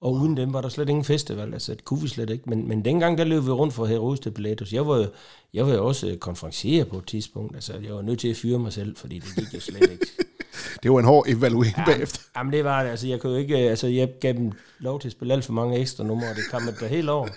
Og 0.00 0.12
wow. 0.12 0.22
uden 0.22 0.36
dem 0.36 0.52
var 0.52 0.60
der 0.60 0.68
slet 0.68 0.88
ingen 0.88 1.04
festival, 1.04 1.54
altså 1.54 1.74
det 1.74 1.84
kunne 1.84 2.02
vi 2.02 2.08
slet 2.08 2.30
ikke. 2.30 2.44
Men, 2.46 2.68
men 2.68 2.84
dengang 2.84 3.18
der 3.18 3.24
løb 3.24 3.44
vi 3.44 3.50
rundt 3.50 3.74
for 3.74 3.86
Heroes 3.86 4.20
de 4.20 4.30
Pilatus. 4.30 4.72
Jeg 4.72 4.86
var, 4.86 5.08
jeg 5.54 5.66
var 5.66 5.74
jo 5.74 5.86
også 5.86 6.16
konferencier 6.20 6.84
på 6.84 6.98
et 6.98 7.06
tidspunkt. 7.06 7.54
Altså 7.54 7.72
jeg 7.82 7.94
var 7.94 8.02
nødt 8.02 8.20
til 8.20 8.28
at 8.28 8.36
fyre 8.36 8.58
mig 8.58 8.72
selv, 8.72 8.96
fordi 8.96 9.18
det 9.18 9.34
gik 9.36 9.54
jo 9.54 9.60
slet 9.60 9.90
ikke. 9.90 10.06
det 10.82 10.92
var 10.92 10.98
en 10.98 11.04
hård 11.04 11.28
evaluering 11.28 11.74
ja, 11.76 11.84
bagefter. 11.84 12.20
Jamen 12.36 12.52
det 12.52 12.64
var 12.64 12.82
det. 12.82 12.90
Altså 12.90 13.06
jeg 13.06 13.20
kunne 13.20 13.32
jo 13.32 13.38
ikke, 13.38 13.56
altså 13.56 13.86
jeg 13.86 14.08
gav 14.20 14.32
dem 14.32 14.52
lov 14.78 15.00
til 15.00 15.08
at 15.08 15.12
spille 15.12 15.34
alt 15.34 15.44
for 15.44 15.52
mange 15.52 15.78
ekstra 15.78 16.04
numre, 16.04 16.28
og 16.28 16.36
det 16.36 16.44
kom 16.50 16.62
der 16.80 16.86
helt 16.86 17.08
over. 17.08 17.28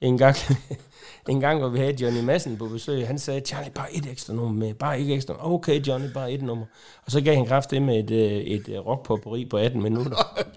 En 0.00 0.18
gang, 0.18 0.36
en 1.28 1.40
gang, 1.40 1.58
hvor 1.58 1.68
vi 1.68 1.78
havde 1.78 2.02
Johnny 2.02 2.20
Madsen 2.20 2.56
på 2.56 2.66
besøg, 2.66 3.06
han 3.06 3.18
sagde, 3.18 3.40
Charlie, 3.40 3.70
bare 3.70 3.96
et 3.96 4.06
ekstra 4.06 4.34
nummer 4.34 4.52
med, 4.52 4.74
bare 4.74 5.00
ikke 5.00 5.14
ekstra 5.14 5.52
Okay, 5.54 5.80
Johnny, 5.86 6.08
bare 6.14 6.32
et 6.32 6.42
nummer. 6.42 6.64
Og 7.06 7.12
så 7.12 7.20
gav 7.20 7.34
han 7.34 7.46
kraft 7.46 7.70
det 7.70 7.82
med 7.82 7.98
et, 7.98 8.10
øh, 8.10 8.32
et 8.32 8.68
øh, 8.68 8.86
rockpopperi 8.86 9.44
på 9.44 9.56
18 9.56 9.82
minutter. 9.82 10.16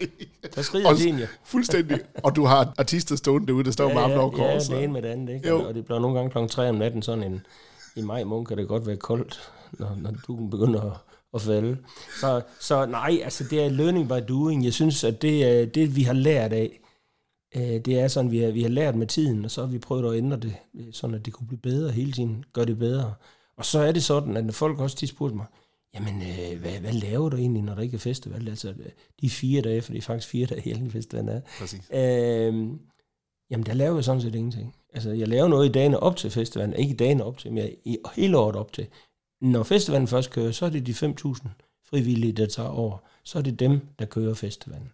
Der 0.56 0.62
skrider 0.62 0.96
din, 0.96 1.20
ja. 1.20 1.28
Fuldstændig. 1.44 2.00
Og 2.24 2.36
du 2.36 2.46
har 2.46 2.74
artister 2.78 3.16
stående 3.16 3.48
derude, 3.48 3.64
der 3.64 3.72
står 3.72 3.88
ja, 3.88 3.94
med 3.94 4.02
armen 4.02 4.18
over. 4.18 4.44
Ja, 4.44 4.60
det 4.60 4.84
ene 4.84 4.94
med 4.94 5.02
det 5.02 5.08
andet, 5.08 5.34
ikke? 5.34 5.50
Jo. 5.50 5.68
Og 5.68 5.74
det 5.74 5.86
bliver 5.86 6.00
nogle 6.00 6.18
gange 6.18 6.48
kl. 6.48 6.48
3 6.48 6.70
om 6.70 6.76
natten, 6.76 7.02
sådan 7.02 7.24
en, 7.24 7.46
i 7.96 8.02
maj 8.02 8.24
måned 8.24 8.46
kan 8.46 8.58
det 8.58 8.68
godt 8.68 8.88
være 8.88 8.98
koldt, 8.98 9.52
når, 9.72 9.98
når 9.98 10.12
du 10.28 10.48
begynder 10.48 10.82
at, 10.82 10.98
at 11.34 11.42
falde. 11.42 11.78
Så, 12.20 12.42
så 12.60 12.86
nej, 12.86 13.20
altså 13.24 13.44
det 13.50 13.66
er 13.66 13.70
learning 13.70 14.08
by 14.08 14.28
doing. 14.28 14.66
Jeg 14.66 14.74
synes, 14.74 15.04
at 15.04 15.22
det 15.22 15.44
er 15.44 15.66
det, 15.66 15.96
vi 15.96 16.04
har 16.04 16.14
lært 16.14 16.54
af, 16.54 16.80
det 17.56 18.00
er 18.00 18.08
sådan, 18.08 18.32
vi 18.32 18.40
har, 18.40 18.52
vi 18.52 18.62
har 18.62 18.70
lært 18.70 18.96
med 18.96 19.08
tiden, 19.08 19.46
og 19.46 19.52
så 19.52 19.62
har 19.62 19.68
vi 19.68 19.80
prøvet 19.80 20.12
at 20.12 20.18
ændre 20.18 20.38
det, 20.38 20.56
øh, 20.76 20.86
sådan 20.92 21.16
at 21.16 21.26
det 21.26 21.34
kunne 21.34 21.48
blive 21.48 21.60
bedre 21.60 21.92
hele 21.92 22.12
tiden, 22.12 22.44
gøre 22.54 22.66
det 22.66 22.80
bedre. 22.80 23.14
Og 23.58 23.66
så 23.66 23.80
er 23.80 23.92
det 23.92 24.04
sådan, 24.04 24.38
at 24.38 24.46
når 24.46 24.54
folk 24.54 24.80
også 24.80 24.98
tit 24.98 25.10
spurgte 25.10 25.36
mig, 25.36 25.46
jamen, 25.96 26.22
øh, 26.22 26.60
hvad, 26.60 26.72
hvad 26.72 26.92
laver 26.92 27.30
du 27.30 27.38
egentlig, 27.38 27.64
når 27.64 27.76
der 27.76 27.82
ikke 27.82 27.96
er 27.96 28.00
festival? 28.00 28.48
Altså, 28.48 28.74
de 29.22 29.30
fire 29.30 29.62
dage, 29.62 29.82
for 29.82 29.92
det 29.92 29.98
er 29.98 30.02
faktisk 30.02 30.30
fire 30.30 30.46
dage, 30.56 30.62
hele 30.62 30.92
festivalen 30.92 31.30
er. 31.30 31.42
Præcis. 31.60 31.90
Øh, 31.94 32.54
jamen, 33.50 33.66
der 33.66 33.74
laver 33.74 33.96
jeg 33.96 34.04
sådan 34.04 34.22
set 34.22 34.36
ingenting. 34.36 34.76
Altså, 34.94 35.12
jeg 35.12 35.28
laver 35.28 35.48
noget 35.48 35.70
i 35.70 35.72
dagene 35.72 36.00
op 36.00 36.16
til 36.16 36.32
festivalen, 36.32 36.76
ikke 36.76 36.94
i 36.94 36.98
dagene 36.98 37.24
op 37.24 37.38
til, 37.38 37.54
men 37.54 37.70
i 37.86 37.98
hele 38.16 38.38
året 38.38 38.56
op 38.56 38.74
til. 38.74 38.88
Når 39.42 39.64
festivalen 39.64 40.08
først 40.08 40.32
kører, 40.32 40.52
så 40.52 40.66
er 40.66 40.70
det 40.70 40.88
de 40.88 40.92
5.000 40.92 41.48
frivillige, 41.90 42.34
der 42.34 42.46
tager 42.46 42.70
over. 42.70 42.98
Så 43.24 43.38
er 43.38 43.42
det 43.42 43.60
dem, 43.60 43.82
der 44.00 44.06
kører 44.06 44.34
festivalen. 44.34 44.92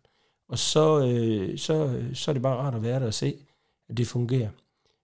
Og 0.50 0.60
så, 0.60 1.06
øh, 1.06 1.58
så, 1.58 2.04
så 2.14 2.32
er 2.32 2.34
det 2.34 2.42
bare 2.42 2.58
rart 2.58 2.76
at 2.76 2.84
være 2.84 3.00
der 3.00 3.06
og 3.06 3.14
se, 3.14 3.36
at 3.90 3.98
det 3.98 4.08
fungerer. 4.08 4.50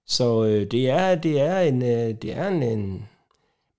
Så 0.06 0.46
øh, 0.46 0.72
det 0.72 0.90
er, 0.90 1.16
det 1.16 1.40
er 1.40 1.60
en, 1.60 1.82
øh, 1.82 2.16
det 2.22 2.34
er 2.34 2.48
en, 2.48 2.64
en, 2.64 3.06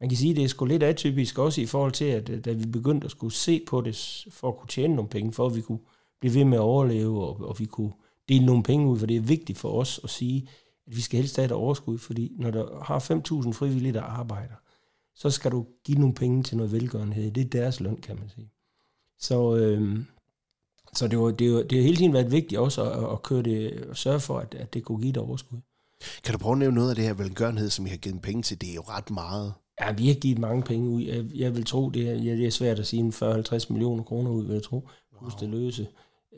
man 0.01 0.09
kan 0.09 0.17
sige, 0.17 0.35
det 0.35 0.45
er 0.45 0.49
sgu 0.49 0.65
lidt 0.65 0.83
atypisk 0.83 1.39
også 1.39 1.61
i 1.61 1.67
forhold 1.67 1.93
til, 1.93 2.05
at 2.05 2.29
øh, 2.29 2.45
da 2.45 2.53
vi 2.53 2.67
begyndte 2.67 3.05
at 3.05 3.11
skulle 3.11 3.35
se 3.35 3.63
på 3.69 3.81
det, 3.81 4.27
for 4.31 4.49
at 4.49 4.57
kunne 4.57 4.69
tjene 4.69 4.95
nogle 4.95 5.09
penge, 5.09 5.33
for 5.33 5.47
at 5.47 5.57
vi 5.57 5.61
kunne 5.61 5.81
blive 6.21 6.35
ved 6.35 6.45
med 6.45 6.59
at 6.59 6.63
overleve, 6.63 7.25
og, 7.25 7.49
og 7.49 7.59
vi 7.59 7.65
kunne 7.65 7.93
dele 8.29 8.47
nogle 8.47 8.63
penge 8.63 8.89
ud, 8.89 8.99
for 8.99 9.07
det 9.07 9.17
er 9.17 9.21
vigtigt 9.21 9.59
for 9.59 9.81
os 9.81 10.01
at 10.05 10.11
sige, 10.11 10.49
at 10.87 10.97
vi 10.97 11.01
skal 11.01 11.17
helst 11.17 11.37
have 11.37 11.45
et 11.45 11.53
overskud, 11.53 11.99
fordi 11.99 12.33
når 12.39 12.51
der 12.51 12.83
har 12.83 12.99
5.000 12.99 13.53
frivillige, 13.53 13.93
der 13.93 14.03
arbejder, 14.03 14.55
så 15.15 15.31
skal 15.31 15.51
du 15.51 15.67
give 15.85 15.99
nogle 15.99 16.15
penge 16.15 16.43
til 16.43 16.57
noget 16.57 16.73
velgørenhed. 16.73 17.31
Det 17.31 17.45
er 17.45 17.49
deres 17.49 17.81
løn, 17.81 17.97
kan 17.97 18.17
man 18.19 18.29
sige. 18.29 18.51
Så, 19.19 19.57
øh, 19.57 19.99
så 20.97 21.09
det, 21.09 21.19
var, 21.19 21.31
det, 21.31 21.55
var, 21.55 21.63
det 21.63 21.79
har 21.79 21.83
hele 21.83 21.97
tiden 21.97 22.13
været 22.13 22.33
vigtigt 22.33 22.61
også 22.61 22.83
at, 22.91 23.13
at 23.13 23.23
køre 23.23 23.43
det, 23.43 23.85
og 23.91 23.97
sørge 23.97 24.21
for, 24.21 24.39
at, 24.39 24.55
at 24.55 24.75
det 24.75 24.85
kunne 24.85 25.01
give 25.01 25.11
et 25.11 25.17
overskud. 25.17 25.59
Kan 26.25 26.33
du 26.33 26.39
prøve 26.39 26.53
at 26.53 26.59
nævne 26.59 26.75
noget 26.75 26.91
af 26.91 26.97
det 26.97 27.05
her 27.05 27.15
velgørenhed, 27.15 27.71
som 27.71 27.87
I 27.87 27.89
har 27.89 27.97
givet 27.97 28.23
penge 28.23 28.43
til? 28.43 28.61
Det 28.61 28.71
er 28.71 28.75
jo 28.75 28.83
ret 28.89 29.11
meget. 29.11 29.53
Ja, 29.81 29.93
vi 29.93 30.09
har 30.09 30.15
givet 30.15 30.39
mange 30.39 30.63
penge 30.63 30.91
ud. 30.91 31.03
Jeg, 31.03 31.25
jeg 31.35 31.57
vil 31.57 31.65
tro, 31.65 31.91
det 31.91 32.09
er, 32.09 32.15
det 32.15 32.47
er 32.47 32.51
svært 32.51 32.79
at 32.79 32.87
sige 32.87 33.13
40-50 33.15 33.67
millioner 33.73 34.03
kroner 34.03 34.31
ud, 34.31 34.45
vil 34.45 34.53
jeg 34.55 34.63
tro. 34.63 34.89
Wow. 35.23 35.31
det 35.41 35.49
løse. 35.49 35.89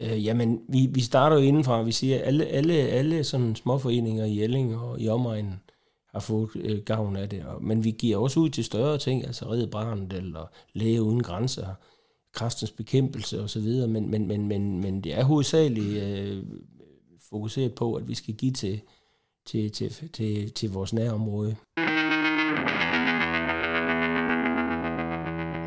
Uh, 0.02 0.24
jamen, 0.24 0.60
vi, 0.68 0.88
vi 0.92 1.00
starter 1.00 1.36
jo 1.36 1.42
indenfra. 1.42 1.82
Vi 1.82 1.92
siger, 1.92 2.16
at 2.16 2.26
alle, 2.26 2.46
alle, 2.46 2.74
alle 2.74 3.24
sådan 3.24 3.56
småforeninger 3.56 4.24
i 4.24 4.40
Jelling 4.40 4.76
og 4.76 5.00
i 5.00 5.08
omegnen 5.08 5.60
har 6.12 6.20
fået 6.20 6.50
uh, 6.56 6.78
gavn 6.84 7.16
af 7.16 7.28
det. 7.28 7.44
Og, 7.44 7.64
men 7.64 7.84
vi 7.84 7.90
giver 7.90 8.16
også 8.16 8.40
ud 8.40 8.48
til 8.48 8.64
større 8.64 8.98
ting, 8.98 9.26
altså 9.26 9.50
Red 9.50 9.66
Brandt 9.66 10.12
eller 10.12 10.50
Læge 10.72 11.02
Uden 11.02 11.22
Grænser 11.22 11.66
kræftens 12.38 12.70
bekæmpelse 12.70 13.42
osv., 13.42 13.62
men, 13.88 14.10
men, 14.10 14.28
men, 14.28 14.48
men, 14.48 14.80
men 14.80 15.00
det 15.00 15.14
er 15.18 15.24
hovedsageligt 15.24 16.02
øh, 16.02 16.44
fokuseret 17.30 17.74
på, 17.74 17.94
at 17.94 18.08
vi 18.08 18.14
skal 18.14 18.34
give 18.34 18.52
til, 18.52 18.80
til, 19.46 19.72
til, 19.72 20.10
til, 20.12 20.52
til 20.52 20.70
vores 20.70 20.92
nærområde. 20.92 21.56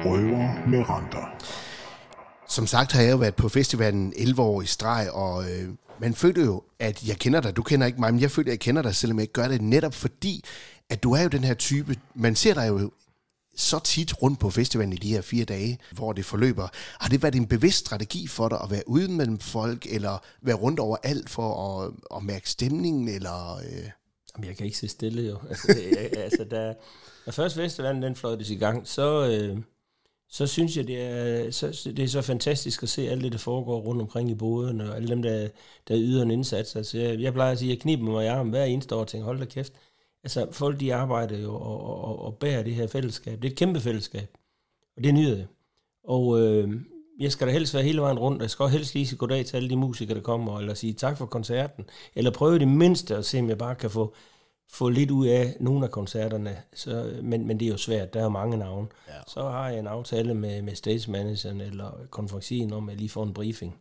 Røver 0.05 0.69
med 0.69 0.89
renter. 0.89 1.43
Som 2.47 2.67
sagt 2.67 2.91
har 2.91 3.01
jeg 3.01 3.11
jo 3.11 3.17
været 3.17 3.35
på 3.35 3.49
festivalen 3.49 4.13
11 4.15 4.41
år 4.41 4.61
i 4.61 4.65
streg, 4.65 5.11
og 5.13 5.43
øh, 5.43 5.69
man 5.99 6.13
føler 6.13 6.45
jo, 6.45 6.63
at 6.79 7.07
jeg 7.07 7.17
kender 7.17 7.41
dig. 7.41 7.55
Du 7.55 7.63
kender 7.63 7.87
ikke 7.87 7.99
mig, 7.99 8.13
men 8.13 8.21
jeg 8.21 8.31
føler, 8.31 8.47
at 8.47 8.51
jeg 8.51 8.59
kender 8.59 8.81
dig, 8.81 8.95
selvom 8.95 9.17
jeg 9.17 9.23
ikke 9.23 9.33
gør 9.33 9.47
det. 9.47 9.61
Netop 9.61 9.93
fordi, 9.93 10.43
at 10.89 11.03
du 11.03 11.11
er 11.13 11.21
jo 11.21 11.27
den 11.27 11.43
her 11.43 11.53
type, 11.53 11.95
man 12.15 12.35
ser 12.35 12.53
dig 12.53 12.67
jo 12.67 12.91
så 13.55 13.79
tit 13.79 14.22
rundt 14.22 14.39
på 14.39 14.50
festivalen 14.50 14.93
i 14.93 14.96
de 14.96 15.13
her 15.13 15.22
fire 15.22 15.46
dage, 15.46 15.79
hvor 15.91 16.13
det 16.13 16.25
forløber. 16.25 16.67
Har 17.00 17.10
det 17.10 17.24
været 17.24 17.36
en 17.36 17.48
bevidst 17.48 17.77
strategi 17.77 18.27
for 18.27 18.50
dig 18.50 18.60
at 18.63 18.72
være 18.72 18.84
ude 18.88 19.12
mellem 19.12 19.39
folk, 19.39 19.86
eller 19.86 20.24
være 20.41 20.55
rundt 20.55 20.79
over 20.79 20.98
alt 21.03 21.29
for 21.29 21.79
at, 21.79 21.91
at 22.15 22.24
mærke 22.24 22.50
stemningen, 22.50 23.08
eller... 23.08 23.55
Øh... 23.55 23.89
Jamen, 24.36 24.48
jeg 24.48 24.58
kan 24.58 24.65
ikke 24.65 24.77
se 24.77 24.88
stille 24.88 25.22
jo. 25.22 25.38
Altså, 25.50 25.75
jeg, 25.91 26.17
altså 26.17 26.43
da, 26.43 26.74
først 27.31 27.55
festivalen 27.55 28.03
den 28.03 28.15
fløjtes 28.15 28.50
i 28.50 28.55
gang, 28.55 28.88
så, 28.88 29.27
øh, 29.27 29.58
så 30.29 30.48
synes 30.48 30.77
jeg, 30.77 30.88
det 30.88 31.01
er, 31.01 31.51
så, 31.51 31.91
det 31.98 32.00
er 32.00 32.08
så 32.08 32.22
fantastisk 32.22 32.84
at 32.84 32.89
se 32.89 33.10
alt 33.10 33.24
det, 33.24 33.31
der 33.31 33.38
foregår 33.38 33.81
rundt 33.81 34.01
omkring 34.01 34.29
i 34.29 34.36
båden, 34.36 34.81
og 34.81 34.96
alle 34.96 35.08
dem, 35.08 35.22
der, 35.22 35.50
der 35.88 35.98
yder 35.98 36.24
en 36.24 36.31
indsats. 36.31 36.75
Altså, 36.75 36.98
jeg, 36.98 37.20
jeg 37.20 37.34
plejer 37.34 37.51
at 37.51 37.60
sige, 37.60 37.72
at 37.72 37.75
jeg 37.75 37.81
kniber 37.81 38.03
mig 38.03 38.25
i 38.25 38.27
armen 38.27 38.50
hver 38.50 38.63
eneste 38.63 38.96
år 38.96 39.00
og 39.00 39.08
tænker, 39.08 39.25
hold 39.25 39.39
da 39.39 39.46
kæft. 39.46 39.74
Altså, 40.23 40.47
folk 40.51 40.79
de 40.79 40.95
arbejder 40.95 41.39
jo 41.39 41.55
og, 41.55 41.81
og, 41.83 42.25
og 42.25 42.37
bærer 42.37 42.63
det 42.63 42.75
her 42.75 42.87
fællesskab. 42.87 43.41
Det 43.41 43.47
er 43.47 43.51
et 43.51 43.57
kæmpe 43.57 43.79
fællesskab, 43.79 44.37
og 44.97 45.03
det 45.03 45.13
nyder 45.13 45.37
jeg. 45.37 45.47
Og 46.03 46.39
øh, 46.39 46.81
jeg 47.19 47.31
skal 47.31 47.47
da 47.47 47.51
helst 47.51 47.73
være 47.73 47.83
hele 47.83 48.01
vejen 48.01 48.19
rundt, 48.19 48.41
jeg 48.41 48.49
skal 48.49 48.63
også 48.63 48.77
helst 48.77 48.93
lige 48.93 49.07
sige 49.07 49.17
goddag 49.17 49.45
til 49.45 49.57
alle 49.57 49.69
de 49.69 49.75
musikere, 49.75 50.17
der 50.17 50.23
kommer, 50.23 50.59
eller 50.59 50.73
sige 50.73 50.93
tak 50.93 51.17
for 51.17 51.25
koncerten, 51.25 51.85
eller 52.15 52.31
prøve 52.31 52.59
det 52.59 52.67
mindste 52.67 53.15
at 53.15 53.25
se, 53.25 53.39
om 53.39 53.49
jeg 53.49 53.57
bare 53.57 53.75
kan 53.75 53.89
få 53.89 54.13
få 54.71 54.89
lidt 54.89 55.11
ud 55.11 55.27
af 55.27 55.57
nogle 55.59 55.85
af 55.85 55.91
koncerterne, 55.91 56.57
så, 56.73 57.19
men, 57.23 57.47
men 57.47 57.59
det 57.59 57.65
er 57.65 57.69
jo 57.69 57.77
svært, 57.77 58.13
der 58.13 58.23
er 58.23 58.29
mange 58.29 58.57
navne. 58.57 58.87
Ja. 59.07 59.13
Så 59.27 59.41
har 59.41 59.69
jeg 59.69 59.79
en 59.79 59.87
aftale 59.87 60.33
med, 60.33 60.61
med 60.61 60.75
stage 60.75 61.11
manageren 61.11 61.61
eller 61.61 61.91
konferencien 62.09 62.73
om, 62.73 62.89
at 62.89 62.93
jeg 62.93 62.99
lige 62.99 63.09
får 63.09 63.23
en 63.23 63.33
briefing, 63.33 63.79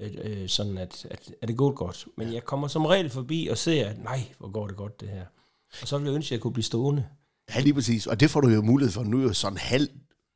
øh, 0.00 0.14
øh, 0.22 0.48
sådan 0.48 0.78
at, 0.78 1.06
at, 1.10 1.32
at 1.42 1.48
det 1.48 1.56
går 1.56 1.70
godt. 1.70 2.06
Men 2.16 2.28
ja. 2.28 2.34
jeg 2.34 2.44
kommer 2.44 2.68
som 2.68 2.86
regel 2.86 3.10
forbi 3.10 3.48
og 3.50 3.58
ser, 3.58 3.88
at 3.88 4.04
nej, 4.04 4.20
hvor 4.38 4.50
går 4.50 4.66
det 4.66 4.76
godt 4.76 5.00
det 5.00 5.08
her. 5.08 5.24
Og 5.82 5.88
så 5.88 5.98
vil 5.98 6.06
jeg 6.06 6.14
ønske, 6.14 6.28
at 6.28 6.32
jeg 6.32 6.40
kunne 6.40 6.52
blive 6.52 6.64
stående. 6.64 7.06
Ja, 7.54 7.60
lige 7.60 7.74
præcis. 7.74 8.06
Og 8.06 8.20
det 8.20 8.30
får 8.30 8.40
du 8.40 8.48
jo 8.48 8.62
mulighed 8.62 8.92
for. 8.92 9.02
Nu 9.02 9.18
er 9.18 9.22
jo 9.22 9.32
sådan 9.32 9.58
halv 9.58 9.88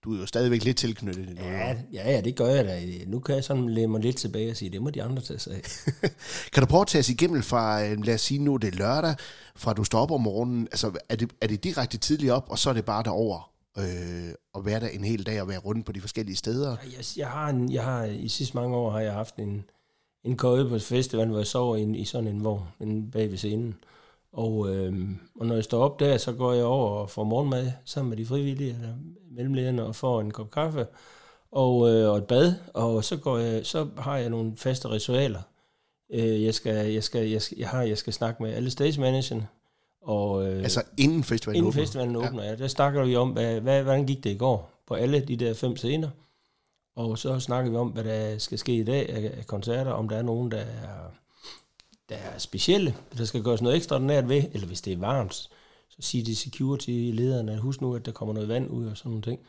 du 0.04 0.14
er 0.14 0.18
jo 0.18 0.26
stadigvæk 0.26 0.64
lidt 0.64 0.76
tilknyttet. 0.76 1.38
Ja, 1.38 1.76
ja, 1.92 2.10
ja, 2.10 2.20
det 2.20 2.36
gør 2.36 2.46
jeg 2.46 2.64
da. 2.64 2.80
Nu 3.06 3.20
kan 3.20 3.34
jeg 3.34 3.44
sådan 3.44 3.68
lægge 3.68 3.88
mig 3.88 4.00
lidt 4.00 4.16
tilbage 4.16 4.50
og 4.50 4.56
sige, 4.56 4.70
det 4.70 4.82
må 4.82 4.90
de 4.90 5.02
andre 5.02 5.22
tage 5.22 5.38
sig 5.38 5.54
af. 5.54 5.62
kan 6.52 6.62
du 6.62 6.66
prøve 6.66 6.80
at 6.80 6.86
tage 6.86 7.00
os 7.00 7.08
igennem 7.08 7.42
fra, 7.42 7.84
øh, 7.84 8.04
lad 8.04 8.14
os 8.14 8.20
sige 8.20 8.38
nu, 8.38 8.56
det 8.56 8.74
er 8.74 8.78
lørdag, 8.78 9.14
fra 9.56 9.72
du 9.72 9.84
står 9.84 10.00
op 10.00 10.10
om 10.10 10.20
morgenen, 10.20 10.68
altså 10.70 10.92
er 11.08 11.16
det, 11.16 11.32
er 11.40 11.46
det 11.46 11.64
direkte 11.64 11.98
tidligt 11.98 12.32
op, 12.32 12.46
og 12.50 12.58
så 12.58 12.70
er 12.70 12.74
det 12.74 12.84
bare 12.84 13.02
derover 13.02 13.52
øh, 13.78 14.34
at 14.54 14.64
være 14.64 14.80
der 14.80 14.88
en 14.88 15.04
hel 15.04 15.26
dag 15.26 15.42
og 15.42 15.48
være 15.48 15.58
rundt 15.58 15.86
på 15.86 15.92
de 15.92 16.00
forskellige 16.00 16.36
steder? 16.36 16.76
Jeg, 16.96 17.04
jeg, 17.16 17.28
har, 17.28 17.48
en, 17.48 17.72
jeg 17.72 17.84
har 17.84 18.04
i 18.04 18.28
sidste 18.28 18.56
mange 18.56 18.76
år 18.76 18.90
har 18.90 19.00
jeg 19.00 19.12
haft 19.12 19.36
en, 19.36 19.64
en 20.24 20.36
køje 20.36 20.68
på 20.68 20.78
festivalen, 20.78 21.30
hvor 21.30 21.38
jeg 21.38 21.46
sover 21.46 21.76
i, 21.76 21.96
i 21.96 22.04
sådan 22.04 22.28
en 22.28 22.44
vogn 22.44 22.64
en 22.80 23.10
bag 23.10 23.30
ved 23.30 23.38
scenen. 23.38 23.74
Og, 24.32 24.74
øh, 24.74 25.08
og 25.40 25.46
når 25.46 25.54
jeg 25.54 25.64
står 25.64 25.84
op 25.84 26.00
der, 26.00 26.16
så 26.16 26.32
går 26.32 26.52
jeg 26.52 26.64
over 26.64 26.90
og 26.90 27.10
får 27.10 27.24
morgenmad 27.24 27.72
sammen 27.84 28.10
med 28.10 28.16
de 28.16 28.26
frivillige, 28.26 28.70
eller 28.74 28.94
mellemlederne, 29.30 29.84
og 29.84 29.96
får 29.96 30.20
en 30.20 30.30
kop 30.30 30.50
kaffe 30.50 30.86
og, 31.52 31.90
øh, 31.90 32.10
og 32.10 32.18
et 32.18 32.24
bad. 32.24 32.54
Og 32.74 33.04
så, 33.04 33.16
går 33.16 33.38
jeg, 33.38 33.66
så 33.66 33.88
har 33.98 34.16
jeg 34.16 34.30
nogle 34.30 34.56
faste 34.56 34.90
ritualer. 34.90 35.42
Øh, 36.12 36.44
jeg, 36.44 36.54
skal, 36.54 36.92
jeg, 36.92 37.04
skal, 37.04 37.28
jeg, 37.28 37.42
skal, 37.42 37.58
jeg, 37.58 37.68
har, 37.68 37.82
jeg 37.82 37.98
skal 37.98 38.12
snakke 38.12 38.42
med 38.42 38.54
alle 38.54 38.70
stage 38.70 39.00
managerne. 39.00 39.46
Og, 40.02 40.48
øh, 40.48 40.58
altså 40.58 40.82
inden 40.98 41.24
festivalen 41.24 41.56
inden 41.56 41.68
åbner? 41.68 41.82
festivalen 41.82 42.16
åbner, 42.16 42.42
ja. 42.42 42.50
ja. 42.50 42.56
Der 42.56 42.68
snakker 42.68 43.04
vi 43.04 43.16
om, 43.16 43.30
hvad, 43.30 43.60
hvad, 43.60 43.82
hvordan 43.82 44.06
gik 44.06 44.24
det 44.24 44.30
i 44.30 44.36
går 44.36 44.70
på 44.86 44.94
alle 44.94 45.20
de 45.20 45.36
der 45.36 45.54
fem 45.54 45.76
scener. 45.76 46.08
Og 46.96 47.18
så 47.18 47.40
snakker 47.40 47.70
vi 47.70 47.76
om, 47.76 47.88
hvad 47.88 48.04
der 48.04 48.38
skal 48.38 48.58
ske 48.58 48.74
i 48.74 48.84
dag 48.84 49.08
af, 49.08 49.32
af 49.38 49.46
koncerter, 49.46 49.90
om 49.90 50.08
der 50.08 50.16
er 50.16 50.22
nogen, 50.22 50.50
der 50.50 50.58
er 50.58 51.12
der 52.10 52.16
er 52.16 52.38
specielle, 52.38 52.94
der 53.18 53.24
skal 53.24 53.42
gøres 53.42 53.62
noget 53.62 53.76
ekstraordinært 53.76 54.28
ved, 54.28 54.42
eller 54.52 54.66
hvis 54.66 54.80
det 54.80 54.92
er 54.92 54.98
varmt, 54.98 55.34
så 55.88 55.96
siger 56.00 56.24
de 56.24 56.36
security-lederne, 56.36 57.58
husk 57.58 57.80
nu, 57.80 57.94
at 57.94 58.06
der 58.06 58.12
kommer 58.12 58.34
noget 58.34 58.48
vand 58.48 58.70
ud 58.70 58.86
og 58.86 58.96
sådan 58.96 59.10
nogle 59.10 59.22
ting. 59.22 59.40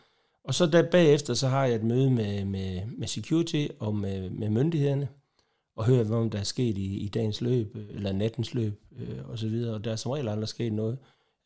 Og 0.43 0.53
så 0.53 0.65
der 0.65 0.89
bagefter, 0.91 1.33
så 1.33 1.47
har 1.47 1.65
jeg 1.65 1.75
et 1.75 1.83
møde 1.83 2.11
med, 2.11 2.45
med, 2.45 2.81
med 2.97 3.07
security 3.07 3.67
og 3.79 3.95
med, 3.95 4.29
med 4.29 4.49
myndighederne, 4.49 5.07
og 5.75 5.85
hører, 5.85 6.03
hvad 6.03 6.29
der 6.29 6.39
er 6.39 6.43
sket 6.43 6.77
i, 6.77 6.97
i 6.97 7.07
dagens 7.07 7.41
løb, 7.41 7.75
eller 7.89 8.11
nattens 8.11 8.53
løb, 8.53 8.81
øh, 8.99 9.29
og 9.29 9.39
så 9.39 9.47
videre. 9.47 9.75
Og 9.75 9.83
der 9.85 9.91
er 9.91 9.95
som 9.95 10.11
regel 10.11 10.29
aldrig 10.29 10.47
sket 10.47 10.73
noget 10.73 10.97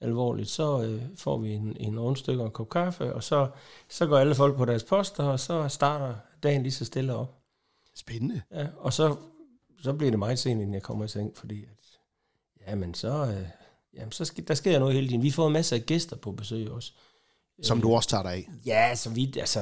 alvorligt. 0.02 0.50
Så 0.50 0.84
øh, 0.84 1.02
får 1.16 1.38
vi 1.38 1.54
en, 1.54 1.78
en 1.80 2.00
rundstykke 2.00 2.42
og 2.42 2.46
en 2.46 2.52
kop 2.52 2.70
kaffe, 2.70 3.14
og 3.14 3.24
så, 3.24 3.48
så 3.90 4.06
går 4.06 4.18
alle 4.18 4.36
folk 4.36 4.58
på 4.58 4.66
deres 4.66 4.84
poster, 4.84 5.24
og 5.24 5.40
så 5.40 5.68
starter 5.68 6.16
dagen 6.44 6.64
lige 6.64 6.72
så 6.72 6.86
stille 6.86 7.16
op. 7.16 7.36
Spændende. 7.96 8.42
Ja, 8.52 8.68
og 8.78 8.94
så 8.94 9.16
så 9.80 9.94
bliver 9.94 10.12
det 10.12 10.20
meget 10.20 10.40
sent, 10.40 10.62
inden 10.62 10.74
jeg 10.74 10.82
kommer 10.82 11.06
i 11.06 11.08
seng, 11.08 11.38
fordi 11.38 11.64
at, 11.64 12.00
jamen 12.68 12.94
så, 12.94 13.26
øh, 13.26 13.48
jamen 13.94 14.12
så 14.12 14.26
skal, 14.26 14.48
der 14.48 14.54
sker 14.54 14.80
noget 14.80 14.96
hele 14.96 15.08
tiden. 15.08 15.24
Vi 15.24 15.32
får 15.32 15.50
masser 15.50 15.76
af 15.76 15.86
gæster 15.86 16.16
på 16.16 16.32
besøg 16.32 16.72
også. 16.72 16.92
Som 17.62 17.82
du 17.82 17.94
også 17.94 18.10
tager 18.10 18.24
dig 18.24 18.32
af? 18.32 18.50
Ja, 18.66 18.96
så 18.96 19.10
vidt, 19.10 19.38
altså, 19.38 19.60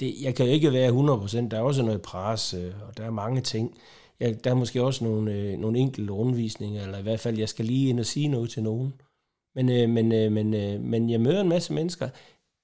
det, 0.00 0.14
jeg 0.22 0.34
kan 0.34 0.46
jo 0.46 0.52
ikke 0.52 0.72
være 0.72 0.90
100%, 0.90 1.48
der 1.48 1.56
er 1.56 1.60
også 1.60 1.82
noget 1.82 2.02
pres, 2.02 2.54
øh, 2.54 2.72
og 2.88 2.96
der 2.96 3.04
er 3.04 3.10
mange 3.10 3.40
ting. 3.40 3.78
Jeg, 4.20 4.44
der 4.44 4.50
er 4.50 4.54
måske 4.54 4.82
også 4.82 5.04
nogle, 5.04 5.32
øh, 5.32 5.58
nogle 5.58 5.78
enkelte 5.78 6.12
rundvisninger, 6.12 6.82
eller 6.82 6.98
i 6.98 7.02
hvert 7.02 7.20
fald, 7.20 7.38
jeg 7.38 7.48
skal 7.48 7.64
lige 7.64 7.88
ind 7.88 8.00
og 8.00 8.06
sige 8.06 8.28
noget 8.28 8.50
til 8.50 8.62
nogen. 8.62 8.94
Men, 9.54 9.68
øh, 9.68 9.90
men, 9.90 10.12
øh, 10.12 10.32
men, 10.32 10.54
øh, 10.54 10.80
men 10.80 11.10
jeg 11.10 11.20
møder 11.20 11.40
en 11.40 11.48
masse 11.48 11.72
mennesker. 11.72 12.08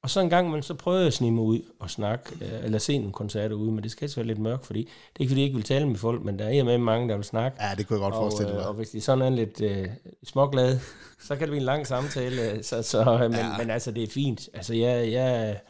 Og 0.03 0.11
så 0.11 0.21
en 0.21 0.31
gang 0.31 0.51
men 0.51 0.63
så 0.63 0.75
prøver 0.75 0.99
jeg 0.99 1.07
at 1.07 1.13
snige 1.13 1.33
mig 1.33 1.45
ud 1.45 1.61
og 1.79 1.91
snakke, 1.91 2.25
øh, 2.41 2.65
eller 2.65 2.79
se 2.79 2.95
en 2.95 3.13
koncert 3.13 3.53
ude, 3.53 3.73
men 3.73 3.83
det 3.83 3.91
skal 3.91 4.11
være 4.17 4.27
lidt 4.27 4.39
mørkt, 4.39 4.67
fordi 4.67 4.81
det 4.81 4.89
er 4.89 5.21
ikke 5.21 5.31
fordi, 5.31 5.41
jeg 5.41 5.45
ikke 5.45 5.57
vil 5.57 5.65
tale 5.65 5.89
med 5.89 5.97
folk, 5.97 6.25
men 6.25 6.39
der 6.39 6.45
er 6.45 6.65
med 6.65 6.79
mange, 6.79 7.09
der 7.09 7.17
vil 7.17 7.25
snakke. 7.25 7.65
Ja, 7.65 7.75
det 7.75 7.87
kunne 7.87 7.97
jeg 7.97 8.03
godt 8.03 8.15
og, 8.15 8.21
forestille 8.21 8.53
mig. 8.53 8.67
Og 8.69 8.75
hvis 8.75 8.91
de 8.91 9.01
sådan 9.01 9.23
er 9.23 9.31
lidt 9.31 9.61
øh, 9.61 9.89
småglade, 10.25 10.81
så 11.27 11.29
kan 11.29 11.41
det 11.41 11.49
blive 11.49 11.57
en 11.57 11.65
lang 11.65 11.87
samtale, 11.87 12.63
så, 12.63 12.83
så, 12.83 13.19
men, 13.21 13.33
ja. 13.33 13.59
men 13.59 13.71
altså, 13.71 13.91
det 13.91 14.03
er 14.03 14.09
fint. 14.09 14.49
Altså, 14.55 14.75
jeg, 14.75 15.13
jeg, 15.13 15.61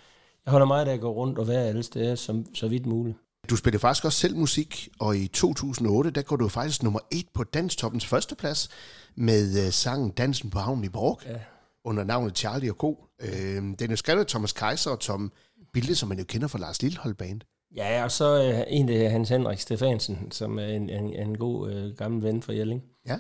jeg 0.47 0.51
holder 0.51 0.66
meget 0.66 0.88
af 0.88 0.93
at 0.93 1.01
gå 1.01 1.12
rundt 1.12 1.38
og 1.38 1.49
være 1.49 1.66
alle 1.66 1.83
steder, 1.83 2.14
som, 2.14 2.55
så 2.55 2.69
vidt 2.69 2.87
muligt. 2.87 3.16
Du 3.51 3.57
spiller 3.57 3.79
faktisk 3.79 4.05
også 4.05 4.19
selv 4.19 4.37
musik, 4.37 4.88
og 5.01 5.16
i 5.16 5.29
2008, 5.29 6.11
der 6.11 6.23
går 6.23 6.37
du 6.37 6.49
faktisk 6.49 6.83
nummer 6.83 7.01
et 7.11 7.27
på 7.35 7.45
Danstoppens 7.45 8.07
førsteplads 8.07 8.69
med 9.14 9.66
øh, 9.66 9.73
sangen 9.73 10.11
Dansen 10.11 10.51
på 10.51 10.59
havnen 10.59 10.85
i 10.85 10.88
Borg. 10.88 11.21
Ja 11.27 11.38
under 11.85 12.05
navnet 12.05 12.38
Charlie 12.38 12.71
og 12.71 12.77
Co. 12.77 13.05
Øh, 13.23 13.62
den 13.79 13.90
er 13.90 13.97
skrevet 13.97 14.21
af 14.21 14.27
Thomas 14.27 14.53
Kaiser 14.53 14.90
og 14.90 15.01
Tom 15.01 15.33
Bilde, 15.73 15.95
som 15.95 16.09
man 16.09 16.19
jo 16.19 16.25
kender 16.25 16.49
fra 16.49 16.59
Lars 16.59 16.83
Lillehold 16.83 17.14
Band. 17.14 17.40
Ja, 17.77 18.05
og 18.05 18.11
så 18.11 18.43
øh, 18.43 18.62
en 18.69 18.88
af 18.88 19.11
Hans 19.11 19.29
Henrik 19.29 19.61
Stefansen, 19.61 20.33
som 20.33 20.59
er 20.59 20.66
en, 20.66 20.90
en, 20.90 21.14
en 21.14 21.38
god 21.38 21.73
øh, 21.73 21.97
gammel 21.97 22.23
ven 22.23 22.43
for 22.43 22.53
Jelling. 22.53 22.83
Ja. 23.07 23.19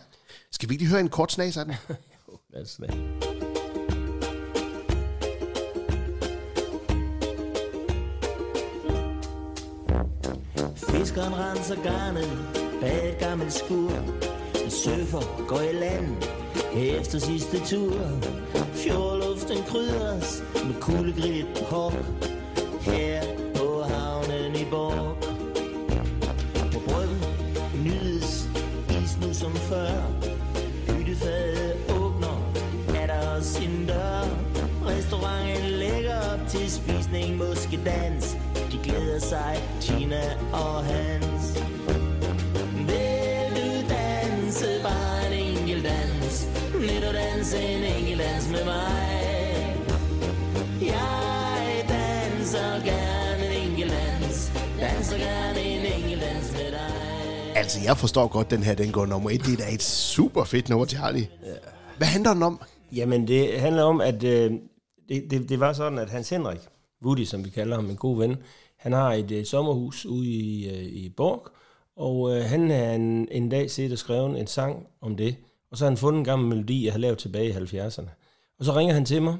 Skal 0.52 0.68
vi 0.68 0.74
lige 0.74 0.88
høre 0.88 1.00
en 1.00 1.08
kort 1.08 1.32
snas 1.32 1.56
af 1.56 1.64
den? 1.64 1.74
jo, 2.28 2.38
lad 2.50 2.62
os 2.62 2.76
det. 2.76 2.94
Fiskeren 10.76 11.34
renser 11.34 11.82
garnet 11.82 12.60
bag 12.80 13.12
et 13.12 13.18
gammelt 13.18 13.52
skur. 13.52 13.90
En 14.64 14.70
surfer 14.70 15.46
går 15.48 15.60
i 15.60 15.72
land 15.72 16.16
efter 16.74 17.18
sidste 17.18 17.58
tur 17.66 17.92
Fjordluften 18.74 19.56
krydres 19.68 20.42
med 20.54 20.74
kuldegridt 20.80 21.58
hop 21.70 21.92
Her 22.80 23.22
på 23.56 23.82
havnen 23.82 24.54
i 24.54 24.64
Borg. 24.70 25.16
På 26.72 26.80
bryggen 26.88 27.20
nydes 27.84 28.48
is 29.02 29.18
nu 29.22 29.34
som 29.34 29.52
før. 29.56 29.90
Hyttefadet 30.88 31.76
åbner, 32.00 32.52
er 32.96 33.06
der 33.06 33.36
også 33.36 33.62
en 33.62 33.86
dør. 33.86 34.24
Restauranten 34.86 35.70
lægger 35.70 36.16
op 36.32 36.48
til 36.48 36.70
spisning, 36.70 37.36
måske 37.36 37.80
dans 37.84 38.36
De 38.72 38.78
glæder 38.84 39.18
sig, 39.18 39.56
Tina 39.80 40.22
og 40.52 40.84
Hans. 40.84 41.39
Lidt 46.80 47.04
at 47.04 47.14
danse 47.14 47.62
en 47.62 47.84
enkelt 47.84 48.20
dans 48.20 48.50
med 48.50 48.64
mig 48.64 49.76
Jeg 50.82 51.84
danser 51.88 52.84
gerne 52.84 53.56
en 53.56 53.70
enkelt 53.70 53.92
dans 53.92 54.52
Danser 54.80 55.18
gerne 55.18 55.60
en 55.60 55.92
enkelt 55.92 56.22
dans 56.22 56.52
med 56.52 56.70
dig 56.70 57.56
Altså, 57.56 57.80
jeg 57.84 57.96
forstår 57.96 58.28
godt, 58.28 58.50
den 58.50 58.62
her 58.62 58.74
den 58.74 58.92
går 58.92 59.06
nummer 59.06 59.30
et. 59.30 59.40
Det 59.46 59.52
er 59.52 59.56
da 59.56 59.74
et 59.74 59.82
super 59.82 60.44
fedt 60.44 60.68
nummer, 60.68 60.86
Charlie. 60.86 61.28
Ja. 61.46 61.52
Hvad 61.96 62.06
handler 62.06 62.34
den 62.34 62.42
om? 62.42 62.60
Jamen, 62.92 63.28
det 63.28 63.60
handler 63.60 63.82
om, 63.82 64.00
at 64.00 64.24
øh, 64.24 64.52
det, 65.08 65.30
det, 65.30 65.48
det 65.48 65.60
var 65.60 65.72
sådan, 65.72 65.98
at 65.98 66.10
Hans 66.10 66.30
Henrik, 66.30 66.60
Woody, 67.04 67.24
som 67.24 67.44
vi 67.44 67.50
kalder 67.50 67.76
ham, 67.76 67.90
en 67.90 67.96
god 67.96 68.18
ven, 68.18 68.36
han 68.76 68.92
har 68.92 69.12
et 69.12 69.30
øh, 69.30 69.44
sommerhus 69.44 70.06
ude 70.06 70.28
i, 70.28 70.68
øh, 70.68 70.82
i 70.82 71.08
Borg, 71.16 71.48
og 71.96 72.36
øh, 72.36 72.44
han 72.44 72.70
har 72.70 72.92
en, 72.92 73.28
en 73.30 73.48
dag 73.48 73.70
set 73.70 73.92
og 73.92 73.98
skrevet 73.98 74.40
en 74.40 74.46
sang 74.46 74.86
om 75.00 75.16
det. 75.16 75.36
Og 75.70 75.78
så 75.78 75.84
har 75.84 75.90
han 75.90 75.96
fundet 75.96 76.18
en 76.18 76.24
gammel 76.24 76.48
melodi, 76.48 76.84
jeg 76.84 76.92
havde 76.92 77.02
lavet 77.02 77.18
tilbage 77.18 77.48
i 77.48 77.52
70'erne. 77.52 78.10
Og 78.58 78.64
så 78.64 78.72
ringer 78.76 78.94
han 78.94 79.04
til 79.04 79.22
mig, 79.22 79.38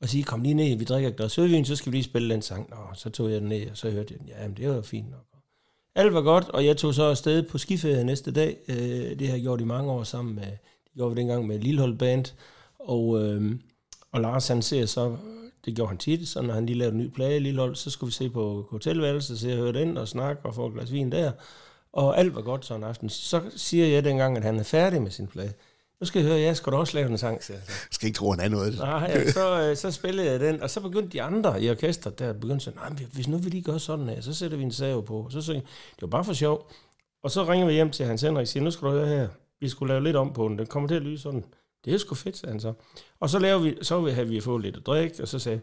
og 0.00 0.08
siger, 0.08 0.24
kom 0.24 0.42
lige 0.42 0.54
ned, 0.54 0.76
vi 0.76 0.84
drikker 0.84 1.08
et 1.08 1.16
glas 1.16 1.32
sødvin, 1.32 1.64
så 1.64 1.76
skal 1.76 1.92
vi 1.92 1.96
lige 1.96 2.04
spille 2.04 2.34
den 2.34 2.42
sang. 2.42 2.70
Nå, 2.70 2.76
så 2.94 3.10
tog 3.10 3.30
jeg 3.30 3.40
den 3.40 3.48
ned, 3.48 3.70
og 3.70 3.76
så 3.76 3.90
hørte 3.90 4.14
jeg 4.14 4.20
den. 4.20 4.28
Ja, 4.28 4.48
men 4.48 4.56
det 4.56 4.68
var 4.68 4.82
fint 4.82 5.10
nok. 5.10 5.24
Alt 5.94 6.14
var 6.14 6.22
godt, 6.22 6.48
og 6.48 6.66
jeg 6.66 6.76
tog 6.76 6.94
så 6.94 7.02
afsted 7.04 7.42
på 7.42 7.58
skiferie 7.58 8.04
næste 8.04 8.32
dag. 8.32 8.56
Øh, 8.68 9.18
det 9.18 9.26
har 9.26 9.34
jeg 9.34 9.42
gjort 9.42 9.60
i 9.60 9.64
mange 9.64 9.92
år 9.92 10.02
sammen 10.02 10.34
med, 10.34 10.46
det 10.84 10.92
gjorde 10.94 11.14
vi 11.14 11.20
dengang 11.20 11.46
med 11.46 11.58
Lillehold 11.58 11.98
Band, 11.98 12.24
og, 12.78 13.22
øh, 13.22 13.54
og 14.12 14.20
Lars 14.20 14.48
han 14.48 14.62
ser 14.62 14.86
så, 14.86 15.16
det 15.64 15.74
gjorde 15.74 15.88
han 15.88 15.98
tit, 15.98 16.28
så 16.28 16.42
når 16.42 16.54
han 16.54 16.66
lige 16.66 16.78
lavede 16.78 16.94
en 16.94 17.00
ny 17.00 17.08
plade 17.08 17.36
i 17.36 17.40
Lillehold, 17.40 17.76
så 17.76 17.90
skulle 17.90 18.08
vi 18.08 18.14
se 18.14 18.30
på 18.30 18.66
hotelværelset, 18.70 19.38
så 19.38 19.48
jeg 19.48 19.56
hørte 19.56 19.82
ind 19.82 19.98
og 19.98 20.08
snakke 20.08 20.46
og 20.46 20.54
få 20.54 20.66
et 20.66 20.74
glas 20.74 20.92
vin 20.92 21.12
der. 21.12 21.32
Og 21.94 22.18
alt 22.18 22.34
var 22.34 22.42
godt 22.42 22.64
sådan 22.64 22.82
en 22.82 22.88
aften. 22.88 23.08
Så 23.08 23.40
siger 23.56 23.86
jeg 23.86 24.04
dengang, 24.04 24.36
at 24.36 24.44
han 24.44 24.58
er 24.58 24.62
færdig 24.62 25.02
med 25.02 25.10
sin 25.10 25.26
plade. 25.26 25.52
Nu 26.00 26.06
skal 26.06 26.20
jeg 26.20 26.28
høre, 26.28 26.40
jeg 26.40 26.56
skal 26.56 26.72
da 26.72 26.76
også 26.76 26.96
lave 26.96 27.10
en 27.10 27.18
sang, 27.18 27.44
siger 27.44 27.56
jeg 27.56 27.66
så. 27.66 27.72
skal 27.90 28.06
ikke 28.06 28.16
tro, 28.16 28.30
han 28.30 28.40
er 28.40 28.48
noget. 28.48 28.78
Nej, 28.78 29.10
ja, 29.14 29.30
så, 29.30 29.60
øh, 29.62 29.76
så 29.76 29.90
spillede 29.90 30.30
jeg 30.30 30.40
den, 30.40 30.62
og 30.62 30.70
så 30.70 30.80
begyndte 30.80 31.08
de 31.08 31.22
andre 31.22 31.62
i 31.62 31.70
orkestret, 31.70 32.18
der 32.18 32.32
begyndte 32.32 32.54
at 32.54 32.62
sige, 32.62 32.74
nej, 32.74 32.88
hvis 33.12 33.28
nu 33.28 33.38
vi 33.38 33.50
lige 33.50 33.62
gør 33.62 33.78
sådan 33.78 34.08
her, 34.08 34.20
så 34.20 34.34
sætter 34.34 34.56
vi 34.56 34.62
en 34.62 34.72
save 34.72 35.02
på. 35.02 35.26
Så 35.30 35.42
sagde 35.42 35.60
det 35.60 36.02
var 36.02 36.06
bare 36.08 36.24
for 36.24 36.32
sjov. 36.32 36.70
Og 37.22 37.30
så 37.30 37.44
ringer 37.44 37.66
vi 37.66 37.72
hjem 37.72 37.90
til 37.90 38.06
Hans 38.06 38.22
Henrik 38.22 38.42
og 38.42 38.48
siger, 38.48 38.64
nu 38.64 38.70
skal 38.70 38.88
du 38.88 38.92
høre 38.92 39.06
her, 39.06 39.28
vi 39.60 39.68
skulle 39.68 39.92
lave 39.92 40.04
lidt 40.04 40.16
om 40.16 40.32
på 40.32 40.48
den, 40.48 40.58
den 40.58 40.66
kommer 40.66 40.88
til 40.88 40.94
at 40.94 41.02
lyde 41.02 41.18
sådan. 41.18 41.44
Det 41.84 41.94
er 41.94 41.98
sgu 41.98 42.14
fedt, 42.14 42.36
sagde 42.36 42.52
han 42.52 42.60
så. 42.60 42.72
Og 43.20 43.30
så, 43.30 43.38
laver 43.38 43.58
vi, 43.58 43.76
så 43.82 44.00
havde 44.00 44.28
vi 44.28 44.40
fået 44.40 44.62
lidt 44.62 44.76
at 44.76 44.86
drikke, 44.86 45.22
og 45.22 45.28
så 45.28 45.38
sagde 45.38 45.60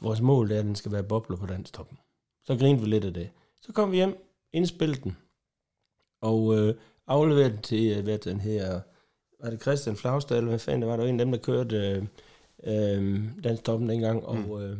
vores 0.00 0.20
mål 0.20 0.52
er, 0.52 0.58
at 0.58 0.64
den 0.64 0.74
skal 0.74 0.92
være 0.92 1.02
bobler 1.02 1.36
på 1.36 1.46
danstoppen. 1.46 1.98
Så 2.44 2.56
grinede 2.56 2.82
vi 2.84 2.88
lidt 2.88 3.04
af 3.04 3.14
det. 3.14 3.28
Så 3.62 3.72
kom 3.72 3.90
vi 3.90 3.96
hjem, 3.96 4.16
indspillede 4.52 5.00
den, 5.00 5.16
og 6.20 6.58
øh, 6.58 6.74
afleverede 7.06 7.50
den 7.50 7.62
til, 7.62 7.96
øh, 7.98 8.04
hvad 8.04 8.18
den 8.18 8.40
her, 8.40 8.80
var 9.42 9.50
det 9.50 9.62
Christian 9.62 9.96
Flagstad, 9.96 10.36
eller 10.36 10.48
hvad 10.48 10.58
fanden 10.58 10.82
det 10.82 10.88
var, 10.88 10.96
der 10.96 11.02
var 11.02 11.08
en 11.08 11.20
af 11.20 11.26
dem, 11.26 11.32
der 11.32 11.38
kørte 11.38 11.76
øh, 11.76 12.02
øh, 12.64 13.24
danstoppen 13.44 13.88
dengang, 13.88 14.26
og, 14.26 14.36
mm. 14.36 14.60
øh, 14.60 14.78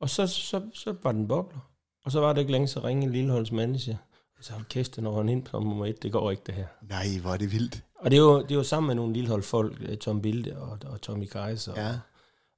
og 0.00 0.10
så, 0.10 0.26
så, 0.26 0.62
så 0.74 0.94
var 1.02 1.12
den 1.12 1.28
bobler. 1.28 1.70
Og 2.04 2.12
så 2.12 2.20
var 2.20 2.32
det 2.32 2.40
ikke 2.40 2.52
længe, 2.52 2.68
så 2.68 2.80
ringede 2.80 3.12
Lilleholds 3.12 3.52
manager, 3.52 3.96
så 4.40 4.52
hold 4.52 4.64
kæft, 4.64 4.96
den 4.96 5.06
en 5.06 5.28
ind 5.28 5.46
som 5.50 5.62
nummer 5.62 5.86
et, 5.86 6.02
det 6.02 6.12
går 6.12 6.30
ikke 6.30 6.42
det 6.46 6.54
her. 6.54 6.66
Nej, 6.82 7.06
hvor 7.22 7.30
er 7.30 7.36
det 7.36 7.52
vildt. 7.52 7.82
Og 7.98 8.10
det 8.10 8.22
var, 8.22 8.42
det 8.42 8.56
var 8.56 8.62
sammen 8.62 8.86
med 8.86 8.94
nogle 8.94 9.12
Lillehold 9.12 9.42
folk, 9.42 9.76
øh, 9.80 9.96
Tom 9.96 10.22
Bilde 10.22 10.56
og, 10.56 10.78
og 10.86 11.00
Tommy 11.00 11.24
Kaiser 11.26 11.72
Ja. 11.76 11.88
og, 11.88 11.98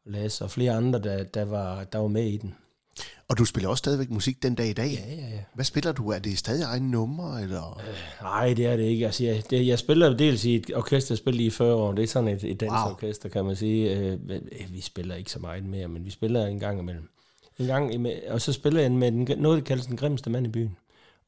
og 0.05 0.11
Lasse 0.13 0.45
og 0.45 0.51
flere 0.51 0.73
andre, 0.73 0.99
der, 0.99 1.25
der, 1.25 1.45
var, 1.45 1.85
der 1.85 1.99
var 1.99 2.09
med 2.09 2.25
i 2.25 2.37
den. 2.37 2.55
Og 3.29 3.39
du 3.39 3.45
spiller 3.45 3.69
også 3.69 3.79
stadigvæk 3.79 4.11
musik 4.11 4.43
den 4.43 4.55
dag 4.55 4.69
i 4.69 4.73
dag. 4.73 4.91
Ja, 4.91 5.15
ja, 5.15 5.21
ja. 5.21 5.39
Hvad 5.55 5.65
spiller 5.65 5.93
du? 5.93 6.11
Er 6.11 6.19
det 6.19 6.39
stadig 6.39 6.63
egne 6.63 6.91
numre? 6.91 7.43
Eller? 7.43 7.81
Nej, 8.23 8.55
det 8.55 8.67
er 8.67 8.77
det 8.77 8.85
ikke. 8.85 9.07
Altså, 9.07 9.25
jeg, 9.25 9.43
det, 9.51 9.67
jeg 9.67 9.79
spiller 9.79 10.17
dels 10.17 10.45
i 10.45 10.55
et 10.55 10.71
orkester, 10.75 11.15
jeg 11.15 11.19
spillede 11.19 11.45
i 11.45 11.51
40 11.51 11.75
år. 11.75 11.93
Det 11.93 12.03
er 12.03 12.07
sådan 12.07 12.29
et, 12.29 12.45
et 12.45 12.61
dansorkester, 12.61 13.29
kan 13.29 13.45
man 13.45 13.57
sige. 13.57 13.99
Øh, 13.99 14.19
vi 14.71 14.81
spiller 14.81 15.15
ikke 15.15 15.31
så 15.31 15.39
meget 15.39 15.65
mere, 15.65 15.89
men 15.89 16.05
vi 16.05 16.11
spiller 16.11 16.47
en 16.47 16.61
gang 16.61 16.79
imellem. 16.79 17.09
En 17.59 17.67
gang 17.67 17.95
imellem, 17.95 18.23
og 18.29 18.41
så 18.41 18.53
spiller 18.53 18.81
jeg 18.81 18.93
med 18.93 19.13
den, 19.13 19.29
noget, 19.39 19.59
der 19.59 19.65
kaldes 19.65 19.87
den 19.87 19.97
grimmeste 19.97 20.31
mand 20.31 20.47
i 20.47 20.51
byen. 20.51 20.77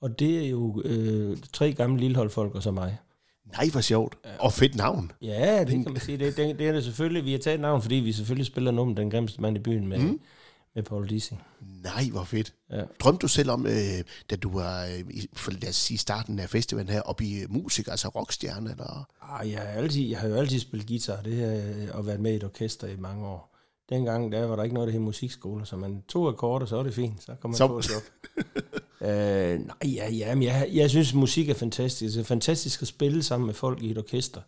Og 0.01 0.19
det 0.19 0.45
er 0.45 0.49
jo 0.49 0.83
øh, 0.85 1.37
tre 1.53 1.73
gamle 1.73 2.01
lilleholdfolk 2.01 2.55
og 2.55 2.63
så 2.63 2.71
mig. 2.71 2.99
Nej, 3.53 3.69
hvor 3.73 3.81
sjovt. 3.81 4.15
Og 4.39 4.53
fedt 4.53 4.77
navn. 4.77 5.13
Ja, 5.23 5.61
det 5.61 5.71
kan 5.71 5.93
man 5.93 6.01
sige. 6.01 6.19
Det, 6.19 6.37
det, 6.37 6.59
det 6.59 6.69
er 6.69 6.73
det 6.73 6.85
selvfølgelig. 6.85 7.25
Vi 7.25 7.33
har 7.33 7.39
taget 7.39 7.61
navn, 7.61 7.83
fordi 7.83 7.95
vi 7.95 8.13
selvfølgelig 8.13 8.47
spiller 8.47 8.71
nummer 8.71 8.95
Den 8.95 9.11
grimmeste 9.11 9.43
mand 9.43 9.57
i 9.57 9.61
byen 9.61 9.87
med, 9.87 9.99
mm. 9.99 10.21
Med 10.75 10.83
Paul 10.83 11.09
Dissing. 11.09 11.43
Nej, 11.83 12.05
hvor 12.13 12.25
fedt. 12.25 12.55
Ja. 12.71 12.83
Drømte 13.01 13.23
du 13.23 13.29
selv 13.29 13.51
om, 13.51 13.67
øh, 13.67 14.05
da 14.31 14.37
du 14.37 14.51
var 14.59 14.85
øh, 14.85 14.99
i 15.11 15.29
for, 15.33 15.51
lad 15.51 15.69
os 15.69 15.77
sige, 15.77 15.99
starten 15.99 16.39
af 16.39 16.51
festivalen 16.51 16.89
her, 16.89 17.03
at 17.03 17.17
blive 17.17 17.47
musik, 17.49 17.89
altså 17.89 18.09
rockstjerne? 18.09 18.71
Eller? 18.71 19.09
Ah, 19.23 19.51
jeg, 19.51 19.59
har 19.61 19.67
altid, 19.67 20.03
jeg 20.09 20.19
har 20.19 20.29
jo 20.29 20.35
altid 20.35 20.59
spillet 20.61 20.89
guitar 20.89 21.23
det 21.23 21.35
her, 21.37 21.93
og 21.93 22.07
været 22.07 22.21
med 22.21 22.33
i 22.33 22.37
et 22.37 22.45
orkester 22.45 22.87
i 22.87 22.97
mange 22.97 23.27
år. 23.27 23.57
Dengang 23.89 24.33
der 24.33 24.47
var 24.47 24.57
der 24.57 24.63
ikke 24.63 24.75
noget, 24.75 24.87
der 24.87 24.93
hed 24.93 25.01
musikskole, 25.01 25.67
så 25.67 25.77
man 25.77 26.03
tog 26.09 26.29
akkorder, 26.29 26.67
så 26.67 26.77
var 26.77 26.83
det 26.83 26.95
fint. 26.95 27.23
Så 27.23 27.35
kom 27.41 27.51
man 27.51 27.57
Så- 27.59 27.67
på 27.67 27.79
et 27.79 27.91
job. 27.91 28.03
øh, 29.09 29.59
nej, 29.67 29.95
ja, 29.95 30.11
ja, 30.11 30.35
men 30.35 30.43
jeg, 30.43 30.69
jeg 30.73 30.91
synes, 30.91 31.15
musik 31.15 31.49
er 31.49 31.55
fantastisk. 31.55 32.15
Det 32.15 32.21
er 32.21 32.25
fantastisk 32.25 32.83
at 32.83 32.89
spille 32.89 33.23
sammen 33.23 33.47
med 33.47 33.55
folk 33.55 33.83
i 33.83 33.91
et 33.91 33.99
orkester. 33.99 34.41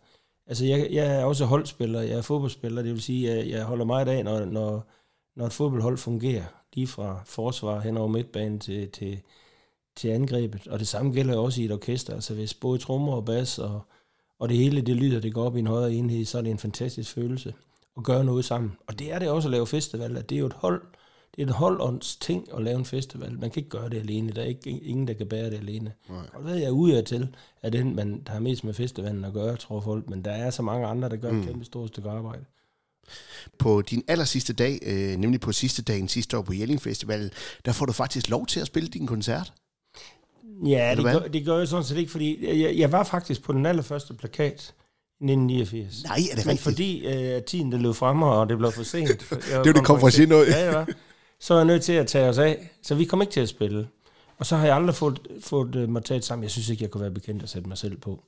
Altså, 0.47 0.65
jeg, 0.65 0.87
jeg 0.91 1.05
er 1.15 1.23
også 1.23 1.45
holdspiller, 1.45 2.01
jeg 2.01 2.17
er 2.17 2.21
fodboldspiller, 2.21 2.81
det 2.81 2.91
vil 2.91 3.01
sige, 3.01 3.35
jeg, 3.35 3.47
jeg 3.49 3.63
holder 3.63 3.85
meget 3.85 4.07
af, 4.07 4.23
når, 4.23 4.45
når, 4.45 4.87
når 5.35 5.45
et 5.45 5.53
fodboldhold 5.53 5.97
fungerer, 5.97 6.43
lige 6.73 6.87
fra 6.87 7.21
forsvar 7.25 7.79
hen 7.79 7.97
over 7.97 8.07
midtbanen 8.07 8.59
til, 8.59 8.89
til, 8.89 9.21
til 9.95 10.09
angrebet. 10.09 10.67
Og 10.67 10.79
det 10.79 10.87
samme 10.87 11.11
gælder 11.11 11.37
også 11.37 11.61
i 11.61 11.65
et 11.65 11.71
orkester. 11.71 12.13
Altså, 12.13 12.33
hvis 12.33 12.53
både 12.53 12.79
trommer 12.79 13.13
og 13.13 13.25
bas 13.25 13.59
og, 13.59 13.81
og 14.39 14.49
det 14.49 14.57
hele 14.57 14.81
det 14.81 14.95
lyder, 14.95 15.19
det 15.19 15.33
går 15.33 15.45
op 15.45 15.55
i 15.55 15.59
en 15.59 15.67
højere 15.67 15.93
enhed, 15.93 16.25
så 16.25 16.37
er 16.37 16.41
det 16.41 16.51
en 16.51 16.59
fantastisk 16.59 17.13
følelse 17.13 17.53
at 17.97 18.03
gøre 18.03 18.23
noget 18.23 18.45
sammen. 18.45 18.71
Og 18.87 18.99
det 18.99 19.11
er 19.11 19.19
det 19.19 19.29
også 19.29 19.47
at 19.47 19.51
lave 19.51 19.67
festival, 19.67 20.17
at 20.17 20.29
det 20.29 20.35
er 20.35 20.39
jo 20.39 20.45
et 20.45 20.53
hold, 20.53 20.81
det 21.35 21.41
er 21.41 21.47
et 21.47 21.53
holdånds 21.53 22.15
ting 22.15 22.47
at 22.53 22.63
lave 22.63 22.79
en 22.79 22.85
festival. 22.85 23.39
Man 23.39 23.51
kan 23.51 23.59
ikke 23.59 23.69
gøre 23.69 23.89
det 23.89 23.99
alene. 23.99 24.31
Der 24.31 24.41
er 24.41 24.45
ikke 24.45 24.69
ingen, 24.69 25.07
der 25.07 25.13
kan 25.13 25.27
bære 25.27 25.49
det 25.49 25.57
alene. 25.57 25.93
Nej. 26.09 26.27
Og 26.33 26.41
hvad 26.41 26.55
jeg 26.55 26.65
er 26.65 26.71
ude 26.71 26.97
af 26.97 27.03
til, 27.03 27.35
er 27.61 27.69
den, 27.69 27.95
man, 27.95 28.23
der 28.25 28.31
har 28.31 28.39
mest 28.39 28.63
med 28.63 28.73
festivalen 28.73 29.25
at 29.25 29.33
gøre, 29.33 29.55
tror 29.55 29.79
folk. 29.79 30.09
Men 30.09 30.25
der 30.25 30.31
er 30.31 30.49
så 30.49 30.61
mange 30.61 30.87
andre, 30.87 31.09
der 31.09 31.15
gør 31.15 31.31
mm. 31.31 31.39
et 31.39 31.47
kæmpe 31.47 31.65
stort 31.65 31.87
stykke 31.87 32.09
arbejde. 32.09 32.45
På 33.57 33.81
din 33.81 34.03
aller 34.07 34.25
sidste 34.25 34.53
dag, 34.53 34.79
øh, 34.85 35.15
nemlig 35.17 35.39
på 35.39 35.51
sidste 35.51 35.81
dagen 35.81 36.07
sidste 36.07 36.37
år 36.37 36.41
på 36.41 36.53
Jelling 36.53 36.81
Festival, 36.81 37.31
der 37.65 37.71
får 37.71 37.85
du 37.85 37.91
faktisk 37.93 38.29
lov 38.29 38.45
til 38.47 38.59
at 38.59 38.67
spille 38.67 38.89
din 38.89 39.07
koncert. 39.07 39.53
Ja, 40.65 40.93
det 40.95 41.03
gør, 41.03 41.19
det 41.19 41.45
gør 41.45 41.57
jeg 41.57 41.67
sådan 41.67 41.83
set 41.83 41.97
ikke, 41.97 42.11
fordi 42.11 42.61
jeg, 42.61 42.77
jeg 42.77 42.91
var 42.91 43.03
faktisk 43.03 43.43
på 43.43 43.53
den 43.53 43.65
allerførste 43.65 44.13
plakat 44.13 44.73
i 45.19 45.25
1989. 45.25 46.03
Nej, 46.03 46.15
er 46.31 46.35
det 46.35 46.45
Men 46.45 46.51
rigtigt? 46.51 46.61
fordi 46.61 47.05
øh, 47.07 47.41
tiden 47.43 47.71
det 47.71 47.81
løb 47.81 47.95
frem, 47.95 48.21
og 48.21 48.49
det 48.49 48.57
blev 48.57 48.71
for 48.71 48.83
sent. 48.83 49.09
det 49.29 49.55
var 49.55 49.63
det 49.63 49.85
kom 49.85 49.99
fra 49.99 50.09
sin 50.09 50.33
ud. 50.33 50.45
Ja, 50.45 50.71
var. 50.71 50.87
Så 51.39 51.53
er 51.53 51.57
jeg 51.57 51.65
nødt 51.65 51.83
til 51.83 51.93
at 51.93 52.07
tage 52.07 52.29
os 52.29 52.37
af. 52.37 52.69
Så 52.81 52.95
vi 52.95 53.05
kom 53.05 53.21
ikke 53.21 53.33
til 53.33 53.39
at 53.39 53.49
spille. 53.49 53.87
Og 54.37 54.45
så 54.45 54.55
har 54.55 54.65
jeg 54.65 54.75
aldrig 54.75 54.95
fået, 54.95 55.19
fået 55.39 55.75
uh, 55.75 55.89
mig 55.89 56.03
taget 56.03 56.25
sammen. 56.25 56.43
Jeg 56.43 56.51
synes 56.51 56.69
ikke, 56.69 56.83
jeg 56.83 56.91
kunne 56.91 57.01
være 57.01 57.11
bekendt 57.11 57.43
at 57.43 57.49
sætte 57.49 57.67
mig 57.67 57.77
selv 57.77 57.97
på. 57.97 58.23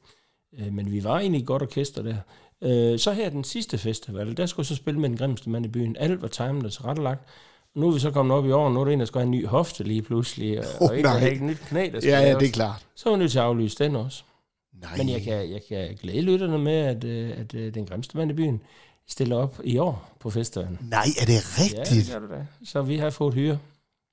Uh, 0.60 0.74
men 0.74 0.92
vi 0.92 1.04
var 1.04 1.20
egentlig 1.20 1.42
et 1.42 1.48
godt 1.48 1.62
orkester 1.62 2.02
der. 2.02 2.16
Uh, 2.62 2.98
så 3.00 3.14
her 3.16 3.30
den 3.30 3.44
sidste 3.44 3.78
festival, 3.78 4.38
der 4.38 4.46
skulle 4.46 4.66
så 4.66 4.76
spille 4.76 5.00
med 5.00 5.10
den 5.10 5.18
grimmeste 5.18 5.50
mand 5.50 5.66
i 5.66 5.70
byen. 5.70 5.96
Alt 6.00 6.22
var 6.22 6.28
timet 6.28 6.66
og 6.66 6.72
tilrettelagt. 6.74 7.22
Nu 7.76 7.88
er 7.88 7.92
vi 7.94 8.00
så 8.00 8.12
kommet 8.12 8.38
op 8.38 8.46
i 8.46 8.52
år, 8.52 8.70
nu 8.70 8.82
er 8.82 8.86
der 8.86 8.92
en, 8.92 9.00
der 9.00 9.06
skal 9.06 9.20
have 9.20 9.26
en 9.26 9.32
ny 9.32 9.48
hofte 9.48 9.84
lige 9.84 10.02
pludselig, 10.02 10.60
og, 10.60 10.66
Åh, 10.82 10.90
og 10.90 10.98
en, 10.98 11.04
der 11.04 11.10
har 11.10 11.28
et 11.28 11.42
nyt 11.42 11.58
knæ, 11.68 11.90
der 11.94 12.00
skal 12.00 12.10
Ja, 12.12 12.20
ja, 12.20 12.40
det 12.40 12.48
er 12.48 12.52
klart. 12.52 12.86
Så 12.96 13.10
er 13.10 13.14
vi 13.14 13.20
nødt 13.20 13.32
til 13.32 13.40
at 13.40 13.46
aflyse 13.46 13.84
den 13.84 13.96
også. 13.96 14.24
Nej. 14.82 14.98
Men 14.98 15.10
jeg 15.10 15.22
kan, 15.22 15.52
jeg 15.52 15.62
kan 15.70 15.98
glæde 16.02 16.22
lytterne 16.22 16.58
med, 16.60 16.74
at, 16.78 17.04
øh, 17.04 17.32
at 17.40 17.54
øh, 17.56 17.74
den 17.74 17.86
grimmeste 17.86 18.18
mand 18.18 18.32
i 18.32 18.34
byen 18.34 18.62
stiller 19.08 19.36
op 19.36 19.60
i 19.64 19.78
år 19.78 20.10
på 20.20 20.30
festivalen. 20.30 20.78
Nej, 20.82 21.06
er 21.22 21.26
det 21.26 21.34
Ja, 21.34 21.38
det 21.38 21.60
rigtigt? 21.60 22.12
gør 22.14 22.20
du 22.20 22.34
da. 22.34 22.46
Så 22.66 22.82
vi 22.82 22.98
har 22.98 23.10
fået 23.10 23.34
hyre. 23.34 23.60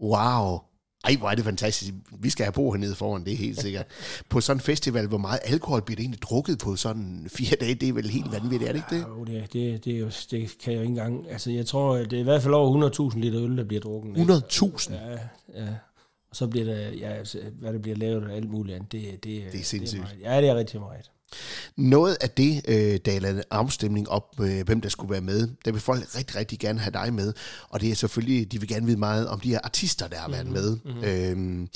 Wow. 0.00 0.58
Ej, 1.04 1.16
hvor 1.16 1.28
er 1.30 1.34
det 1.34 1.44
fantastisk. 1.44 1.92
Vi 2.18 2.30
skal 2.30 2.44
have 2.44 2.52
bo 2.52 2.72
hernede 2.72 2.94
foran, 2.94 3.24
det 3.24 3.32
er 3.32 3.36
helt 3.36 3.60
sikkert. 3.60 3.86
På 4.28 4.40
sådan 4.40 4.56
en 4.56 4.60
festival, 4.60 5.06
hvor 5.06 5.18
meget 5.18 5.40
alkohol 5.44 5.82
bliver 5.82 5.96
det 5.96 6.02
egentlig 6.02 6.22
drukket 6.22 6.58
på 6.58 6.76
sådan 6.76 7.26
fire 7.32 7.56
dage, 7.60 7.74
det 7.74 7.88
er 7.88 7.92
vel 7.92 8.10
helt 8.10 8.32
vanvittigt, 8.32 8.68
er 8.68 8.72
det 8.72 8.82
ikke 8.90 8.96
det? 8.96 9.08
Jo, 9.08 9.24
det, 9.24 9.52
det, 9.52 9.84
det, 9.84 9.94
er 9.94 9.98
jo, 9.98 10.06
det 10.30 10.58
kan 10.58 10.72
jeg 10.72 10.76
jo 10.76 10.80
ikke 10.82 10.84
engang... 10.90 11.30
Altså, 11.30 11.50
jeg 11.50 11.66
tror, 11.66 11.96
det 11.96 12.12
er 12.12 12.18
i 12.20 12.22
hvert 12.22 12.42
fald 12.42 12.54
over 12.54 13.10
100.000 13.12 13.18
liter 13.18 13.42
øl, 13.44 13.56
der 13.56 13.64
bliver 13.64 13.80
drukket. 13.80 14.16
100.000? 14.16 14.94
Ja, 14.94 15.10
ja. 15.54 15.68
Og 16.30 16.36
så 16.36 16.46
bliver 16.46 16.64
der, 16.66 16.76
ja, 16.90 17.08
altså, 17.08 17.38
hvad 17.58 17.72
der 17.72 17.78
bliver 17.78 17.96
lavet 17.96 18.24
og 18.24 18.32
alt 18.32 18.50
muligt 18.50 18.76
andet, 18.76 18.92
det, 18.92 19.02
det, 19.24 19.42
Det 19.52 19.60
er 19.60 19.64
sindssygt. 19.64 20.00
meget. 20.02 20.18
Ja, 20.22 20.40
det 20.40 20.48
er 20.48 20.54
rigtig 20.54 20.80
meget. 20.80 21.10
Noget 21.76 22.16
af 22.20 22.30
det, 22.30 22.62
øh, 22.68 23.00
der 23.04 23.12
er 23.12 23.20
lavet 23.20 23.44
afstemning 23.50 24.08
op, 24.08 24.40
øh, 24.40 24.64
hvem 24.66 24.80
der 24.80 24.88
skulle 24.88 25.10
være 25.10 25.20
med, 25.20 25.48
der 25.64 25.72
vil 25.72 25.80
folk 25.80 26.16
rigtig, 26.16 26.36
rigtig 26.36 26.58
gerne 26.58 26.78
have 26.80 26.92
dig 26.92 27.14
med. 27.14 27.32
Og 27.68 27.80
det 27.80 27.90
er 27.90 27.94
selvfølgelig, 27.94 28.52
de 28.52 28.60
vil 28.60 28.68
gerne 28.68 28.86
vide 28.86 28.98
meget 28.98 29.28
om 29.28 29.40
de 29.40 29.48
her 29.48 29.60
artister, 29.64 30.08
der 30.08 30.18
har 30.18 30.30
været 30.30 30.46
med. 30.46 30.76
Mm-hmm. 30.84 31.04
Øhm, 31.04 31.68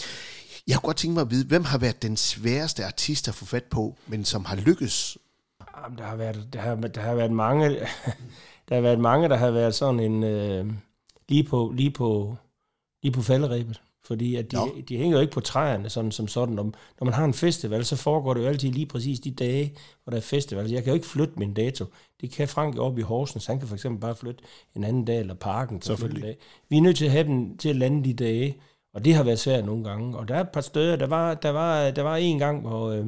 jeg 0.66 0.77
kunne 0.77 0.87
godt 0.88 0.97
tænke 0.97 1.14
mig 1.14 1.21
at 1.21 1.31
vide, 1.31 1.47
hvem 1.47 1.64
har 1.64 1.79
været 1.79 2.03
den 2.03 2.16
sværeste 2.16 2.85
artist 2.85 3.29
at 3.29 3.35
få 3.35 3.45
fat 3.45 3.64
på, 3.64 3.97
men 4.07 4.25
som 4.25 4.45
har 4.45 4.57
lykkes? 4.57 5.19
Jamen, 5.77 5.99
der 5.99 6.05
har 6.05 6.16
været, 6.16 6.49
der 6.53 6.61
har, 6.61 6.75
der 6.75 7.01
har 7.01 7.14
været 7.14 7.33
mange, 7.33 7.71
der 8.69 8.75
har 8.75 8.81
været 8.81 9.01
mange, 9.01 9.29
der 9.29 9.37
har 9.37 9.51
været 9.51 9.75
sådan 9.75 10.01
en, 10.01 10.25
øh, 10.25 10.66
lige 11.29 11.45
på, 11.45 11.73
lige 11.77 11.90
på, 11.90 12.37
lige 13.03 13.12
på 13.12 13.23
falderæbet. 13.23 13.81
Fordi 14.07 14.37
at 14.37 14.53
de, 14.53 14.57
de 14.88 14.97
hænger 14.97 15.16
jo 15.16 15.21
ikke 15.21 15.33
på 15.33 15.40
træerne 15.40 15.90
sådan, 15.90 16.11
som 16.12 16.29
sådan. 16.29 16.55
Når, 16.55 16.62
når 17.01 17.05
man 17.05 17.14
har 17.14 17.25
en 17.25 17.35
festival, 17.35 17.85
så 17.85 17.97
foregår 17.97 18.35
det 18.35 18.40
jo 18.40 18.47
altid 18.47 18.71
lige 18.71 18.87
præcis 18.87 19.21
de 19.21 19.31
dage, 19.31 19.77
hvor 20.05 20.11
der 20.11 20.16
er 20.16 20.23
festival. 20.23 20.71
Jeg 20.71 20.85
kan 20.85 20.90
jo 20.90 20.95
ikke 20.95 21.07
flytte 21.07 21.35
min 21.37 21.55
dato. 21.55 21.85
Det 22.21 22.31
kan 22.31 22.49
Frank 22.49 22.79
op 22.79 22.99
i 22.99 23.03
Horsens. 23.03 23.47
Han 23.47 23.59
kan 23.59 23.69
for 23.69 23.75
eksempel 23.75 24.01
bare 24.01 24.14
flytte 24.14 24.45
en 24.77 24.85
anden 24.85 25.05
dag, 25.05 25.21
eller 25.21 25.35
parken. 25.35 25.81
Kan 25.81 25.97
flytte 25.97 26.16
en 26.16 26.23
dag. 26.23 26.37
Vi 26.69 26.77
er 26.77 26.81
nødt 26.81 26.97
til 26.97 27.05
at 27.05 27.11
have 27.11 27.25
dem 27.25 27.57
til 27.57 27.69
at 27.69 27.77
lande 27.77 28.05
de 28.05 28.14
dage, 28.14 28.57
og 28.95 29.05
det 29.05 29.14
har 29.14 29.23
været 29.23 29.38
svært 29.38 29.64
nogle 29.64 29.85
gange. 29.85 30.19
Og 30.19 30.29
der 30.29 30.35
er 30.35 30.40
et 30.40 30.49
par 30.49 30.61
steder, 30.61 30.97
der 30.97 31.07
var, 31.07 31.35
der 31.35 31.51
var, 31.51 31.90
der 31.90 32.03
var 32.03 32.16
en 32.16 32.38
gang, 32.38 32.61
hvor... 32.61 32.90
Øh, 32.90 33.07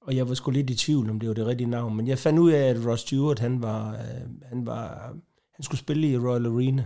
og 0.00 0.16
jeg 0.16 0.28
var 0.28 0.34
sgu 0.34 0.50
lidt 0.50 0.70
i 0.70 0.74
tvivl, 0.74 1.10
om 1.10 1.20
det 1.20 1.28
var 1.28 1.34
det 1.34 1.46
rigtige 1.46 1.70
navn, 1.70 1.96
men 1.96 2.08
jeg 2.08 2.18
fandt 2.18 2.38
ud 2.38 2.50
af, 2.50 2.68
at 2.68 2.86
Ross 2.86 3.02
Stewart, 3.02 3.38
han 3.38 3.62
var, 3.62 3.92
øh, 3.92 4.48
han 4.48 4.66
var, 4.66 5.12
han 5.54 5.62
skulle 5.62 5.78
spille 5.78 6.08
i 6.08 6.18
Royal 6.18 6.46
Arena, 6.46 6.84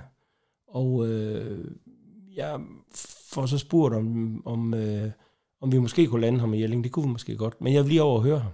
og 0.68 1.09
øh, 1.09 1.64
jeg 2.37 2.61
får 3.33 3.47
så 3.47 3.59
spurgt, 3.59 3.95
om, 3.95 4.42
om, 4.47 4.75
øh, 4.75 5.11
om 5.61 5.73
vi 5.73 5.79
måske 5.79 6.07
kunne 6.07 6.21
lande 6.21 6.40
ham 6.40 6.55
i 6.55 6.61
Jelling. 6.61 6.85
Det 6.85 6.92
kunne 6.92 7.07
vi 7.07 7.12
måske 7.12 7.37
godt, 7.37 7.61
men 7.61 7.73
jeg 7.73 7.83
vil 7.83 7.88
lige 7.88 8.03
over 8.03 8.16
og 8.16 8.23
høre 8.23 8.38
ham. 8.38 8.53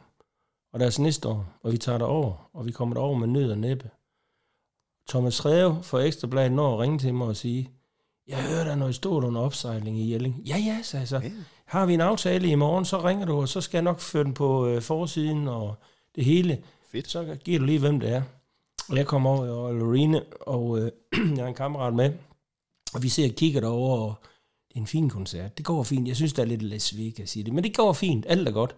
Og 0.72 0.80
der 0.80 0.86
er 0.86 0.90
så 0.90 1.02
næste 1.02 1.28
år, 1.28 1.46
og 1.62 1.72
vi 1.72 1.78
tager 1.78 1.98
det 1.98 2.06
over, 2.06 2.50
og 2.52 2.66
vi 2.66 2.72
kommer 2.72 2.94
derover 2.94 3.18
med 3.18 3.28
nød 3.28 3.50
og 3.50 3.58
næppe. 3.58 3.90
Thomas 5.08 5.46
Reve 5.46 5.82
fra 5.82 6.00
Ekstrabladet 6.00 6.52
når 6.52 6.74
at 6.74 6.80
ringe 6.80 6.98
til 6.98 7.14
mig 7.14 7.26
og 7.26 7.36
sige, 7.36 7.70
jeg 8.28 8.38
hører 8.38 8.64
der 8.64 8.74
noget 8.74 8.94
stort 8.94 9.24
under 9.24 9.40
opsejling 9.40 9.98
i 9.98 10.12
Jelling. 10.12 10.42
Ja, 10.46 10.56
ja, 10.56 10.78
sagde 10.82 11.00
jeg 11.00 11.08
så. 11.08 11.16
Ja. 11.18 11.30
Har 11.64 11.86
vi 11.86 11.94
en 11.94 12.00
aftale 12.00 12.48
i 12.48 12.54
morgen, 12.54 12.84
så 12.84 13.04
ringer 13.04 13.26
du, 13.26 13.40
og 13.40 13.48
så 13.48 13.60
skal 13.60 13.78
jeg 13.78 13.82
nok 13.82 14.00
føre 14.00 14.24
den 14.24 14.34
på 14.34 14.66
øh, 14.66 14.82
forsiden 14.82 15.48
og 15.48 15.74
det 16.14 16.24
hele. 16.24 16.62
Fedt. 16.92 17.08
Så 17.08 17.36
giver 17.44 17.58
du 17.58 17.64
lige, 17.64 17.78
hvem 17.78 18.00
det 18.00 18.10
er. 18.10 18.22
Og 18.88 18.96
jeg 18.96 19.06
kommer 19.06 19.30
over, 19.30 19.48
og 19.48 19.74
Lorene, 19.74 20.22
og 20.40 20.78
øh, 20.78 20.90
jeg 21.36 21.44
har 21.44 21.48
en 21.48 21.54
kammerat 21.54 21.94
med, 21.94 22.12
og 22.94 23.02
vi 23.02 23.08
ser 23.08 23.28
og 23.28 23.34
kigger 23.34 23.60
derover, 23.60 23.98
og 23.98 24.14
det 24.68 24.76
er 24.76 24.80
en 24.80 24.86
fin 24.86 25.08
koncert. 25.10 25.58
Det 25.58 25.66
går 25.66 25.82
fint. 25.82 26.08
Jeg 26.08 26.16
synes, 26.16 26.32
der 26.32 26.42
er 26.42 26.46
lidt 26.46 26.62
Las 26.62 26.98
Vegas 26.98 27.36
i 27.36 27.42
det, 27.42 27.52
men 27.54 27.64
det 27.64 27.76
går 27.76 27.92
fint. 27.92 28.26
Alt 28.28 28.48
er 28.48 28.52
godt. 28.52 28.76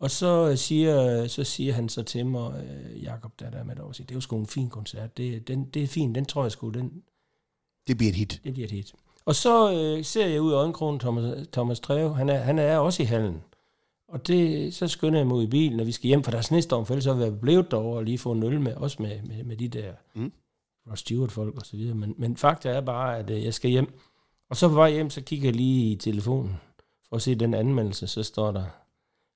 Og 0.00 0.10
så 0.10 0.56
siger, 0.56 1.26
så 1.26 1.44
siger 1.44 1.72
han 1.72 1.88
så 1.88 2.02
til 2.02 2.26
mig, 2.26 2.64
øh, 2.64 3.02
Jakob, 3.02 3.40
der, 3.40 3.50
der 3.50 3.58
er 3.58 3.64
med 3.64 3.76
derovre, 3.76 3.92
det 3.92 4.10
er 4.10 4.14
jo 4.14 4.20
sgu 4.20 4.38
en 4.38 4.46
fin 4.46 4.68
koncert. 4.68 5.16
Det, 5.16 5.48
den, 5.48 5.64
det 5.64 5.82
er 5.82 5.86
fint, 5.86 6.14
den 6.14 6.24
tror 6.24 6.42
jeg 6.42 6.52
sgu, 6.52 6.68
den, 6.70 7.02
Det 7.86 7.96
bliver 7.96 8.10
et 8.10 8.16
hit. 8.16 8.40
det 8.44 8.52
bliver 8.52 8.66
et 8.66 8.72
hit. 8.72 8.92
Og 9.24 9.34
så 9.34 9.72
øh, 9.74 10.04
ser 10.04 10.26
jeg 10.26 10.40
ud 10.40 10.52
af 10.52 10.56
øjenkrogen 10.56 10.98
Thomas, 10.98 11.46
Thomas 11.52 11.80
Treve. 11.80 12.14
Han 12.14 12.28
er, 12.28 12.38
han 12.38 12.58
er 12.58 12.78
også 12.78 13.02
i 13.02 13.06
hallen. 13.06 13.42
Og 14.08 14.26
det, 14.26 14.74
så 14.74 14.88
skynder 14.88 15.18
jeg 15.18 15.26
mig 15.26 15.36
ud 15.36 15.42
i 15.44 15.46
bilen, 15.46 15.76
når 15.76 15.84
vi 15.84 15.92
skal 15.92 16.08
hjem, 16.08 16.22
for 16.24 16.30
der 16.30 16.38
er 16.38 16.42
snestorm, 16.42 16.86
for 16.86 16.94
ellers 16.94 17.04
så 17.04 17.14
vil 17.14 17.22
jeg 17.24 17.40
blevet 17.40 17.70
derovre 17.70 17.98
og 17.98 18.04
lige 18.04 18.18
få 18.18 18.32
en 18.32 18.42
øl 18.42 18.60
med, 18.60 18.74
også 18.74 19.02
med, 19.02 19.22
med, 19.22 19.44
med 19.44 19.56
de 19.56 19.68
der 19.68 19.92
Mm. 20.14 20.32
Ross 20.90 21.00
Stewart-folk 21.00 21.54
og 21.56 21.66
så 21.66 21.76
videre. 21.76 21.94
Men, 21.94 22.14
men 22.18 22.36
fakta 22.36 22.68
er 22.68 22.80
bare, 22.80 23.18
at 23.18 23.30
øh, 23.30 23.44
jeg 23.44 23.54
skal 23.54 23.70
hjem. 23.70 23.98
Og 24.50 24.56
så 24.56 24.68
på 24.68 24.74
vej 24.74 24.90
hjem, 24.92 25.10
så 25.10 25.20
kigger 25.20 25.46
jeg 25.48 25.56
lige 25.56 25.92
i 25.92 25.96
telefonen 25.96 26.56
for 27.08 27.16
at 27.16 27.22
se 27.22 27.34
den 27.34 27.54
anmeldelse. 27.54 28.06
Så 28.06 28.22
står 28.22 28.50
der, 28.52 28.64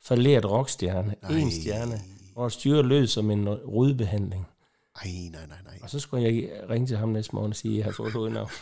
falderet 0.03 0.51
rockstjerne, 0.51 1.15
Nej. 1.23 1.39
en 1.39 1.51
stjerne. 1.51 2.01
Ross 2.37 2.55
Stewart 2.55 2.85
lød 2.87 3.07
som 3.07 3.31
en 3.31 3.49
rødbehandling. 3.49 4.47
Ej, 5.05 5.11
nej, 5.33 5.47
nej, 5.47 5.57
nej. 5.65 5.79
Og 5.83 5.91
så 5.91 5.99
skulle 5.99 6.25
jeg 6.25 6.51
ringe 6.71 6.87
til 6.87 6.97
ham 6.97 7.09
næste 7.09 7.35
morgen 7.37 7.51
og 7.53 7.57
sige, 7.57 7.73
at 7.75 7.77
jeg 7.79 7.85
har 7.85 7.93
fået 7.93 8.13
hovednavn. 8.13 8.49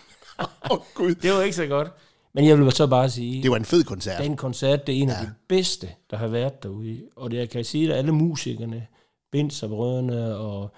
Oh, 0.70 0.78
Gud. 0.94 1.14
Det 1.14 1.32
var 1.32 1.42
ikke 1.42 1.56
så 1.56 1.66
godt. 1.66 1.92
Men 2.34 2.44
jeg 2.46 2.58
vil 2.58 2.72
så 2.72 2.86
bare 2.86 3.10
sige, 3.10 3.42
Det 3.42 3.50
var 3.50 3.56
en 3.56 3.64
fed 3.64 3.84
koncert. 3.84 4.22
den 4.22 4.36
koncert, 4.36 4.86
det 4.86 4.98
er 4.98 5.02
en 5.02 5.10
af 5.10 5.26
de 5.26 5.32
bedste, 5.48 5.88
der 6.10 6.16
har 6.16 6.26
været 6.28 6.62
derude. 6.62 7.02
Og 7.16 7.30
det, 7.30 7.36
jeg 7.36 7.50
kan 7.50 7.64
sige, 7.64 7.92
at 7.92 7.98
alle 7.98 8.12
musikerne, 8.12 8.86
Binds 9.32 9.62
og 9.62 9.68
brødrene 9.70 10.36
og 10.36 10.70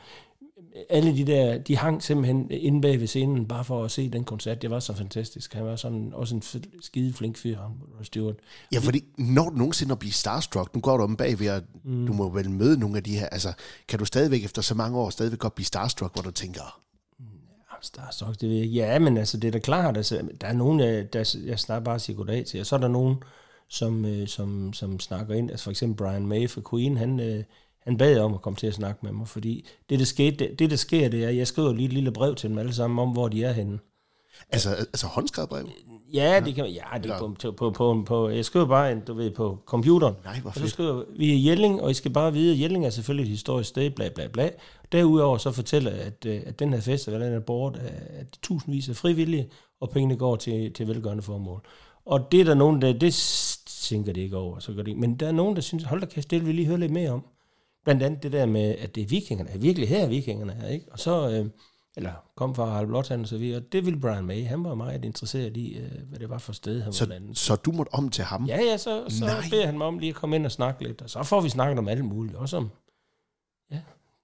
alle 0.89 1.17
de 1.17 1.27
der, 1.27 1.59
de 1.59 1.77
hang 1.77 2.03
simpelthen 2.03 2.51
inde 2.51 2.81
bag 2.81 3.01
ved 3.01 3.07
scenen, 3.07 3.49
bare 3.49 3.65
for 3.65 3.85
at 3.85 3.91
se 3.91 4.11
den 4.11 4.25
koncert. 4.25 4.63
Det 4.63 4.71
var 4.71 4.81
så 4.81 4.95
fantastisk. 4.95 5.55
Han 5.55 5.65
var 5.65 5.77
sådan 5.77 6.11
også 6.15 6.35
en 6.35 6.43
skide 6.81 7.13
flink 7.13 7.37
fyr, 7.37 7.59
Ross 7.99 8.07
Stewart. 8.07 8.37
Ja, 8.73 8.79
fordi 8.79 9.05
når 9.19 9.49
du 9.49 9.57
nogensinde 9.57 9.93
at 9.93 9.99
blive 9.99 10.13
starstruck, 10.13 10.75
nu 10.75 10.81
går 10.81 10.97
du 10.97 11.03
om 11.03 11.17
bagved, 11.17 11.51
og 11.51 11.63
mm. 11.85 12.07
du 12.07 12.13
må 12.13 12.29
vel 12.29 12.51
møde 12.51 12.81
nogle 12.81 12.97
af 12.97 13.05
de 13.05 13.19
her, 13.19 13.27
altså, 13.27 13.53
kan 13.89 13.99
du 13.99 14.05
stadigvæk 14.05 14.45
efter 14.45 14.63
så 14.63 14.75
mange 14.75 14.99
år 14.99 15.11
stadigvæk 15.11 15.39
godt 15.39 15.55
blive 15.55 15.67
starstruck, 15.67 16.15
hvor 16.15 16.23
du 16.23 16.31
tænker, 16.31 16.81
Starstruck, 17.83 18.41
det 18.41 18.49
ved 18.49 18.57
jeg 18.57 18.65
ikke. 18.65 18.77
Ja, 18.77 18.99
men 18.99 19.17
altså, 19.17 19.37
det 19.37 19.49
er 19.49 19.53
da 19.53 19.59
klart, 19.59 19.97
altså, 19.97 20.29
der 20.41 20.47
er 20.47 20.53
nogen, 20.53 20.81
jeg, 20.81 21.13
der, 21.13 21.37
jeg 21.47 21.59
snakker 21.59 21.85
bare 21.85 21.99
siger 21.99 22.17
goddag 22.17 22.47
til, 22.47 22.61
og 22.61 22.67
så 22.67 22.77
er 22.77 22.81
der 22.81 22.89
nogen, 22.89 23.17
som, 23.69 24.05
øh, 24.05 24.29
som, 24.29 24.73
som 24.73 25.01
snakker 25.01 25.35
ind, 25.35 25.51
altså 25.51 25.65
for 25.65 25.71
eksempel 25.71 25.97
Brian 25.97 26.27
May 26.27 26.49
fra 26.49 26.61
Queen, 26.71 26.97
han, 26.97 27.21
øh, 27.21 27.45
han 27.81 27.97
bad 27.97 28.19
om 28.19 28.35
at 28.35 28.43
komme 28.43 28.57
til 28.57 28.67
at 28.67 28.75
snakke 28.75 28.99
med 29.03 29.13
mig, 29.13 29.29
fordi 29.29 29.67
det, 29.91 29.99
der, 29.99 30.05
skete, 30.05 30.37
det, 30.37 30.59
det, 30.59 30.71
der 30.71 30.77
sker, 30.77 31.09
det 31.09 31.25
er, 31.25 31.29
at 31.29 31.37
jeg 31.37 31.47
skriver 31.47 31.73
lige 31.73 31.87
et 31.87 31.93
lille 31.93 32.13
brev 32.13 32.35
til 32.35 32.51
dem 32.51 32.59
alle 32.59 32.75
sammen 32.75 32.99
om, 32.99 33.11
hvor 33.13 33.29
de 33.29 33.45
er 33.45 33.53
henne. 33.53 33.79
altså, 34.51 34.71
altså 34.71 35.07
håndskrevet 35.07 35.49
brev? 35.49 35.69
Ja, 36.15 36.41
det 36.45 36.55
kan 36.55 36.67
ja, 36.67 36.99
det 37.03 37.13
på, 37.19 37.37
på, 37.41 37.51
på, 37.53 37.71
på, 37.71 38.03
på, 38.07 38.29
jeg 38.29 38.45
skriver 38.45 38.67
bare, 38.67 38.93
en, 38.93 39.01
du 39.01 39.15
ved, 39.15 39.31
på 39.31 39.59
computeren. 39.67 40.15
Nej, 40.25 40.41
hvor 40.41 40.51
Og 40.51 40.55
så 40.55 40.61
fedt. 40.61 40.73
skriver 40.73 41.05
vi 41.19 41.33
er 41.33 41.51
Jelling, 41.51 41.83
og 41.83 41.91
I 41.91 41.95
skal 41.95 42.11
bare 42.11 42.33
vide, 42.33 42.53
at 42.53 42.61
Jelling 42.61 42.87
er 42.87 42.91
selvfølgelig 42.91 43.25
et 43.25 43.31
historisk 43.31 43.69
sted, 43.69 43.91
bla 43.91 44.09
bla 44.09 44.27
bla. 44.27 44.51
Derudover 44.93 45.39
så 45.39 45.53
fortæller 45.53 45.91
at, 45.91 46.27
øh, 46.27 46.41
at 46.47 46.59
den 46.59 46.73
her 46.73 46.81
festival 46.81 47.21
den 47.21 47.33
er 47.33 47.41
bort 47.41 47.77
af 47.77 48.27
de 48.27 48.39
tusindvis 48.43 48.89
af 48.89 48.97
frivillige, 48.97 49.51
og 49.81 49.91
pengene 49.91 50.17
går 50.17 50.37
til, 50.37 50.73
til 50.73 50.89
velgørende 50.89 51.23
formål. 51.23 51.61
Og 52.07 52.33
det 52.33 52.41
er 52.41 52.45
der 52.45 52.55
nogen, 52.55 52.83
der, 52.83 52.93
det 52.93 53.15
tænker 53.67 54.13
de 54.13 54.21
ikke 54.21 54.37
over, 54.37 54.59
så 54.59 54.73
gør 54.73 54.83
de. 54.83 54.91
ikke. 54.91 55.01
Men 55.01 55.15
der 55.15 55.27
er 55.29 55.33
nogen, 55.33 55.57
der 55.57 55.63
synes, 55.63 55.85
hold 55.85 56.01
da 56.01 56.07
kæft, 56.07 56.31
det 56.31 56.41
vil 56.41 56.49
vi 56.49 56.53
lige 56.53 56.67
høre 56.67 56.79
lidt 56.81 56.93
mere 56.93 57.11
om. 57.11 57.25
Blandt 57.91 58.03
andet 58.03 58.23
det 58.23 58.33
der 58.33 58.47
med, 58.47 58.75
at 58.79 58.95
det 58.95 59.03
er 59.03 59.07
vikingerne, 59.07 59.51
at 59.51 59.63
virkelig 59.63 59.89
her 59.89 60.05
er 60.05 60.09
vikingerne 60.09 60.53
her, 60.53 60.69
ikke? 60.69 60.87
Og 60.93 60.99
så, 60.99 61.31
øh, 61.31 61.47
eller 61.97 62.13
kom 62.37 62.55
fra 62.55 62.65
Harald 62.65 62.87
Blåtand 62.87 63.21
og 63.23 63.29
så 63.29 63.39
videre, 63.39 63.57
og 63.61 63.73
det 63.73 63.85
ville 63.85 64.01
Brian 64.01 64.25
May, 64.25 64.47
han 64.47 64.65
var 64.65 64.75
meget 64.75 65.05
interesseret 65.05 65.57
i, 65.57 65.79
øh, 65.79 65.91
hvad 66.09 66.19
det 66.19 66.31
var 66.31 66.39
for 66.39 66.53
sted, 66.53 66.83
han 66.83 66.93
Så, 66.93 67.05
var 67.05 67.13
landet. 67.13 67.39
så 67.39 67.57
du 67.57 67.73
måtte 67.73 67.95
om 67.95 68.09
til 68.09 68.25
ham? 68.25 68.45
Ja, 68.45 68.61
ja, 68.63 68.77
så, 68.77 69.05
så 69.09 69.25
Nej. 69.25 69.45
beder 69.51 69.67
han 69.67 69.79
mig 69.79 69.87
om 69.87 69.99
lige 69.99 70.11
at 70.11 70.15
komme 70.17 70.37
ind 70.37 70.47
og 70.47 70.53
snakke 70.53 70.83
lidt, 70.85 71.03
og 71.03 71.11
så 71.11 71.23
får 71.23 71.41
vi 71.41 71.49
snakket 71.49 71.79
om 71.79 71.89
alt 71.89 72.05
muligt, 72.05 72.37
også 72.37 72.57
om, 72.57 72.71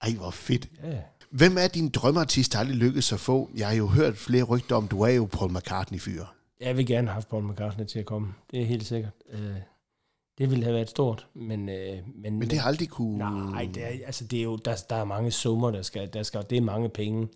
Ej, 0.01 0.11
hvor 0.17 0.31
fedt. 0.31 0.69
ja, 0.83 0.99
Hvem 1.31 1.57
er 1.57 1.67
din 1.67 1.89
drømmeartist, 1.89 2.53
der 2.53 2.59
aldrig 2.59 2.77
lykkedes 2.77 3.13
at 3.13 3.19
få? 3.19 3.49
Jeg 3.55 3.67
har 3.67 3.75
jo 3.75 3.87
hørt 3.87 4.17
flere 4.17 4.43
rygter 4.43 4.75
om, 4.75 4.87
du 4.87 5.01
er 5.01 5.09
jo 5.09 5.25
Paul 5.25 5.51
McCartney-fyr. 5.51 6.23
jeg 6.61 6.77
vil 6.77 6.85
gerne 6.85 7.07
have 7.07 7.13
haft 7.13 7.29
Paul 7.29 7.43
McCartney 7.43 7.85
til 7.85 7.99
at 7.99 8.05
komme, 8.05 8.33
det 8.51 8.61
er 8.61 8.65
helt 8.65 8.85
sikkert. 8.85 9.11
Øh, 9.33 9.39
det 10.37 10.49
ville 10.51 10.63
have 10.63 10.75
været 10.75 10.89
stort, 10.89 11.27
men... 11.33 11.69
Øh, 11.69 11.97
men, 12.15 12.39
Men 12.39 12.49
det 12.49 12.59
har 12.59 12.67
aldrig 12.67 12.89
kunne... 12.89 13.17
Nej, 13.17 13.69
det 13.73 13.83
er, 13.83 13.87
altså 14.05 14.25
det 14.25 14.39
er 14.39 14.43
jo, 14.43 14.55
der, 14.55 14.83
der 14.89 14.95
er 14.95 15.03
mange 15.03 15.31
summer, 15.31 15.71
der 15.71 15.81
skal, 15.81 16.09
der 16.13 16.23
skal, 16.23 16.43
det 16.49 16.57
er 16.57 16.61
mange 16.61 16.89
penge. 16.89 17.27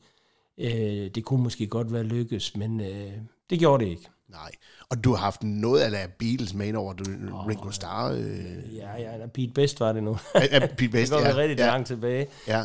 Øh, 0.57 1.09
det 1.15 1.25
kunne 1.25 1.43
måske 1.43 1.67
godt 1.67 1.93
være 1.93 2.03
lykkes, 2.03 2.55
men 2.55 2.81
øh, 2.81 3.11
det 3.49 3.59
gjorde 3.59 3.85
det 3.85 3.91
ikke. 3.91 4.07
Nej. 4.29 4.51
Og 4.89 5.03
du 5.03 5.11
har 5.13 5.17
haft 5.17 5.43
noget 5.43 5.79
af 5.81 6.09
Beatles 6.19 6.53
med 6.53 6.75
over, 6.75 6.93
du, 6.93 7.03
oh, 7.33 7.47
Ringo 7.47 7.71
Starr... 7.71 8.11
Øh, 8.11 8.75
Ja, 8.75 9.01
ja, 9.01 9.27
Pete 9.27 9.53
Best 9.53 9.79
var 9.79 9.91
det 9.93 10.03
nu. 10.03 10.17
er 10.35 10.59
Pete 10.59 10.75
det 10.81 10.91
Best, 10.91 11.11
går 11.11 11.19
ja, 11.19 11.29
ja, 11.29 11.35
rigtig 11.35 11.57
ja, 11.57 11.65
langt 11.65 11.87
tilbage. 11.87 12.27
ja. 12.47 12.61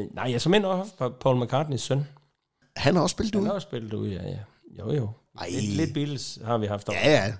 Øh, 0.00 0.06
nej, 0.14 0.30
jeg 0.30 0.40
som 0.40 0.54
end 0.54 0.64
også 0.64 0.92
haft 0.98 1.18
Paul 1.18 1.44
McCartneys 1.44 1.80
søn. 1.80 2.06
Han 2.76 2.94
har 2.94 3.02
også 3.02 3.14
spillet 3.14 3.34
Han 3.34 3.42
ud. 3.42 3.46
har 3.46 3.52
også 3.54 3.66
spillet 3.68 3.92
ud, 3.92 4.08
ja, 4.08 4.22
ja. 4.28 4.38
Jo, 4.78 4.92
jo. 4.92 5.08
Ej. 5.40 5.48
Lidt, 5.50 5.76
lidt 5.76 5.94
Beatles 5.94 6.38
har 6.44 6.58
vi 6.58 6.66
haft 6.66 6.88
over. 6.88 6.98
Ja, 6.98 7.10
ja. 7.26 7.32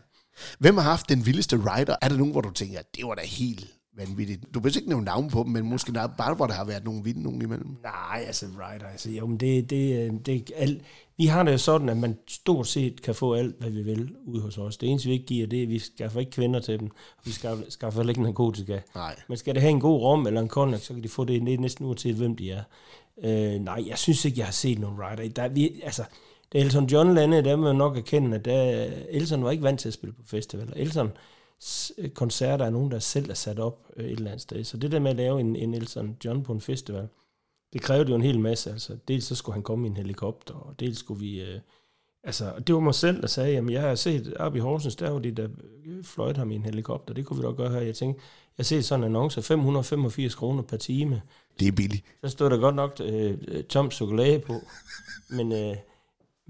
Hvem 0.58 0.76
har 0.76 0.84
haft 0.84 1.08
den 1.08 1.26
vildeste 1.26 1.56
rider? 1.56 1.96
Er 2.02 2.08
der 2.08 2.16
nogen, 2.16 2.32
hvor 2.32 2.40
du 2.40 2.50
tænker, 2.50 2.78
det 2.96 3.04
var 3.06 3.14
da 3.14 3.22
helt 3.24 3.66
vanvittigt? 3.96 4.44
Du 4.54 4.60
behøver 4.60 4.76
ikke 4.76 4.88
nævne 4.88 5.04
navn 5.04 5.28
på 5.30 5.42
dem, 5.42 5.52
men 5.52 5.62
måske 5.70 5.92
der- 5.92 6.06
bare, 6.18 6.34
hvor 6.34 6.46
der 6.46 6.54
har 6.54 6.64
været 6.64 6.84
nogle 6.84 7.04
vilde 7.04 7.22
nogen 7.22 7.42
imellem. 7.42 7.76
Nej, 7.82 8.24
altså 8.26 8.46
right, 8.58 8.84
altså 8.92 9.10
jo, 9.10 9.26
men 9.26 9.36
det, 9.40 9.70
det, 9.70 10.06
øh, 10.06 10.12
det 10.26 10.50
alt, 10.56 10.82
vi 11.16 11.26
har 11.26 11.42
det 11.42 11.52
jo 11.52 11.58
sådan, 11.58 11.88
at 11.88 11.96
man 11.96 12.16
stort 12.28 12.66
set 12.66 13.02
kan 13.02 13.14
få 13.14 13.34
alt, 13.34 13.56
hvad 13.60 13.70
vi 13.70 13.82
vil 13.82 14.10
ude 14.26 14.42
hos 14.42 14.58
os. 14.58 14.76
Det 14.76 14.88
eneste, 14.88 15.06
vi 15.08 15.12
ikke 15.14 15.26
giver, 15.26 15.46
det 15.46 15.58
er, 15.58 15.62
at 15.62 15.68
vi 15.68 15.78
skaffer 15.78 16.20
ikke 16.20 16.32
kvinder 16.32 16.60
til 16.60 16.78
dem, 16.80 16.88
og 17.16 17.22
vi 17.24 17.30
skaffer, 17.32 17.64
skaffer 17.68 18.00
heller 18.00 18.10
ikke 18.10 18.22
narkotika. 18.22 18.80
Nej. 18.94 19.16
Men 19.28 19.36
skal 19.36 19.54
det 19.54 19.62
have 19.62 19.70
en 19.70 19.80
god 19.80 20.00
rom 20.00 20.26
eller 20.26 20.40
en 20.40 20.48
konjak, 20.48 20.80
så 20.80 20.94
kan 20.94 21.02
de 21.02 21.08
få 21.08 21.24
det 21.24 21.42
det 21.46 21.60
næsten 21.60 21.86
uanset, 21.86 22.14
hvem 22.14 22.36
de 22.36 22.50
er. 22.50 22.62
Øh, 23.24 23.60
nej, 23.60 23.84
jeg 23.88 23.98
synes 23.98 24.24
ikke, 24.24 24.38
jeg 24.38 24.46
har 24.46 24.52
set 24.52 24.78
nogen 24.78 24.98
rider. 24.98 25.28
Der, 25.28 25.42
er 25.42 25.48
vi, 25.48 25.80
altså, 25.84 26.02
da 26.52 26.58
Elton 26.58 26.86
John 26.86 27.14
landede, 27.14 27.44
der 27.44 27.56
må 27.56 27.62
man 27.62 27.76
nok 27.76 27.96
erkende, 27.96 28.36
at 28.36 28.44
der, 28.44 28.90
Elton 29.08 29.44
var 29.44 29.50
ikke 29.50 29.62
vant 29.62 29.80
til 29.80 29.88
at 29.88 29.94
spille 29.94 30.12
på 30.12 30.22
festivaler. 30.24 30.72
Elton 30.76 31.10
koncerter 32.14 32.64
er 32.64 32.70
nogen, 32.70 32.90
der 32.90 32.98
selv 32.98 33.30
er 33.30 33.34
sat 33.34 33.58
op 33.58 33.86
øh, 33.96 34.04
et 34.04 34.12
eller 34.12 34.26
andet 34.26 34.42
sted. 34.42 34.64
Så 34.64 34.76
det 34.76 34.92
der 34.92 34.98
med 34.98 35.10
at 35.10 35.16
lave 35.16 35.40
en, 35.40 35.56
en 35.56 35.74
Elton 35.74 36.16
John 36.24 36.42
på 36.42 36.52
en 36.52 36.60
festival, 36.60 37.08
det 37.72 37.80
krævede 37.80 38.10
jo 38.10 38.14
en 38.14 38.22
hel 38.22 38.40
masse. 38.40 38.70
Altså, 38.70 38.96
dels 39.08 39.24
så 39.24 39.34
skulle 39.34 39.54
han 39.54 39.62
komme 39.62 39.86
i 39.86 39.90
en 39.90 39.96
helikopter, 39.96 40.54
og 40.54 40.80
dels 40.80 40.98
skulle 40.98 41.20
vi... 41.20 41.40
Øh, 41.40 41.60
altså, 42.24 42.52
det 42.66 42.74
var 42.74 42.80
mig 42.80 42.94
selv, 42.94 43.20
der 43.20 43.26
sagde, 43.26 43.52
jamen 43.52 43.72
jeg 43.72 43.82
har 43.82 43.94
set 43.94 44.34
op 44.34 44.56
i 44.56 44.58
Horsens, 44.58 44.96
der 44.96 45.10
var 45.10 45.18
de, 45.18 45.30
der 45.30 45.48
øh, 45.86 46.04
fløjte 46.04 46.38
ham 46.38 46.50
i 46.50 46.54
en 46.54 46.64
helikopter. 46.64 47.14
Det 47.14 47.26
kunne 47.26 47.40
vi 47.40 47.46
da 47.46 47.52
gøre 47.52 47.70
her. 47.70 47.80
Jeg 47.80 47.94
tænkte, 47.94 48.22
jeg 48.58 48.66
set 48.66 48.84
sådan 48.84 49.04
en 49.04 49.04
annonce, 49.04 49.42
585 49.42 50.34
kroner 50.34 50.62
per 50.62 50.76
time. 50.76 51.22
Det 51.60 51.68
er 51.68 51.72
billigt. 51.72 52.04
Så 52.24 52.28
stod 52.28 52.50
der 52.50 52.58
godt 52.58 52.74
nok 52.74 53.00
øh, 53.00 53.38
øh, 53.48 53.64
tom 53.64 53.90
chokolade 53.90 54.38
på. 54.38 54.54
Men, 55.36 55.52
øh, 55.52 55.76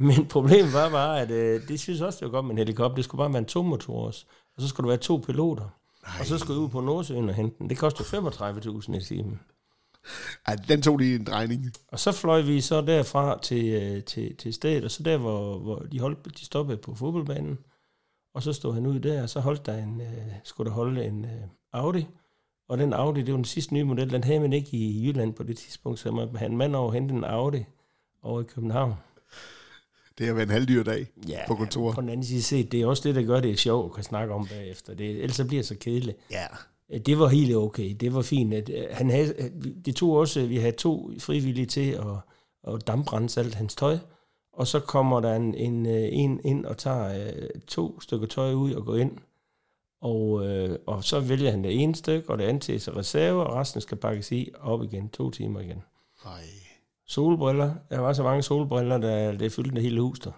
men 0.07 0.27
problemet 0.27 0.73
var 0.73 0.91
bare, 0.91 1.21
at 1.21 1.31
øh, 1.31 1.69
det 1.69 1.81
synes 1.81 2.01
også, 2.01 2.19
det 2.21 2.27
var 2.27 2.33
godt 2.33 2.45
med 2.45 2.53
en 2.53 2.59
helikopter. 2.59 2.95
Det 2.95 3.05
skulle 3.05 3.19
bare 3.19 3.33
være 3.33 3.39
en 3.39 3.45
tomotor 3.45 4.07
også. 4.07 4.25
Og 4.57 4.63
så 4.63 4.69
skulle 4.69 4.85
der 4.85 4.91
være 4.91 4.99
to 4.99 5.17
piloter. 5.27 5.69
Nej. 6.07 6.17
Og 6.21 6.27
så 6.27 6.39
skulle 6.39 6.57
jeg 6.57 6.65
ud 6.65 6.69
på 6.69 6.81
Nordsøen 6.81 7.29
og 7.29 7.35
hente 7.35 7.57
den. 7.59 7.71
Det 7.71 7.79
kostede 7.79 8.09
35.000 8.19 8.97
i 8.97 9.01
timen. 9.01 9.41
Ej, 10.47 10.57
den 10.69 10.83
tog 10.83 10.99
lige 10.99 11.17
en 11.17 11.25
drejning. 11.25 11.65
Og 11.89 11.99
så 11.99 12.13
fløj 12.13 12.41
vi 12.41 12.61
så 12.61 12.81
derfra 12.81 13.39
til, 13.43 13.65
øh, 13.67 14.05
til, 14.05 14.37
til 14.37 14.55
stedet, 14.55 14.85
og 14.85 14.91
så 14.91 15.03
der, 15.03 15.17
hvor, 15.17 15.59
hvor 15.59 15.79
de, 15.79 16.01
holdt, 16.01 16.39
de 16.39 16.45
stoppede 16.45 16.79
på 16.79 16.95
fodboldbanen, 16.95 17.59
og 18.35 18.43
så 18.43 18.53
stod 18.53 18.75
han 18.75 18.87
ud 18.87 19.01
der, 19.01 19.23
og 19.23 19.29
så 19.29 19.41
holdt 19.41 19.67
der 19.67 19.77
en, 19.77 20.01
øh, 20.01 20.33
skulle 20.45 20.71
der 20.71 20.75
holde 20.75 21.05
en 21.05 21.25
øh, 21.25 21.31
Audi, 21.73 22.07
og 22.69 22.79
den 22.79 22.93
Audi, 22.93 23.23
det 23.23 23.33
var 23.33 23.37
den 23.37 23.45
sidste 23.45 23.75
nye 23.75 23.85
model, 23.85 24.11
den 24.11 24.25
havde 24.25 24.41
man 24.41 24.53
ikke 24.53 24.77
i 24.77 25.07
Jylland 25.07 25.35
på 25.35 25.43
det 25.43 25.59
tidspunkt, 25.59 25.99
så 25.99 26.11
man 26.11 26.37
havde 26.37 26.51
en 26.51 26.59
mand 26.59 26.77
over 26.77 26.93
hente 26.93 27.15
en 27.15 27.25
Audi 27.25 27.65
over 28.23 28.41
i 28.41 28.45
København. 28.45 28.95
Det 30.19 30.27
har 30.27 30.35
været 30.35 30.47
en 30.47 30.53
halvdyr 30.53 30.83
dag 30.83 31.07
Ja, 31.29 31.41
på 31.47 31.55
kontoret. 31.55 31.95
På 31.95 32.01
den 32.01 32.09
anden 32.09 32.27
side 32.27 32.43
set, 32.43 32.73
det 32.73 32.81
er 32.83 32.87
også 32.87 33.09
det, 33.09 33.15
der 33.15 33.23
gør 33.23 33.41
det 33.41 33.59
sjovt 33.59 33.91
at 33.91 33.95
kan 33.95 34.05
snakke 34.05 34.35
om 34.35 34.47
bagefter. 34.47 34.95
Det, 34.95 35.11
ellers 35.11 35.37
så 35.37 35.45
bliver 35.45 35.63
det 35.63 35.69
så 35.69 35.75
kedeligt. 35.81 36.17
Ja. 36.31 36.47
Øh, 36.93 37.01
Det 37.01 37.19
var 37.19 37.29
helt 37.29 37.57
okay. 37.57 37.97
Det 38.01 38.15
var 38.15 38.23
fint. 38.23 38.55
At, 38.55 38.71
øh, 38.71 38.85
han 38.91 39.11
havde, 39.11 39.35
øh, 39.39 39.51
det 39.85 39.97
tog 39.97 40.13
også, 40.13 40.47
vi 40.47 40.57
havde 40.57 40.77
to 40.77 41.11
frivillige 41.19 41.67
til 41.67 41.91
at, 41.91 42.07
at 42.75 42.87
damprense 42.87 43.41
alt 43.41 43.55
hans 43.55 43.75
tøj. 43.75 43.99
Og 44.53 44.67
så 44.67 44.81
kommer 44.81 45.21
der 45.21 45.37
en, 45.37 45.55
en, 45.55 45.87
en 45.87 46.41
ind 46.45 46.65
og 46.67 46.79
tager 46.79 47.31
to 47.67 48.01
stykker 48.01 48.27
tøj 48.27 48.53
ud 48.53 48.73
og 48.73 48.85
går 48.85 48.97
ind. 48.97 49.13
Og, 50.03 50.47
øh, 50.47 50.79
og 50.87 51.05
så 51.05 51.21
vælger 51.21 51.51
han 51.51 51.65
det 51.65 51.83
ene 51.83 51.95
stykke, 51.95 52.31
og 52.31 52.39
det 52.39 52.45
andet 52.45 52.63
til 52.63 52.81
sig 52.81 52.97
reserve, 52.97 53.47
og 53.47 53.55
resten 53.55 53.81
skal 53.81 53.99
pakkes 53.99 54.33
i 54.33 54.51
op 54.61 54.83
igen, 54.83 55.09
to 55.09 55.31
timer 55.31 55.61
igen. 55.61 55.83
Ej. 56.27 56.68
Solbriller. 57.09 57.75
Der 57.91 57.99
var 57.99 58.13
så 58.13 58.23
mange 58.23 58.43
solbriller, 58.43 58.99
der 58.99 59.33
det 59.33 59.53
fyldte 59.53 59.75
det 59.75 59.83
hele 59.83 60.01
hus 60.01 60.19
der. 60.19 60.31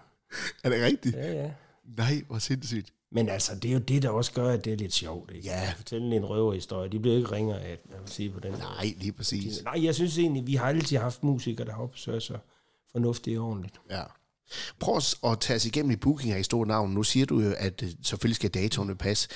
Er 0.63 0.69
det 0.69 0.83
rigtigt? 0.83 1.15
Ja, 1.15 1.33
ja. 1.33 1.51
Nej, 1.97 2.23
hvor 2.27 2.37
sindssygt. 2.37 2.93
Men 3.11 3.29
altså, 3.29 3.55
det 3.55 3.69
er 3.69 3.73
jo 3.73 3.79
det, 3.79 4.01
der 4.01 4.09
også 4.09 4.31
gør, 4.31 4.49
at 4.49 4.65
det 4.65 4.73
er 4.73 4.77
lidt 4.77 4.93
sjovt. 4.93 5.31
Ikke? 5.31 5.47
Ja. 5.47 5.73
Fortælle 5.77 6.15
en 6.15 6.25
røverhistorie. 6.25 6.89
De 6.89 6.99
bliver 6.99 7.17
ikke 7.17 7.31
ringer 7.31 7.55
af, 7.55 7.77
jeg 7.91 7.99
vil 7.99 8.09
sige 8.09 8.29
på 8.29 8.39
den. 8.39 8.51
Nej, 8.51 8.93
lige 8.97 9.11
præcis. 9.11 9.63
Nej, 9.63 9.85
jeg 9.85 9.95
synes 9.95 10.17
egentlig, 10.17 10.47
vi 10.47 10.55
har 10.55 10.65
altid 10.65 10.97
haft 10.97 11.23
musikere, 11.23 11.67
der 11.67 11.73
har 11.73 11.83
opsøgt 11.83 12.23
sig 12.23 12.39
fornuftigt 12.91 13.39
og 13.39 13.45
ordentligt. 13.47 13.75
Ja. 13.89 14.01
Prøv 14.79 14.99
at 15.23 15.39
tage 15.39 15.55
os 15.55 15.65
igennem 15.65 15.91
i 15.91 15.95
booking 15.95 16.33
af 16.33 16.39
i 16.39 16.43
store 16.43 16.67
navn. 16.67 16.91
Nu 16.91 17.03
siger 17.03 17.25
du 17.25 17.39
jo, 17.39 17.53
at 17.57 17.83
øh, 17.83 17.89
selvfølgelig 18.01 18.35
skal 18.35 18.49
datoerne 18.49 18.95
passe. 18.95 19.29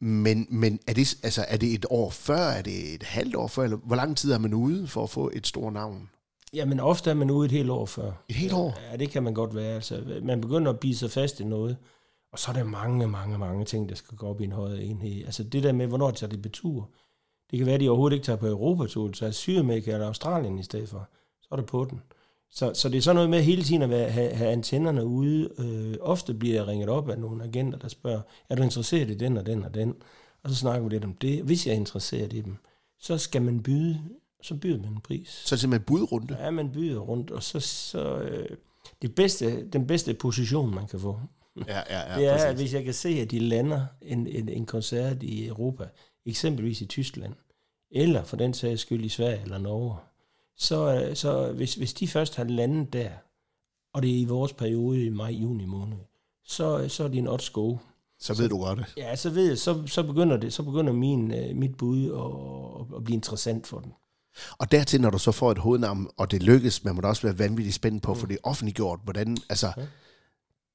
Men, 0.00 0.46
men 0.50 0.80
er, 0.86 0.92
det, 0.92 1.16
altså, 1.22 1.44
er 1.48 1.56
det 1.56 1.74
et 1.74 1.86
år 1.90 2.10
før? 2.10 2.36
Er 2.36 2.62
det 2.62 2.94
et 2.94 3.02
halvt 3.02 3.36
år 3.36 3.46
før? 3.46 3.62
Eller 3.62 3.76
hvor 3.76 3.96
lang 3.96 4.16
tid 4.16 4.32
er 4.32 4.38
man 4.38 4.54
ude 4.54 4.88
for 4.88 5.02
at 5.02 5.10
få 5.10 5.30
et 5.34 5.46
stort 5.46 5.72
navn? 5.72 6.08
Jamen, 6.54 6.80
ofte 6.80 7.10
er 7.10 7.14
man 7.14 7.30
ude 7.30 7.46
et 7.46 7.52
helt 7.52 7.70
år 7.70 7.86
før. 7.86 8.12
Et 8.28 8.36
helt 8.36 8.52
år? 8.52 8.78
Ja, 8.90 8.96
det 8.96 9.10
kan 9.10 9.22
man 9.22 9.34
godt 9.34 9.54
være. 9.54 9.74
Altså, 9.74 10.20
man 10.22 10.40
begynder 10.40 10.72
at 10.72 10.80
bide 10.80 10.96
sig 10.96 11.10
fast 11.10 11.40
i 11.40 11.44
noget, 11.44 11.76
og 12.32 12.38
så 12.38 12.50
er 12.50 12.54
der 12.54 12.64
mange, 12.64 13.06
mange, 13.06 13.38
mange 13.38 13.64
ting, 13.64 13.88
der 13.88 13.94
skal 13.94 14.16
gå 14.16 14.26
op 14.26 14.40
i 14.40 14.44
en 14.44 14.52
højere 14.52 14.82
enhed. 14.82 15.24
Altså 15.24 15.44
det 15.44 15.62
der 15.62 15.72
med, 15.72 15.86
hvornår 15.86 16.10
tager 16.10 16.30
det 16.30 16.42
betur. 16.42 16.90
Det 17.50 17.58
kan 17.58 17.66
være, 17.66 17.74
at 17.74 17.80
de 17.80 17.88
overhovedet 17.88 18.14
ikke 18.14 18.24
tager 18.24 18.36
på 18.36 18.46
Europatur, 18.46 19.12
så 19.12 19.26
er 19.26 19.30
Sydamerika 19.30 19.92
eller 19.92 20.06
Australien 20.06 20.58
i 20.58 20.62
stedet 20.62 20.88
for. 20.88 21.08
Så 21.40 21.48
er 21.52 21.56
det 21.56 21.66
på 21.66 21.86
den. 21.90 22.00
Så, 22.50 22.74
så 22.74 22.88
det 22.88 22.98
er 22.98 23.02
sådan 23.02 23.14
noget 23.14 23.30
med 23.30 23.42
hele 23.42 23.62
tiden 23.62 23.82
at 23.82 23.90
være, 23.90 24.10
have, 24.10 24.32
have 24.32 24.50
antennerne 24.50 25.04
ude. 25.04 25.50
Øh, 25.58 25.96
ofte 26.00 26.34
bliver 26.34 26.54
jeg 26.54 26.66
ringet 26.66 26.88
op 26.88 27.08
af 27.08 27.18
nogle 27.18 27.44
agenter, 27.44 27.78
der 27.78 27.88
spørger, 27.88 28.20
er 28.48 28.56
du 28.56 28.62
interesseret 28.62 29.10
i 29.10 29.14
den 29.14 29.36
og 29.36 29.46
den 29.46 29.64
og 29.64 29.74
den? 29.74 29.94
Og 30.42 30.50
så 30.50 30.56
snakker 30.56 30.88
vi 30.88 30.94
lidt 30.94 31.04
om 31.04 31.14
det. 31.14 31.42
Hvis 31.42 31.66
jeg 31.66 31.72
er 31.72 31.76
interesseret 31.76 32.32
i 32.32 32.40
dem, 32.40 32.56
så 32.98 33.18
skal 33.18 33.42
man 33.42 33.62
byde, 33.62 34.00
så 34.42 34.54
byder 34.54 34.78
man 34.82 34.92
en 34.92 35.00
pris. 35.00 35.28
Så 35.28 35.54
er 35.54 35.56
det 35.56 35.60
simpelthen 35.60 35.86
budrunde? 35.86 36.36
Ja, 36.40 36.50
man 36.50 36.72
byder 36.72 36.98
rundt, 37.00 37.30
og 37.30 37.42
så, 37.42 37.60
så 37.60 38.18
øh, 38.18 38.56
det 39.02 39.14
bedste, 39.14 39.68
den 39.70 39.86
bedste 39.86 40.14
position, 40.14 40.74
man 40.74 40.86
kan 40.86 41.00
få, 41.00 41.20
Ja, 41.68 41.80
ja, 41.90 42.12
ja. 42.12 42.18
det 42.18 42.26
er, 42.26 42.32
præcis. 42.32 42.46
at 42.46 42.54
hvis 42.56 42.74
jeg 42.74 42.84
kan 42.84 42.94
se, 42.94 43.08
at 43.08 43.30
de 43.30 43.38
lander 43.38 43.86
en, 44.02 44.26
en, 44.26 44.48
en 44.48 44.66
koncert 44.66 45.22
i 45.22 45.46
Europa, 45.46 45.88
eksempelvis 46.26 46.80
i 46.80 46.86
Tyskland, 46.86 47.34
eller 47.90 48.24
for 48.24 48.36
den 48.36 48.54
sags 48.54 48.80
skyld 48.80 49.04
i 49.04 49.08
Sverige 49.08 49.42
eller 49.42 49.58
Norge, 49.58 49.96
så, 50.56 50.94
øh, 50.94 51.16
så 51.16 51.52
hvis, 51.52 51.74
hvis 51.74 51.94
de 51.94 52.08
først 52.08 52.36
har 52.36 52.44
landet 52.44 52.92
der, 52.92 53.10
og 53.94 54.02
det 54.02 54.10
er 54.10 54.20
i 54.20 54.24
vores 54.24 54.52
periode 54.52 55.04
i 55.04 55.08
maj-juni 55.08 55.64
måned, 55.64 55.98
så, 56.44 56.88
så 56.88 57.04
er 57.04 57.08
det 57.08 57.18
en 57.18 57.28
odds 57.28 57.50
go. 57.50 57.76
Så 58.18 58.34
ved 58.34 58.48
du 58.48 58.58
godt 58.58 58.78
det. 58.78 58.86
Ja, 58.96 59.16
så 59.16 59.30
ved 59.30 59.48
jeg, 59.48 59.58
så, 59.58 59.82
så 59.86 60.02
begynder 60.02 60.36
det, 60.36 60.52
så 60.52 60.62
begynder 60.62 60.92
min, 60.92 61.34
øh, 61.34 61.56
mit 61.56 61.76
bud 61.76 62.04
at, 62.90 62.96
at 62.96 63.04
blive 63.04 63.14
interessant 63.14 63.66
for 63.66 63.78
den. 63.80 63.92
Og 64.58 64.72
dertil, 64.72 65.00
når 65.00 65.10
du 65.10 65.18
så 65.18 65.32
får 65.32 65.50
et 65.52 65.58
hovednavn, 65.58 66.08
og 66.16 66.30
det 66.30 66.42
lykkes, 66.42 66.84
man 66.84 66.94
må 66.94 67.00
da 67.00 67.08
også 67.08 67.22
være 67.22 67.38
vanvittigt 67.38 67.74
spændt 67.74 68.02
på, 68.02 68.14
for 68.14 68.26
det 68.26 68.34
er 68.34 68.48
offentliggjort, 68.48 69.00
hvordan, 69.04 69.36
altså, 69.48 69.72
Ja. 69.76 69.82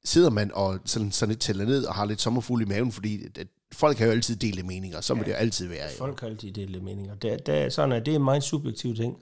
sidder 0.03 0.29
man 0.29 0.51
og 0.53 0.79
sådan, 0.85 1.11
sådan 1.11 1.29
lidt 1.29 1.41
tæller 1.41 1.65
ned 1.65 1.85
og 1.85 1.93
har 1.93 2.05
lidt 2.05 2.21
sommerfugl 2.21 2.61
i 2.61 2.65
maven, 2.65 2.91
fordi 2.91 3.23
at 3.39 3.47
folk 3.73 3.97
har 3.97 4.05
jo 4.05 4.11
altid 4.11 4.35
delt 4.35 4.65
meninger, 4.65 5.01
så 5.01 5.13
må 5.13 5.23
det 5.23 5.29
jo 5.29 5.35
altid 5.35 5.67
være. 5.67 5.83
Jo. 5.83 5.97
Folk 5.97 6.19
har 6.19 6.27
altid 6.27 6.51
delt 6.51 6.83
meninger. 6.83 7.15
Der, 7.15 7.37
er 7.47 7.69
sådan, 7.69 7.91
at 7.91 8.05
det 8.05 8.11
er 8.11 8.15
en 8.15 8.23
meget 8.23 8.43
subjektiv 8.43 8.95
ting 8.95 9.17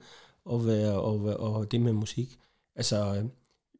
at 0.52 0.66
være, 0.66 0.92
og, 0.92 1.20
og 1.20 1.70
det 1.70 1.80
med 1.80 1.92
musik. 1.92 2.38
Altså, 2.76 2.96
øh, 3.14 3.24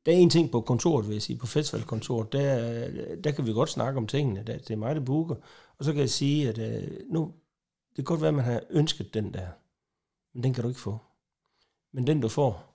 der 0.07 0.13
er 0.13 0.17
en 0.17 0.31
ting 0.31 0.51
på 0.51 0.61
kontoret, 0.61 1.07
vil 1.09 1.13
jeg 1.15 1.23
sige, 1.23 1.37
på 1.39 1.47
festivalkontoret, 1.47 2.33
der, 2.33 2.89
der 3.25 3.31
kan 3.31 3.47
vi 3.47 3.53
godt 3.53 3.71
snakke 3.71 3.97
om 3.99 4.07
tingene. 4.07 4.43
Der, 4.47 4.59
det 4.59 4.71
er 4.71 4.77
mig, 4.77 4.95
der 4.95 5.01
booker. 5.01 5.35
Og 5.79 5.85
så 5.85 5.93
kan 5.93 6.01
jeg 6.01 6.11
sige, 6.11 6.49
at 6.49 6.59
øh, 6.59 6.89
nu, 7.11 7.33
det 7.89 7.97
kan 7.97 8.05
godt 8.05 8.21
være, 8.21 8.29
at 8.29 8.35
man 8.35 8.45
har 8.45 8.61
ønsket 8.71 9.15
den 9.15 9.35
der, 9.35 9.47
men 10.37 10.43
den 10.43 10.55
kan 10.55 10.63
du 10.63 10.69
ikke 10.69 10.81
få. 10.81 10.99
Men 11.93 12.07
den, 12.07 12.21
du 12.21 12.29
får, 12.29 12.75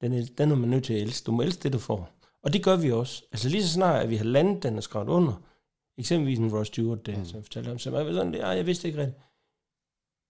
den 0.00 0.12
er, 0.12 0.26
den 0.38 0.50
er 0.50 0.56
man 0.56 0.68
nødt 0.68 0.84
til 0.84 0.94
at 0.94 1.02
elske. 1.02 1.26
Du 1.26 1.32
må 1.32 1.42
elske 1.42 1.62
det, 1.62 1.72
du 1.72 1.78
får. 1.78 2.10
Og 2.42 2.52
det 2.52 2.64
gør 2.64 2.76
vi 2.76 2.92
også. 2.92 3.24
Altså 3.32 3.48
lige 3.48 3.62
så 3.62 3.72
snart, 3.72 4.02
at 4.02 4.10
vi 4.10 4.16
har 4.16 4.24
landet 4.24 4.62
den 4.62 4.76
og 4.76 4.82
skrevet 4.82 5.08
under, 5.08 5.42
eksempelvis 5.96 6.38
en 6.38 6.54
Ross 6.54 6.68
Stewart, 6.68 7.06
der, 7.06 7.18
mm. 7.18 7.24
som 7.24 7.36
jeg 7.36 7.44
fortalte 7.44 7.70
om, 7.70 7.78
så 7.78 7.98
jeg 7.98 8.14
sådan, 8.14 8.34
ja, 8.34 8.48
jeg 8.48 8.66
vidste 8.66 8.88
ikke 8.88 9.00
rigtigt. 9.00 9.18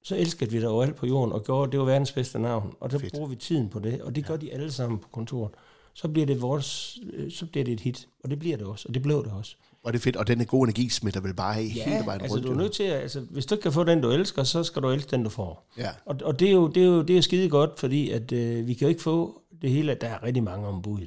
Så 0.02 0.16
elskede 0.16 0.50
vi 0.50 0.56
det 0.56 0.68
overalt 0.68 0.96
på 0.96 1.06
jorden, 1.06 1.32
og 1.32 1.44
gjorde, 1.44 1.72
det 1.72 1.80
var 1.80 1.86
verdens 1.86 2.12
bedste 2.12 2.38
navn. 2.38 2.74
Og 2.80 2.90
der 2.90 2.98
Fedt. 2.98 3.12
bruger 3.12 3.28
vi 3.28 3.36
tiden 3.36 3.68
på 3.68 3.78
det, 3.78 4.02
og 4.02 4.14
det 4.14 4.26
gør 4.26 4.36
de 4.36 4.52
alle 4.52 4.72
sammen 4.72 4.98
på 4.98 5.08
kontoret. 5.08 5.54
Så 5.94 6.08
bliver 6.08 6.26
det 6.26 6.42
vores, 6.42 6.98
øh, 7.12 7.30
så 7.30 7.46
bliver 7.46 7.64
det 7.64 7.72
et 7.72 7.80
hit, 7.80 8.08
og 8.24 8.30
det 8.30 8.38
bliver 8.38 8.56
det 8.56 8.66
også, 8.66 8.88
og 8.88 8.94
det 8.94 9.02
blev 9.02 9.24
det 9.24 9.32
også. 9.32 9.56
Og 9.82 9.92
det 9.92 9.98
er 9.98 10.02
fedt, 10.02 10.16
og 10.16 10.26
den 10.26 10.40
er 10.40 10.44
god 10.44 10.64
energi 10.64 10.88
smitter 10.88 11.20
vel 11.20 11.34
bare 11.34 11.56
af 11.56 11.64
hele 11.64 12.06
vejen 12.06 12.20
altså 12.20 12.36
rundt. 12.36 12.46
du 12.46 12.52
er 12.52 12.56
nødt 12.56 12.72
til 12.72 12.82
at, 12.82 13.00
altså, 13.00 13.20
hvis 13.20 13.46
du 13.46 13.54
ikke 13.54 13.62
kan 13.62 13.72
få 13.72 13.84
den, 13.84 14.00
du 14.00 14.10
elsker, 14.10 14.42
så 14.42 14.64
skal 14.64 14.82
du 14.82 14.90
elske 14.90 15.10
den, 15.10 15.22
du 15.22 15.30
får. 15.30 15.66
Ja. 15.78 15.90
Og, 16.04 16.16
og 16.24 16.40
det 16.40 16.48
er 16.48 16.52
jo, 16.52 16.68
det 16.68 16.82
er 16.82 16.86
jo 16.86 17.02
det 17.02 17.16
er 17.18 17.20
skide 17.20 17.48
godt, 17.48 17.80
fordi 17.80 18.10
at, 18.10 18.32
øh, 18.32 18.66
vi 18.66 18.74
kan 18.74 18.86
jo 18.86 18.88
ikke 18.88 19.02
få 19.02 19.42
det 19.62 19.70
hele, 19.70 19.92
at 19.92 20.00
der 20.00 20.08
er 20.08 20.22
rigtig 20.22 20.42
mange 20.42 20.68
ombud. 20.68 21.06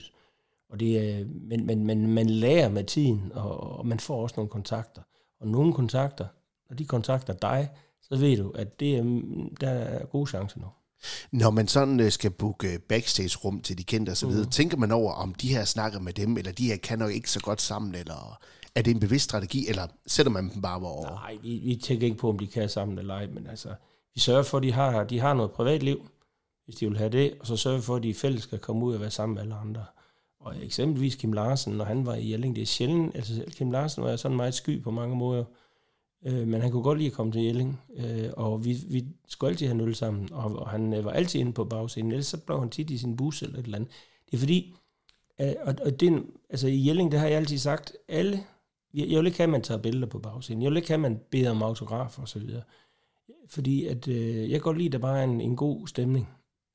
Og 0.69 0.79
det 0.79 0.97
er, 0.99 1.25
men, 1.25 1.65
men, 1.65 1.85
men 1.85 2.07
man 2.07 2.29
lærer 2.29 2.69
med 2.69 2.83
tiden, 2.83 3.31
og, 3.33 3.77
og 3.77 3.87
man 3.87 3.99
får 3.99 4.23
også 4.23 4.33
nogle 4.37 4.49
kontakter. 4.49 5.01
Og 5.39 5.47
nogle 5.47 5.73
kontakter, 5.73 6.25
når 6.69 6.75
de 6.75 6.85
kontakter 6.85 7.33
dig, 7.33 7.69
så 8.01 8.15
ved 8.15 8.37
du, 8.37 8.51
at 8.55 8.79
det 8.79 8.97
er, 8.97 9.03
mm, 9.03 9.55
der 9.55 9.69
er 9.69 10.05
gode 10.05 10.29
chancer 10.29 10.59
nu. 10.59 10.67
Når 11.31 11.49
man 11.49 11.67
sådan 11.67 11.99
øh, 11.99 12.11
skal 12.11 12.31
booke 12.31 12.79
backstage-rum 12.89 13.61
til 13.61 13.77
de 13.77 13.83
kendte 13.83 14.09
osv., 14.09 14.29
mm. 14.29 14.49
tænker 14.49 14.77
man 14.77 14.91
over, 14.91 15.13
om 15.13 15.33
de 15.33 15.47
her 15.47 15.65
snakker 15.65 15.99
med 15.99 16.13
dem, 16.13 16.37
eller 16.37 16.51
de 16.51 16.67
her 16.67 16.77
kan 16.77 16.99
nok 16.99 17.11
ikke 17.11 17.31
så 17.31 17.39
godt 17.39 17.61
sammen, 17.61 17.95
eller 17.95 18.39
er 18.75 18.81
det 18.81 18.91
en 18.91 18.99
bevidst 18.99 19.23
strategi, 19.23 19.67
eller 19.67 19.87
sætter 20.07 20.31
man 20.31 20.49
dem 20.53 20.61
bare 20.61 20.79
hvor? 20.79 21.05
Nej, 21.05 21.37
vi, 21.41 21.61
vi 21.65 21.75
tænker 21.75 22.05
ikke 22.05 22.17
på, 22.17 22.29
om 22.29 22.39
de 22.39 22.47
kan 22.47 22.69
sammen 22.69 22.97
eller 22.97 23.13
ej, 23.13 23.27
men 23.27 23.47
altså, 23.47 23.69
vi 24.13 24.19
sørger 24.19 24.43
for, 24.43 24.57
at 24.57 24.63
de 24.63 24.71
har, 24.71 25.03
de 25.03 25.19
har 25.19 25.33
noget 25.33 25.51
privatliv, 25.51 26.09
hvis 26.65 26.75
de 26.75 26.87
vil 26.87 26.97
have 26.97 27.09
det, 27.09 27.33
og 27.39 27.47
så 27.47 27.57
sørger 27.57 27.77
vi 27.77 27.83
for, 27.83 27.95
at 27.95 28.03
de 28.03 28.09
i 28.09 28.13
fælles 28.13 28.43
skal 28.43 28.59
komme 28.59 28.85
ud 28.85 28.93
og 28.93 29.01
være 29.01 29.11
sammen 29.11 29.33
med 29.33 29.41
alle 29.41 29.55
andre. 29.55 29.85
Og 30.39 30.55
eksempelvis 30.63 31.15
Kim 31.15 31.33
Larsen, 31.33 31.73
når 31.73 31.85
han 31.85 32.05
var 32.05 32.15
i 32.15 32.31
Jelling, 32.31 32.55
det 32.55 32.61
er 32.61 32.65
sjældent, 32.65 33.15
altså 33.15 33.43
Kim 33.57 33.71
Larsen 33.71 34.03
var 34.03 34.15
sådan 34.15 34.37
meget 34.37 34.53
sky 34.53 34.83
på 34.83 34.91
mange 34.91 35.15
måder, 35.15 35.43
øh, 36.25 36.47
men 36.47 36.61
han 36.61 36.71
kunne 36.71 36.83
godt 36.83 36.97
lide 36.97 37.07
at 37.07 37.13
komme 37.13 37.31
til 37.31 37.41
Jelling, 37.41 37.81
øh, 37.97 38.29
og 38.37 38.65
vi, 38.65 38.77
vi 38.89 39.05
skulle 39.27 39.51
altid 39.51 39.67
have 39.67 39.77
nul 39.77 39.95
sammen, 39.95 40.29
og, 40.31 40.55
og 40.55 40.69
han 40.69 40.93
øh, 40.93 41.05
var 41.05 41.11
altid 41.11 41.39
inde 41.39 41.53
på 41.53 41.65
bagscenen, 41.65 42.11
ellers 42.11 42.27
så 42.27 42.37
blev 42.37 42.59
han 42.59 42.69
tit 42.69 42.89
i 42.89 42.97
sin 42.97 43.17
bus 43.17 43.41
eller 43.41 43.59
et 43.59 43.65
eller 43.65 43.77
andet. 43.77 43.91
Det 44.25 44.33
er 44.33 44.39
fordi, 44.39 44.73
øh, 45.41 45.53
og, 45.63 45.75
og 45.85 45.99
det, 45.99 46.23
altså 46.49 46.67
i 46.67 46.87
Jelling, 46.87 47.11
det 47.11 47.19
har 47.19 47.27
jeg 47.27 47.37
altid 47.37 47.57
sagt, 47.57 47.93
alle, 48.07 48.43
jeg, 48.93 49.07
jeg 49.07 49.19
vil 49.19 49.25
ikke 49.25 49.37
have, 49.37 49.47
at 49.47 49.49
man 49.49 49.61
tager 49.61 49.81
billeder 49.81 50.07
på 50.07 50.19
bagscenen, 50.19 50.61
jeg 50.61 50.71
vil 50.71 50.77
ikke 50.77 50.89
have, 50.89 50.95
at 50.95 51.01
man 51.01 51.19
beder 51.29 51.51
om 51.51 51.61
autografer 51.61 52.21
og 52.21 52.29
så 52.29 52.39
videre, 52.39 52.61
fordi 53.47 53.85
at, 53.85 54.07
øh, 54.07 54.41
jeg 54.41 54.49
kan 54.49 54.61
godt 54.61 54.77
lide, 54.77 54.87
at 54.87 54.93
der 54.93 54.99
bare 54.99 55.19
er 55.19 55.23
en, 55.23 55.41
en 55.41 55.55
god 55.55 55.87
stemning. 55.87 56.29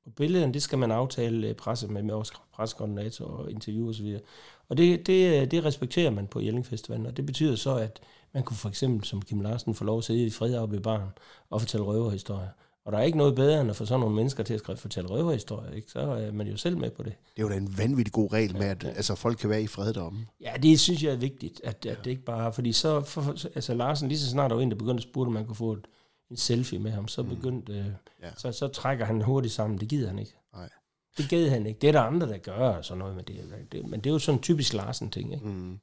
Og 0.05 0.13
billederne, 0.13 0.53
det 0.53 0.61
skal 0.61 0.77
man 0.77 0.91
aftale 0.91 1.47
øh, 1.47 1.55
presse 1.55 1.87
med, 1.87 2.03
med 2.03 2.13
vores 2.13 2.33
pressekoordinator 2.53 3.25
og 3.25 3.51
interview 3.51 3.87
og 3.87 3.95
så 3.95 4.03
videre. 4.03 4.21
Og 4.69 4.77
det, 4.77 5.07
det, 5.07 5.41
øh, 5.41 5.51
det 5.51 5.65
respekterer 5.65 6.09
man 6.09 6.27
på 6.27 6.39
Jelling 6.39 6.65
Festivalen, 6.65 7.05
og 7.05 7.17
det 7.17 7.25
betyder 7.25 7.55
så, 7.55 7.75
at 7.75 7.99
man 8.33 8.43
kunne 8.43 8.57
for 8.57 8.69
eksempel, 8.69 9.07
som 9.07 9.21
Kim 9.21 9.41
Larsen, 9.41 9.75
få 9.75 9.83
lov 9.83 9.97
at 9.97 10.03
sidde 10.03 10.25
i 10.25 10.29
fred 10.29 10.55
oppe 10.55 10.75
i 10.75 10.79
baren 10.79 11.09
og 11.49 11.61
fortælle 11.61 11.85
røverhistorier. 11.85 12.49
Og 12.85 12.91
der 12.93 12.99
er 12.99 13.03
ikke 13.03 13.17
noget 13.17 13.35
bedre, 13.35 13.61
end 13.61 13.69
at 13.69 13.75
få 13.75 13.85
sådan 13.85 13.99
nogle 13.99 14.15
mennesker 14.15 14.43
til 14.43 14.53
at 14.53 14.59
skrive, 14.59 14.77
fortælle 14.77 15.09
røverhistorier, 15.09 15.71
ikke? 15.71 15.91
så 15.91 15.99
er 15.99 16.31
man 16.31 16.47
jo 16.47 16.57
selv 16.57 16.77
med 16.77 16.91
på 16.91 17.03
det. 17.03 17.13
Det 17.35 17.41
er 17.41 17.43
jo 17.43 17.49
da 17.49 17.55
en 17.57 17.77
vanvittig 17.77 18.13
god 18.13 18.33
regel 18.33 18.53
med, 18.57 18.65
at 18.67 18.83
altså, 18.83 19.15
folk 19.15 19.37
kan 19.37 19.49
være 19.49 19.61
i 19.63 19.67
fred 19.67 19.93
deromme. 19.93 20.27
Ja, 20.41 20.53
det 20.63 20.79
synes 20.79 21.03
jeg 21.03 21.11
er 21.13 21.17
vigtigt, 21.17 21.61
at, 21.63 21.85
at 21.85 21.97
det 22.03 22.09
ikke 22.11 22.23
bare... 22.23 22.53
Fordi 22.53 22.71
så, 22.71 23.01
for, 23.01 23.21
altså 23.55 23.73
Larsen, 23.73 24.07
lige 24.07 24.19
så 24.19 24.29
snart 24.29 24.49
der 24.49 24.55
var 24.55 24.63
en, 24.63 24.71
der 24.71 24.77
begyndte 24.77 25.01
at 25.01 25.09
spurgte, 25.09 25.27
om 25.27 25.33
man 25.33 25.45
kunne 25.45 25.55
få 25.55 25.73
et, 25.73 25.87
en 26.31 26.37
selfie 26.37 26.79
med 26.79 26.91
ham, 26.91 27.07
så 27.07 27.23
begyndte... 27.23 27.73
Øh, 27.73 27.85
Ja. 28.23 28.29
så, 28.37 28.51
så 28.51 28.67
trækker 28.67 29.05
han 29.05 29.21
hurtigt 29.21 29.53
sammen. 29.53 29.79
Det 29.79 29.87
gider 29.89 30.07
han 30.07 30.19
ikke. 30.19 30.35
Nej. 30.53 30.69
Det 31.17 31.29
gad 31.29 31.49
han 31.49 31.65
ikke. 31.65 31.79
Det 31.79 31.87
er 31.87 31.91
der 31.91 32.01
andre, 32.01 32.27
der 32.27 32.37
gør 32.37 32.69
og 32.69 32.85
sådan 32.85 32.99
noget 32.99 33.15
med 33.15 33.23
det. 33.23 33.67
det 33.71 33.85
men 33.85 33.99
det 33.99 34.09
er 34.09 34.13
jo 34.13 34.19
sådan 34.19 34.37
en 34.37 34.41
typisk 34.43 34.73
Larsen-ting, 34.73 35.33
ikke? 35.33 35.45
Mm. 35.45 35.79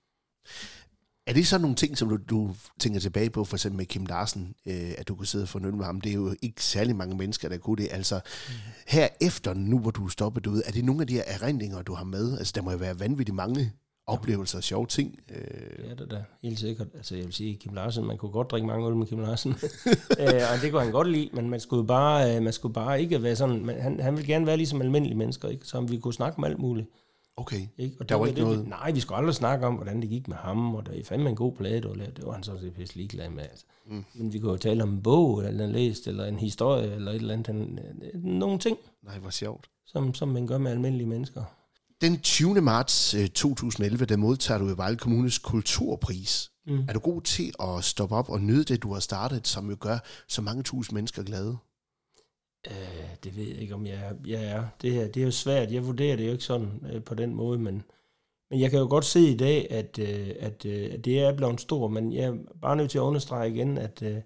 Er 1.27 1.33
det 1.33 1.47
så 1.47 1.59
nogle 1.59 1.77
ting, 1.77 1.99
som 1.99 2.09
du, 2.09 2.17
du 2.31 2.55
tænker 2.79 3.01
tilbage 3.01 3.31
på, 3.31 3.45
for 3.45 3.57
eksempel 3.57 3.77
med 3.77 3.87
Kim 3.87 4.07
Larsen, 4.07 4.55
øh, 4.67 4.93
at 4.99 5.09
du 5.09 5.15
kunne 5.15 5.27
sidde 5.27 5.45
og 5.45 5.49
fornøje 5.49 5.73
med 5.73 5.85
ham? 5.85 6.01
Det 6.01 6.11
er 6.11 6.15
jo 6.15 6.35
ikke 6.43 6.65
særlig 6.65 6.97
mange 6.97 7.17
mennesker, 7.17 7.49
der 7.49 7.59
kunne 7.59 7.77
det. 7.77 7.89
Altså, 7.91 8.21
her 8.87 9.09
efter 9.21 9.55
nu, 9.55 9.79
hvor 9.79 9.91
du 9.91 10.05
er 10.05 10.09
stoppet 10.09 10.47
ud, 10.47 10.63
er 10.67 10.73
det 10.73 10.85
nogle 10.85 11.01
af 11.01 11.07
de 11.07 11.15
her 11.15 11.23
erindringer, 11.27 11.83
du 11.83 11.95
har 11.95 12.05
med? 12.05 12.39
Altså, 12.39 12.53
der 12.57 12.63
må 12.63 12.71
jo 12.71 12.77
være 12.77 13.01
vanvittigt 13.01 13.35
mange 13.37 13.73
oplevelser 14.07 14.59
og 14.59 14.65
sjove 14.65 14.87
ting. 14.87 15.19
Øh, 15.31 15.37
Det 15.85 15.91
er 15.91 15.95
det 15.95 16.11
da, 16.11 16.25
helt 16.43 16.59
sikkert. 16.61 16.87
Altså 16.95 17.17
jeg 17.17 17.25
vil 17.25 17.33
sige, 17.33 17.57
Kim 17.57 17.75
Larsen, 17.75 18.05
man 18.05 18.17
kunne 18.19 18.31
godt 18.33 18.51
drikke 18.51 18.67
mange 18.67 18.87
øl 18.89 18.97
med 18.97 19.07
Kim 19.07 19.19
Larsen. 19.19 19.51
øh, 20.21 20.43
og 20.53 20.63
det 20.63 20.71
kunne 20.71 20.83
han 20.83 20.93
godt 20.93 21.11
lide, 21.11 21.31
men 21.33 21.51
man 21.51 21.61
skulle 21.61 21.87
bare, 21.87 22.37
øh, 22.37 22.43
man 22.43 22.53
skulle 22.53 22.75
bare 22.75 23.01
ikke 23.03 23.23
være 23.23 23.37
sådan, 23.37 23.65
man, 23.67 23.81
han, 23.81 24.01
han 24.01 24.17
ville 24.17 24.27
gerne 24.27 24.47
være 24.47 24.57
ligesom 24.57 24.81
almindelige 24.81 25.17
mennesker, 25.19 25.49
ikke? 25.49 25.67
så 25.67 25.81
vi 25.81 25.99
kunne 25.99 26.15
snakke 26.15 26.39
om 26.39 26.45
alt 26.45 26.59
muligt 26.59 26.89
okay. 27.37 27.67
Ikke? 27.79 27.97
Og 28.01 28.09
Der 28.09 28.15
var 28.15 28.27
ikke 28.27 28.41
det, 28.41 28.45
noget- 28.49 28.69
Nej, 28.69 28.91
vi 28.93 29.01
skulle 29.01 29.19
aldrig 29.19 29.35
snakke 29.35 29.67
om, 29.67 29.75
hvordan 29.75 30.01
det 30.03 30.09
gik 30.11 30.29
med 30.29 30.37
ham, 30.37 30.75
og 30.75 30.87
der 30.87 30.93
er 30.93 31.05
fandme 31.05 31.29
en 31.31 31.37
god 31.37 31.53
plade, 31.53 31.81
lavet. 31.81 32.17
Det 32.17 32.27
var 32.27 32.33
han 32.33 32.43
sådan 32.43 32.61
set 32.61 32.75
pisse 32.75 32.97
ligeglad 32.97 33.31
med. 33.31 33.43
Altså. 33.43 33.65
Mm. 33.87 34.05
Men 34.15 34.33
vi 34.33 34.39
kunne 34.39 34.51
jo 34.53 34.57
tale 34.57 34.83
om 34.83 34.89
en 34.93 35.03
bog, 35.03 35.45
eller 35.45 35.65
han 35.65 35.73
læst, 35.73 36.07
eller 36.07 36.25
en 36.27 36.39
historie, 36.39 36.95
eller 36.95 37.11
et 37.11 37.17
eller 37.17 37.35
andet. 37.35 37.47
Han, 37.47 37.79
øh, 38.15 38.25
nogle 38.25 38.59
ting, 38.59 38.77
Nej, 39.05 39.19
hvor 39.19 39.31
sjovt. 39.31 39.71
som, 39.87 40.15
som 40.15 40.29
man 40.29 40.47
gør 40.47 40.59
med 40.59 40.71
almindelige 40.71 41.07
mennesker. 41.09 41.43
Den 42.01 42.21
20. 42.21 42.61
marts 42.61 43.15
øh, 43.15 43.29
2011, 43.29 44.05
der 44.05 44.17
modtager 44.17 44.59
du 44.59 44.69
i 44.69 44.77
Vejle 44.77 44.97
Kommunes 44.97 45.39
kulturpris. 45.39 46.51
Mm. 46.67 46.85
Er 46.89 46.93
du 46.93 46.99
god 46.99 47.23
til 47.23 47.53
at 47.63 47.85
stoppe 47.85 48.15
op 48.15 48.31
og 48.31 48.41
nyde 48.41 48.65
det, 48.65 48.83
du 48.83 48.93
har 48.93 49.01
startet, 49.01 49.47
som 49.49 49.71
jo 49.71 49.77
gør 49.81 49.99
så 50.29 50.43
mange 50.43 50.63
tusind 50.63 50.95
mennesker 50.95 51.23
glade? 51.23 51.57
Øh, 52.71 53.17
det 53.25 53.37
ved 53.37 53.45
jeg 53.45 53.57
ikke, 53.57 53.75
om 53.75 53.87
jeg 53.87 53.95
er. 53.95 54.13
Jeg 54.27 54.45
er. 54.45 54.65
Det, 54.83 54.93
her, 54.93 55.09
det 55.09 55.21
er 55.21 55.25
jo 55.25 55.31
svært. 55.31 55.73
Jeg 55.73 55.87
vurderer 55.87 56.17
det 56.17 56.27
jo 56.27 56.33
ikke 56.33 56.45
sådan 56.45 56.87
øh, 56.93 57.03
på 57.03 57.15
den 57.15 57.35
måde, 57.35 57.59
men, 57.59 57.83
men 58.51 58.61
jeg 58.61 58.71
kan 58.71 58.81
jo 58.81 58.87
godt 58.87 59.05
se 59.05 59.21
i 59.21 59.37
dag, 59.37 59.71
at, 59.71 59.99
øh, 59.99 60.35
at, 60.41 60.67
øh, 60.67 60.91
at 60.93 61.05
det 61.05 61.21
er 61.21 61.37
blevet 61.37 61.61
stor, 61.61 61.89
men 61.89 62.13
jeg 62.13 62.25
er 62.25 62.37
bare 62.63 62.77
nødt 62.77 62.91
til 62.91 62.99
at 62.99 63.03
understrege 63.03 63.51
igen, 63.51 63.79
at, 63.79 64.03
øh, 64.03 64.17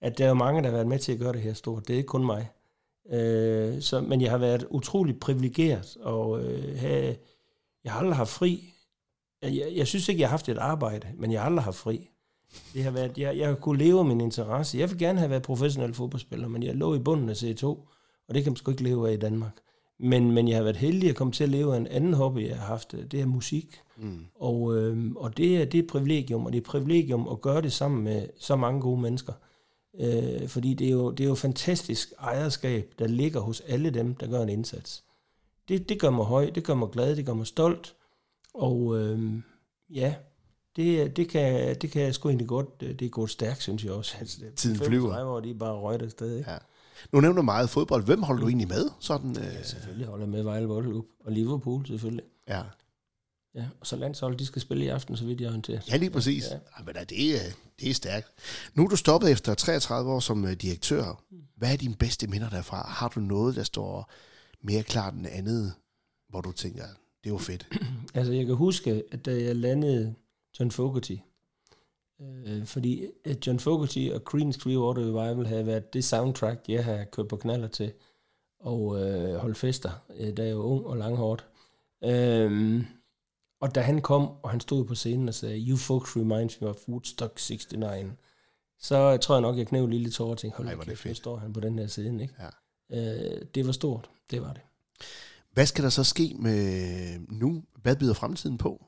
at 0.00 0.18
der 0.18 0.24
er 0.24 0.28
jo 0.28 0.34
mange, 0.34 0.62
der 0.62 0.68
har 0.68 0.76
været 0.76 0.88
med 0.88 0.98
til 0.98 1.12
at 1.12 1.18
gøre 1.18 1.32
det 1.32 1.40
her 1.40 1.52
stort. 1.52 1.88
Det 1.88 1.94
er 1.94 1.98
ikke 1.98 2.06
kun 2.06 2.26
mig. 2.26 2.48
Øh, 3.10 3.82
så, 3.82 4.00
men 4.00 4.20
jeg 4.20 4.30
har 4.30 4.38
været 4.38 4.66
utrolig 4.70 5.20
privilegeret, 5.20 5.96
og 6.00 6.44
øh, 6.44 6.78
have, 6.78 7.16
jeg 7.84 7.92
har 7.92 8.00
aldrig 8.00 8.16
haft 8.16 8.30
fri. 8.30 8.74
Jeg, 9.42 9.72
jeg 9.74 9.86
synes 9.86 10.08
ikke, 10.08 10.20
jeg 10.20 10.28
har 10.28 10.36
haft 10.36 10.48
et 10.48 10.58
arbejde, 10.58 11.06
men 11.16 11.32
jeg 11.32 11.40
har 11.40 11.46
aldrig 11.46 11.64
haft 11.64 11.76
fri. 11.76 12.10
Det 12.74 12.84
har 12.84 12.90
været, 12.90 13.18
jeg, 13.18 13.38
jeg 13.38 13.60
kunne 13.60 13.78
leve 13.78 14.04
min 14.04 14.20
interesse. 14.20 14.78
Jeg 14.78 14.90
vil 14.90 14.98
gerne 14.98 15.18
have 15.18 15.30
været 15.30 15.42
professionel 15.42 15.94
fodboldspiller, 15.94 16.48
men 16.48 16.62
jeg 16.62 16.74
lå 16.74 16.94
i 16.94 16.98
bunden 16.98 17.28
af 17.28 17.42
C2, 17.42 17.66
og 18.28 18.34
det 18.34 18.42
kan 18.42 18.52
man 18.52 18.56
sgu 18.56 18.70
ikke 18.70 18.82
leve 18.82 19.08
af 19.08 19.12
i 19.12 19.16
Danmark. 19.16 19.58
Men, 20.00 20.32
men 20.32 20.48
jeg 20.48 20.56
har 20.56 20.62
været 20.62 20.76
heldig 20.76 21.10
at 21.10 21.16
komme 21.16 21.32
til 21.32 21.44
at 21.44 21.50
leve 21.50 21.74
af 21.74 21.78
en 21.78 21.86
anden 21.86 22.14
hobby, 22.14 22.48
jeg 22.48 22.58
har 22.58 22.66
haft. 22.66 22.92
Det 22.92 23.20
er 23.20 23.26
musik. 23.26 23.80
Mm. 23.96 24.24
Og, 24.34 24.76
øh, 24.76 25.12
og 25.16 25.36
det, 25.36 25.56
er, 25.56 25.64
det 25.64 25.78
er 25.78 25.82
et 25.82 25.88
privilegium, 25.88 26.46
og 26.46 26.52
det 26.52 26.58
er 26.58 26.60
et 26.60 26.66
privilegium 26.66 27.28
at 27.28 27.40
gøre 27.40 27.62
det 27.62 27.72
sammen 27.72 28.04
med 28.04 28.28
så 28.38 28.56
mange 28.56 28.80
gode 28.80 29.00
mennesker. 29.00 29.32
Øh, 30.00 30.48
fordi 30.48 30.74
det 30.74 30.86
er, 30.86 30.90
jo, 30.90 31.10
det 31.10 31.24
er 31.24 31.28
jo 31.28 31.34
fantastisk 31.34 32.12
ejerskab, 32.18 32.94
der 32.98 33.06
ligger 33.06 33.40
hos 33.40 33.60
alle 33.60 33.90
dem, 33.90 34.14
der 34.14 34.26
gør 34.26 34.42
en 34.42 34.48
indsats. 34.48 35.04
Det, 35.68 35.88
det 35.88 36.00
gør 36.00 36.10
mig 36.10 36.24
høj, 36.24 36.50
det 36.50 36.64
gør 36.64 36.74
mig 36.74 36.88
glad, 36.90 37.16
det 37.16 37.26
gør 37.26 37.34
mig 37.34 37.46
stolt. 37.46 37.94
Og 38.54 38.98
øh, 38.98 39.32
ja, 39.90 40.14
det, 40.78 41.16
det, 41.16 41.28
kan, 41.28 41.76
det 41.80 41.90
kan 41.90 42.02
jeg 42.02 42.14
sgu 42.14 42.28
egentlig 42.28 42.48
godt, 42.48 42.80
det 42.80 43.02
er 43.02 43.08
gået 43.08 43.30
stærkt, 43.30 43.62
synes 43.62 43.84
jeg 43.84 43.92
også. 43.92 44.16
Altså, 44.20 44.40
Tiden 44.56 44.76
flyver. 44.76 45.24
år, 45.24 45.40
de 45.40 45.50
er 45.50 45.54
bare 45.54 45.74
røget 45.74 46.02
afsted. 46.02 46.38
Ikke? 46.38 46.50
Ja. 46.50 46.58
Nu 47.12 47.20
nævner 47.20 47.36
du 47.36 47.42
meget 47.42 47.70
fodbold. 47.70 48.04
Hvem 48.04 48.22
holder 48.22 48.40
du 48.40 48.48
egentlig 48.48 48.68
med? 48.68 48.90
Sådan, 49.00 49.30
øh... 49.30 49.44
Ja, 49.44 49.62
selvfølgelig 49.62 50.06
holder 50.06 50.24
jeg 50.24 50.30
med 50.30 50.42
Vejle 50.42 50.66
Boldklub. 50.66 51.06
Og 51.24 51.32
Liverpool, 51.32 51.86
selvfølgelig. 51.86 52.24
Ja. 52.48 52.62
Ja, 53.54 53.64
og 53.80 53.86
så 53.86 53.96
landsholdet, 53.96 54.38
de 54.38 54.46
skal 54.46 54.62
spille 54.62 54.84
i 54.84 54.88
aften, 54.88 55.16
så 55.16 55.24
vidt 55.24 55.40
jeg 55.40 55.48
orienterer. 55.48 55.80
Ja, 55.90 55.96
lige 55.96 56.10
præcis. 56.10 56.44
Ja. 56.50 56.54
Ja, 56.54 56.84
men 56.86 56.94
det, 56.94 57.34
er, 57.34 57.50
det 57.80 57.90
er 57.90 57.94
stærkt. 57.94 58.26
Nu 58.74 58.84
er 58.84 58.88
du 58.88 58.96
stoppet 58.96 59.30
efter 59.30 59.54
33 59.54 60.12
år 60.12 60.20
som 60.20 60.44
uh, 60.44 60.52
direktør. 60.52 61.22
Hvad 61.56 61.72
er 61.72 61.76
dine 61.76 61.94
bedste 61.94 62.26
minder 62.26 62.48
derfra? 62.50 62.86
Har 62.88 63.08
du 63.08 63.20
noget, 63.20 63.56
der 63.56 63.62
står 63.62 64.12
mere 64.62 64.82
klart 64.82 65.14
end 65.14 65.26
andet, 65.30 65.72
hvor 66.28 66.40
du 66.40 66.52
tænker, 66.52 66.84
det 67.24 67.32
var 67.32 67.38
fedt? 67.38 67.68
altså, 68.14 68.32
jeg 68.32 68.46
kan 68.46 68.54
huske, 68.54 69.02
at 69.12 69.24
da 69.24 69.42
jeg 69.42 69.56
landede 69.56 70.14
John 70.60 70.70
Fogerty, 70.70 71.16
øh, 72.20 72.64
fordi 72.64 73.06
at 73.24 73.46
John 73.46 73.58
Fogerty 73.58 74.08
og 74.14 74.20
Creedence 74.20 74.60
Clearwater 74.60 75.02
Revival 75.02 75.46
havde 75.46 75.66
været 75.66 75.92
det 75.92 76.04
soundtrack, 76.04 76.60
jeg 76.68 76.84
har 76.84 77.04
kørt 77.04 77.28
på 77.28 77.36
knaller 77.36 77.68
til, 77.68 77.92
og 78.60 79.00
øh, 79.02 79.34
holdt 79.34 79.56
fester, 79.56 79.90
øh, 80.16 80.36
da 80.36 80.46
jeg 80.46 80.56
var 80.56 80.64
ung 80.64 80.86
og 80.86 80.96
langhårdt. 80.96 81.46
Øh, 82.04 82.84
og 83.60 83.74
da 83.74 83.80
han 83.80 84.00
kom, 84.00 84.28
og 84.42 84.50
han 84.50 84.60
stod 84.60 84.84
på 84.84 84.94
scenen 84.94 85.28
og 85.28 85.34
sagde, 85.34 85.58
You 85.68 85.76
folks 85.76 86.16
reminds 86.16 86.60
me 86.60 86.68
of 86.68 86.88
Woodstock 86.88 87.40
69, 87.50 88.12
så 88.78 89.16
tror 89.16 89.34
jeg 89.34 89.42
nok, 89.42 89.58
jeg 89.58 89.66
knæv 89.66 89.86
lille 89.86 90.10
tårer 90.10 90.30
og 90.30 90.38
tænkte, 90.38 90.56
hold 90.56 90.86
da 90.86 90.94
kæft, 90.94 91.16
står 91.16 91.36
han 91.36 91.52
på 91.52 91.60
den 91.60 91.78
her 91.78 91.86
scene. 91.86 92.22
Ikke? 92.22 92.34
Ja. 92.90 93.34
Øh, 93.36 93.42
det 93.54 93.66
var 93.66 93.72
stort, 93.72 94.10
det 94.30 94.42
var 94.42 94.52
det. 94.52 94.62
Hvad 95.52 95.66
skal 95.66 95.84
der 95.84 95.90
så 95.90 96.04
ske 96.04 96.34
med 96.38 97.18
nu? 97.28 97.64
Hvad 97.82 97.96
byder 97.96 98.14
fremtiden 98.14 98.58
på? 98.58 98.84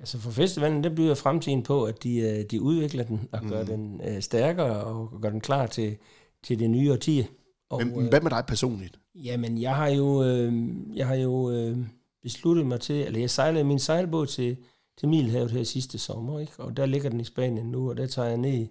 Altså 0.00 0.18
for 0.18 0.30
festivalen, 0.30 0.84
der 0.84 0.94
byder 0.94 1.14
fremtiden 1.14 1.62
på, 1.62 1.84
at 1.84 2.02
de, 2.02 2.18
øh, 2.18 2.44
de 2.50 2.62
udvikler 2.62 3.04
den 3.04 3.28
og 3.32 3.40
gør 3.40 3.60
mm. 3.60 3.66
den 3.66 4.00
øh, 4.04 4.22
stærkere 4.22 4.84
og 4.84 5.18
gør 5.22 5.30
den 5.30 5.40
klar 5.40 5.66
til, 5.66 5.96
til 6.42 6.58
det 6.58 6.70
nye 6.70 6.92
årti. 6.92 7.26
Og, 7.70 7.86
Men 7.86 8.08
hvad 8.08 8.20
med 8.20 8.30
dig 8.30 8.44
personligt? 8.48 8.98
Jamen, 9.14 9.60
jeg 9.60 9.76
har 9.76 9.88
jo, 9.88 10.24
øh, 10.24 10.52
jeg 10.94 11.06
har 11.06 11.14
jo 11.14 11.50
øh, 11.50 11.78
besluttet 12.22 12.66
mig 12.66 12.80
til, 12.80 12.96
eller 12.96 13.20
jeg 13.20 13.30
sejlede 13.30 13.64
min 13.64 13.78
sejlbåd 13.78 14.26
til, 14.26 14.56
til 14.98 15.08
Middelhavet 15.08 15.50
her 15.50 15.64
sidste 15.64 15.98
sommer, 15.98 16.40
ikke? 16.40 16.52
og 16.58 16.76
der 16.76 16.86
ligger 16.86 17.10
den 17.10 17.20
i 17.20 17.24
Spanien 17.24 17.66
nu, 17.66 17.90
og 17.90 17.96
der 17.96 18.06
tager 18.06 18.28
jeg 18.28 18.36
ned 18.36 18.66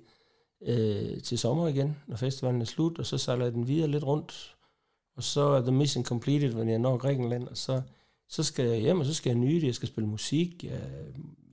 øh, 0.67 1.21
til 1.21 1.37
sommer 1.37 1.67
igen, 1.67 1.97
når 2.07 2.15
festivalen 2.15 2.61
er 2.61 2.65
slut, 2.65 2.99
og 2.99 3.05
så 3.05 3.17
sejler 3.17 3.45
jeg 3.45 3.53
den 3.53 3.67
videre 3.67 3.87
lidt 3.87 4.03
rundt, 4.03 4.55
og 5.15 5.23
så 5.23 5.41
er 5.41 5.61
the 5.61 5.71
mission 5.71 6.05
completed, 6.05 6.53
når 6.53 6.63
jeg 6.63 6.79
når 6.79 6.97
Grækenland, 6.97 7.47
og 7.47 7.57
så, 7.57 7.81
så 8.31 8.43
skal 8.43 8.65
jeg 8.65 8.79
hjem, 8.79 8.99
og 8.99 9.05
så 9.05 9.13
skal 9.13 9.29
jeg 9.29 9.39
nyde 9.39 9.61
det, 9.61 9.67
jeg 9.67 9.75
skal 9.75 9.87
spille 9.87 10.09
musik, 10.09 10.63
jeg, 10.63 10.81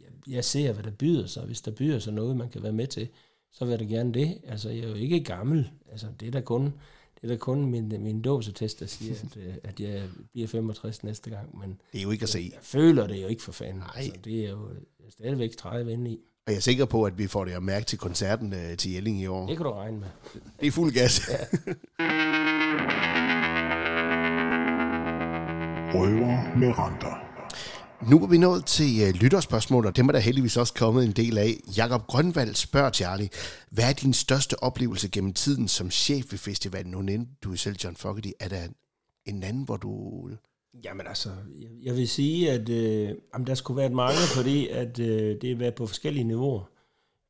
jeg, 0.01 0.35
jeg 0.35 0.45
ser, 0.45 0.73
hvad 0.73 0.85
der 0.85 0.91
byder 0.91 1.27
sig, 1.27 1.43
hvis 1.43 1.61
der 1.61 1.71
byder 1.71 1.99
sig 1.99 2.13
noget, 2.13 2.37
man 2.37 2.49
kan 2.49 2.63
være 2.63 2.73
med 2.73 2.87
til, 2.87 3.09
så 3.53 3.65
vil 3.65 3.71
jeg 3.71 3.81
da 3.81 3.85
gerne 3.85 4.15
det. 4.15 4.39
Altså, 4.47 4.71
jeg 4.71 4.85
er 4.85 4.89
jo 4.89 4.95
ikke 4.95 5.21
gammel, 5.21 5.71
altså 5.93 6.07
det 6.21 6.27
er 6.27 6.33
da 6.33 6.41
kun 6.41 6.73
det 7.21 7.31
er 7.31 7.35
da 7.35 7.37
kun 7.37 7.67
min, 7.67 7.89
min 7.89 8.23
dåsetest, 8.23 8.81
der 8.81 8.87
siger, 8.87 9.15
at, 9.15 9.37
øh, 9.37 9.55
at 9.65 9.81
jeg 9.81 10.03
bliver 10.33 10.49
65 10.49 11.05
næste 11.05 11.31
gang. 11.31 11.59
Men 11.59 11.81
det 11.93 11.99
er 11.99 12.03
jo 12.03 12.11
ikke 12.11 12.23
at 12.23 12.29
se. 12.29 12.39
Jeg, 12.39 12.53
jeg 12.53 12.61
føler 12.63 13.07
det 13.07 13.23
jo 13.23 13.27
ikke 13.27 13.43
for 13.43 13.53
fanden. 13.53 13.79
Nej. 13.79 13.93
Altså, 13.97 14.13
det 14.25 14.45
er 14.45 14.51
jo 14.51 14.69
stadigvæk 15.09 15.57
30 15.57 15.93
inde 15.93 16.11
i. 16.11 16.19
Og 16.47 16.53
jeg 16.53 16.57
er 16.57 16.61
sikker 16.61 16.85
på, 16.85 17.05
at 17.05 17.19
vi 17.19 17.27
får 17.27 17.45
det 17.45 17.53
at 17.53 17.63
mærke 17.63 17.87
til 17.87 17.99
koncerten 17.99 18.53
uh, 18.53 18.77
til 18.77 18.93
Jelling 18.93 19.21
i 19.21 19.27
år. 19.27 19.47
Det 19.47 19.57
kan 19.57 19.67
du 19.67 19.73
regne 19.73 19.99
med. 19.99 20.09
Det 20.61 20.67
er 20.67 20.71
fuld 20.71 20.93
gas. 20.93 21.29
Ja. 21.29 21.37
Røver 25.95 26.59
med 26.59 26.79
renter. 26.79 27.15
Nu 28.11 28.23
er 28.23 28.27
vi 28.27 28.39
nået 28.39 28.65
til 28.65 29.03
uh, 29.03 29.21
lytterspørgsmål, 29.21 29.87
og 29.87 29.97
dem 29.97 30.09
er 30.09 30.13
der 30.13 30.19
heldigvis 30.19 30.57
også 30.57 30.75
kommet 30.75 31.05
en 31.05 31.13
del 31.13 31.39
af. 31.39 31.61
Jakob 31.77 32.07
Grønvald 32.07 32.55
spørger 32.55 32.91
Charlie, 32.91 33.29
hvad 33.71 33.85
er 33.85 33.93
din 33.93 34.13
største 34.13 34.63
oplevelse 34.63 35.09
gennem 35.09 35.33
tiden 35.33 35.69
som 35.69 35.91
chef 35.91 36.25
ved 36.31 36.39
festivalen? 36.39 36.91
Nu 36.91 37.03
nævnte 37.03 37.33
du 37.45 37.57
selv 37.57 37.77
John 37.85 37.97
Fogerty. 37.97 38.31
Er 38.41 38.49
der 38.49 38.63
en 39.27 39.43
anden, 39.43 39.63
hvor 39.63 39.77
du... 39.77 40.23
Jamen 40.85 41.07
altså, 41.07 41.29
jeg, 41.83 41.95
vil 41.95 42.09
sige, 42.09 42.51
at 42.51 42.69
øh, 42.69 43.15
jamen, 43.35 43.47
der 43.47 43.55
skulle 43.55 43.81
være 43.81 43.91
mange, 43.91 44.21
fordi 44.37 44.69
at, 44.69 44.99
øh, 44.99 45.37
det 45.41 45.53
er 45.53 45.57
været 45.57 45.75
på 45.75 45.87
forskellige 45.87 46.25
niveauer. 46.25 46.71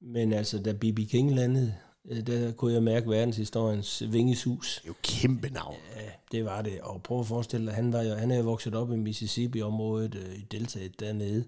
Men 0.00 0.32
altså, 0.32 0.58
da 0.58 0.72
B.B. 0.72 0.98
King 1.10 1.34
landede, 1.34 1.66
Øh, 1.66 1.87
der 2.08 2.52
kunne 2.52 2.72
jeg 2.72 2.82
mærke 2.82 3.10
verdenshistoriens 3.10 4.02
vingesus. 4.08 4.80
Det 4.82 4.84
er 4.84 4.88
jo 4.88 4.94
kæmpe 5.02 5.48
navn. 5.48 5.76
Ja, 5.96 6.10
det 6.32 6.44
var 6.44 6.62
det. 6.62 6.80
Og 6.80 7.02
prøv 7.02 7.20
at 7.20 7.26
forestille 7.26 7.66
dig, 7.66 7.74
han, 7.74 7.92
var 7.92 8.02
jo, 8.02 8.14
han 8.14 8.30
er 8.30 8.36
jo 8.36 8.42
vokset 8.42 8.74
op 8.74 8.92
i 8.92 8.96
Mississippi-området, 8.96 10.14
øh, 10.14 10.38
i 10.38 10.42
deltaget 10.50 11.00
dernede, 11.00 11.44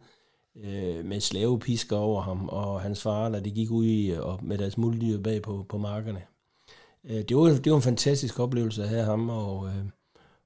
øh, 0.57 1.05
med 1.05 1.21
slavepisker 1.21 1.97
over 1.97 2.23
ham, 2.23 2.49
og 2.49 2.81
hans 2.81 3.03
far, 3.03 3.29
der 3.29 3.41
de 3.41 3.51
gik 3.51 3.71
ud 3.71 3.87
i, 3.87 4.11
og 4.11 4.39
med 4.43 4.59
deres 4.59 4.79
muldyr 4.79 5.23
bag 5.23 5.43
på, 5.43 5.67
på 5.69 5.79
markerne. 5.79 6.23
Øh, 7.05 7.23
det, 7.29 7.37
var, 7.37 7.49
det 7.49 7.71
var 7.73 7.77
en 7.77 7.83
fantastisk 7.83 8.39
oplevelse 8.41 8.83
at 8.83 8.89
have 8.89 9.05
ham, 9.05 9.31
og, 9.31 9.67
øh, 9.67 9.85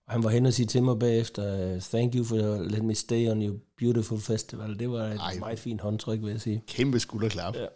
han 0.08 0.22
var 0.24 0.30
hen 0.30 0.46
og 0.46 0.52
sige 0.52 0.66
til 0.66 0.82
mig 0.82 0.98
bagefter, 0.98 1.78
thank 1.80 2.14
you 2.14 2.24
for 2.24 2.36
let 2.62 2.82
me 2.84 2.94
stay 2.94 3.30
on 3.30 3.42
your 3.42 3.56
beautiful 3.78 4.20
festival. 4.20 4.78
Det 4.78 4.90
var 4.90 5.04
et 5.04 5.20
Ej, 5.20 5.38
meget 5.38 5.58
fint 5.58 5.80
håndtryk, 5.80 6.22
vil 6.22 6.30
jeg 6.30 6.40
sige. 6.40 6.62
Kæmpe 6.66 7.00
skulderklap. 7.00 7.56
Ja. 7.56 7.66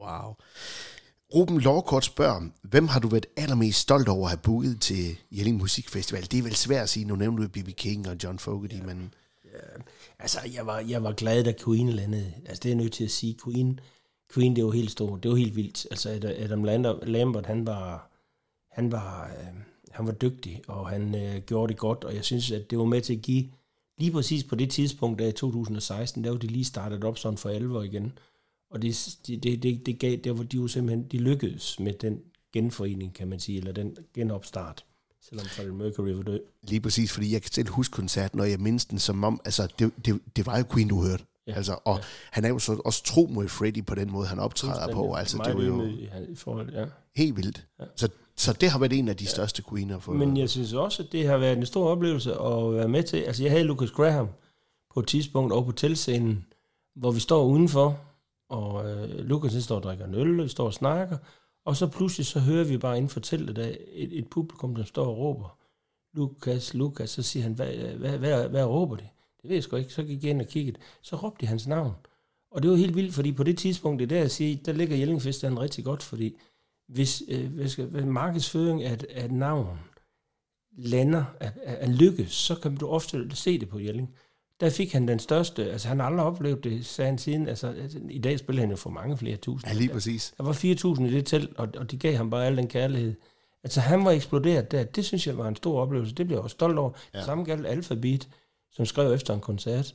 Wow. 0.00 0.34
Ruben 1.34 1.60
Lårkort 1.60 2.04
spørger, 2.04 2.48
hvem 2.62 2.88
har 2.88 3.00
du 3.00 3.08
været 3.08 3.26
allermest 3.36 3.78
stolt 3.78 4.08
over 4.08 4.24
at 4.24 4.30
have 4.30 4.40
booket 4.42 4.80
til 4.80 5.18
Jelling 5.30 5.56
Musikfestival? 5.56 6.22
Det 6.22 6.38
er 6.38 6.42
vel 6.42 6.54
svært 6.54 6.82
at 6.82 6.88
sige, 6.88 7.04
nu 7.04 7.16
nævner 7.16 7.42
du 7.42 7.48
B.B. 7.48 7.68
King 7.76 8.08
og 8.08 8.16
John 8.24 8.38
Fogerty, 8.38 8.76
ja. 8.76 8.82
men... 8.82 9.14
Ja, 9.44 9.82
altså, 10.18 10.38
jeg 10.54 10.66
var, 10.66 10.78
jeg 10.78 11.02
var 11.02 11.12
glad, 11.12 11.44
da 11.44 11.52
Queen 11.64 11.88
landede. 11.88 12.32
Altså, 12.46 12.60
det 12.62 12.68
er 12.68 12.74
jeg 12.74 12.82
nødt 12.82 12.92
til 12.92 13.04
at 13.04 13.10
sige. 13.10 13.36
Queen, 13.44 13.80
Queen 14.34 14.56
det 14.56 14.64
var 14.64 14.70
helt 14.70 14.90
stort. 14.90 15.22
Det 15.22 15.30
var 15.30 15.36
helt 15.36 15.56
vildt. 15.56 15.86
Altså, 15.90 16.34
Adam 16.38 16.64
Lambert, 17.02 17.46
han 17.46 17.66
var, 17.66 18.10
han 18.70 18.92
var, 18.92 19.24
øh, 19.24 19.60
han 19.90 20.06
var 20.06 20.12
dygtig, 20.12 20.62
og 20.68 20.88
han 20.88 21.14
øh, 21.14 21.42
gjorde 21.42 21.72
det 21.72 21.78
godt, 21.80 22.04
og 22.04 22.14
jeg 22.14 22.24
synes, 22.24 22.50
at 22.50 22.70
det 22.70 22.78
var 22.78 22.84
med 22.84 23.00
til 23.00 23.14
at 23.14 23.22
give, 23.22 23.48
lige 23.98 24.12
præcis 24.12 24.44
på 24.44 24.54
det 24.54 24.70
tidspunkt, 24.70 25.18
der 25.18 25.26
i 25.26 25.32
2016, 25.32 26.24
der 26.24 26.30
var 26.30 26.38
det 26.38 26.50
lige 26.50 26.64
startet 26.64 27.04
op 27.04 27.18
sådan 27.18 27.38
for 27.38 27.48
alvor 27.48 27.82
igen. 27.82 28.18
Og 28.70 28.82
det, 28.82 29.16
det, 29.26 29.62
det, 29.62 29.86
det, 29.86 29.98
gav, 29.98 30.16
der 30.16 30.32
var 30.32 30.42
de 30.42 30.56
jo 30.56 30.68
simpelthen, 30.68 31.06
de 31.12 31.18
lykkedes 31.18 31.80
med 31.80 31.92
den 31.92 32.20
genforening, 32.52 33.14
kan 33.14 33.28
man 33.28 33.40
sige, 33.40 33.58
eller 33.58 33.72
den 33.72 33.96
genopstart, 34.14 34.84
selvom 35.22 35.46
Freddie 35.46 35.74
Mercury 35.74 36.10
var 36.10 36.22
død. 36.22 36.40
Lige 36.62 36.80
præpræcis, 36.80 37.12
fordi 37.12 37.32
jeg 37.32 37.42
kan 37.42 37.52
selv 37.52 37.68
huske 37.68 37.92
koncerten, 37.92 38.40
og 38.40 38.50
jeg 38.50 38.60
mindste 38.60 38.90
den 38.90 38.98
som 38.98 39.24
om, 39.24 39.40
altså 39.44 39.68
det, 39.78 39.92
det, 40.04 40.20
det 40.36 40.46
var 40.46 40.58
jo 40.58 40.64
Queen, 40.72 40.88
du 40.88 41.02
hørte. 41.02 41.24
Ja, 41.46 41.52
altså, 41.52 41.78
og 41.84 41.96
ja. 41.96 42.02
han 42.30 42.44
er 42.44 42.48
jo 42.48 42.58
så 42.58 42.80
også 42.84 43.04
tro 43.04 43.28
mod 43.30 43.48
Freddie 43.48 43.82
på 43.82 43.94
den 43.94 44.12
måde, 44.12 44.26
han 44.26 44.38
optræder 44.38 44.92
på. 44.94 45.14
Altså, 45.14 45.42
det 45.46 45.56
var 45.56 45.62
jo 45.62 45.82
i, 46.28 46.34
forhold, 46.34 46.72
ja. 46.72 46.84
helt 47.16 47.36
vildt. 47.36 47.66
Ja. 47.80 47.84
Så, 47.96 48.08
så 48.36 48.52
det 48.52 48.70
har 48.70 48.78
været 48.78 48.92
en 48.92 49.08
af 49.08 49.16
de 49.16 49.24
ja. 49.24 49.30
største 49.30 49.62
Queener. 49.70 49.98
For, 49.98 50.12
Men 50.12 50.36
jeg 50.36 50.50
synes 50.50 50.72
også, 50.72 51.02
at 51.02 51.12
det 51.12 51.26
har 51.26 51.38
været 51.38 51.58
en 51.58 51.66
stor 51.66 51.88
oplevelse 51.88 52.32
at 52.32 52.74
være 52.74 52.88
med 52.88 53.02
til. 53.02 53.16
Altså, 53.16 53.42
jeg 53.42 53.52
havde 53.52 53.64
Lucas 53.64 53.90
Graham 53.90 54.28
på 54.94 55.00
et 55.00 55.06
tidspunkt 55.06 55.52
over 55.52 55.64
på 55.64 55.72
telscenen, 55.72 56.44
hvor 56.96 57.10
vi 57.10 57.20
står 57.20 57.44
udenfor, 57.44 58.00
og 58.48 58.90
øh, 58.90 59.18
Lukas 59.18 59.52
står 59.64 59.76
og 59.76 59.82
drikker 59.82 60.04
en 60.04 60.14
øl, 60.14 60.42
vi 60.42 60.48
står 60.48 60.66
og 60.66 60.74
snakker, 60.74 61.18
og 61.64 61.76
så 61.76 61.86
pludselig 61.86 62.26
så 62.26 62.40
hører 62.40 62.64
vi 62.64 62.78
bare 62.78 62.96
inden 62.96 63.10
for 63.10 63.20
teltet 63.20 63.58
af 63.58 63.78
et, 63.92 64.18
et 64.18 64.30
publikum, 64.30 64.74
der 64.74 64.84
står 64.84 65.06
og 65.06 65.18
råber, 65.18 65.58
Lukas, 66.14 66.74
Lukas, 66.74 67.10
så 67.10 67.22
siger 67.22 67.42
han, 67.42 67.52
hvad, 67.52 67.72
hvad, 67.76 68.18
hvad, 68.18 68.48
hvad 68.48 68.64
råber 68.64 68.96
de? 68.96 69.08
Det 69.42 69.48
ved 69.48 69.56
jeg 69.56 69.62
sgu 69.62 69.76
ikke. 69.76 69.92
Så 69.92 70.02
gik 70.02 70.22
jeg 70.22 70.30
ind 70.30 70.40
og 70.40 70.46
kiggede, 70.46 70.78
så 71.02 71.16
råbte 71.16 71.40
de 71.40 71.46
hans 71.46 71.66
navn. 71.66 71.92
Og 72.50 72.62
det 72.62 72.70
var 72.70 72.76
helt 72.76 72.96
vildt, 72.96 73.14
fordi 73.14 73.32
på 73.32 73.42
det 73.42 73.58
tidspunkt, 73.58 73.98
det 73.98 74.04
er 74.04 74.08
der, 74.08 74.18
jeg 74.18 74.30
siger, 74.30 74.56
der 74.64 74.72
ligger 74.72 74.96
Jellingfestivalen 74.96 75.60
rigtig 75.60 75.84
godt, 75.84 76.02
fordi 76.02 76.36
hvis, 76.88 77.22
øh, 77.28 77.52
hvis, 77.52 77.74
hvis 77.74 78.04
markedsføring 78.04 78.82
af 78.82 78.92
et, 78.92 79.04
af 79.04 79.30
navn 79.30 79.78
lander 80.76 81.24
af, 81.40 81.52
af 81.64 81.98
lykke, 81.98 82.26
så 82.26 82.54
kan 82.54 82.76
du 82.76 82.88
ofte 82.88 83.36
se 83.36 83.58
det 83.58 83.68
på 83.68 83.78
Jelling. 83.78 84.14
Der 84.60 84.70
fik 84.70 84.92
han 84.92 85.08
den 85.08 85.18
største, 85.18 85.70
altså 85.72 85.88
han 85.88 86.00
har 86.00 86.06
aldrig 86.06 86.26
oplevet 86.26 86.64
det, 86.64 86.86
sagde 86.86 87.08
han 87.08 87.18
siden, 87.18 87.48
altså, 87.48 87.66
altså 87.66 87.98
i 88.10 88.18
dag 88.18 88.38
spiller 88.38 88.62
han 88.62 88.70
jo 88.70 88.76
for 88.76 88.90
mange 88.90 89.16
flere 89.18 89.36
tusind. 89.36 89.70
Ja, 89.70 89.78
lige 89.78 89.88
præcis. 89.88 90.34
Der 90.36 90.44
var 90.44 90.52
4.000 90.52 91.02
i 91.02 91.12
det 91.12 91.26
telt, 91.26 91.56
og, 91.56 91.68
og 91.76 91.90
de 91.90 91.96
gav 91.96 92.16
ham 92.16 92.30
bare 92.30 92.46
al 92.46 92.56
den 92.56 92.68
kærlighed. 92.68 93.14
Altså 93.64 93.80
han 93.80 94.04
var 94.04 94.10
eksploderet 94.10 94.70
der, 94.70 94.84
det 94.84 95.04
synes 95.04 95.26
jeg 95.26 95.38
var 95.38 95.48
en 95.48 95.56
stor 95.56 95.80
oplevelse, 95.80 96.14
det 96.14 96.26
blev 96.26 96.36
jeg 96.36 96.42
også 96.42 96.54
stolt 96.54 96.78
over. 96.78 96.90
Ja. 97.14 97.24
Samme 97.24 97.44
galt 97.44 97.66
Alphabet, 97.66 98.28
som 98.72 98.86
skrev 98.86 99.12
efter 99.12 99.34
en 99.34 99.40
koncert. 99.40 99.94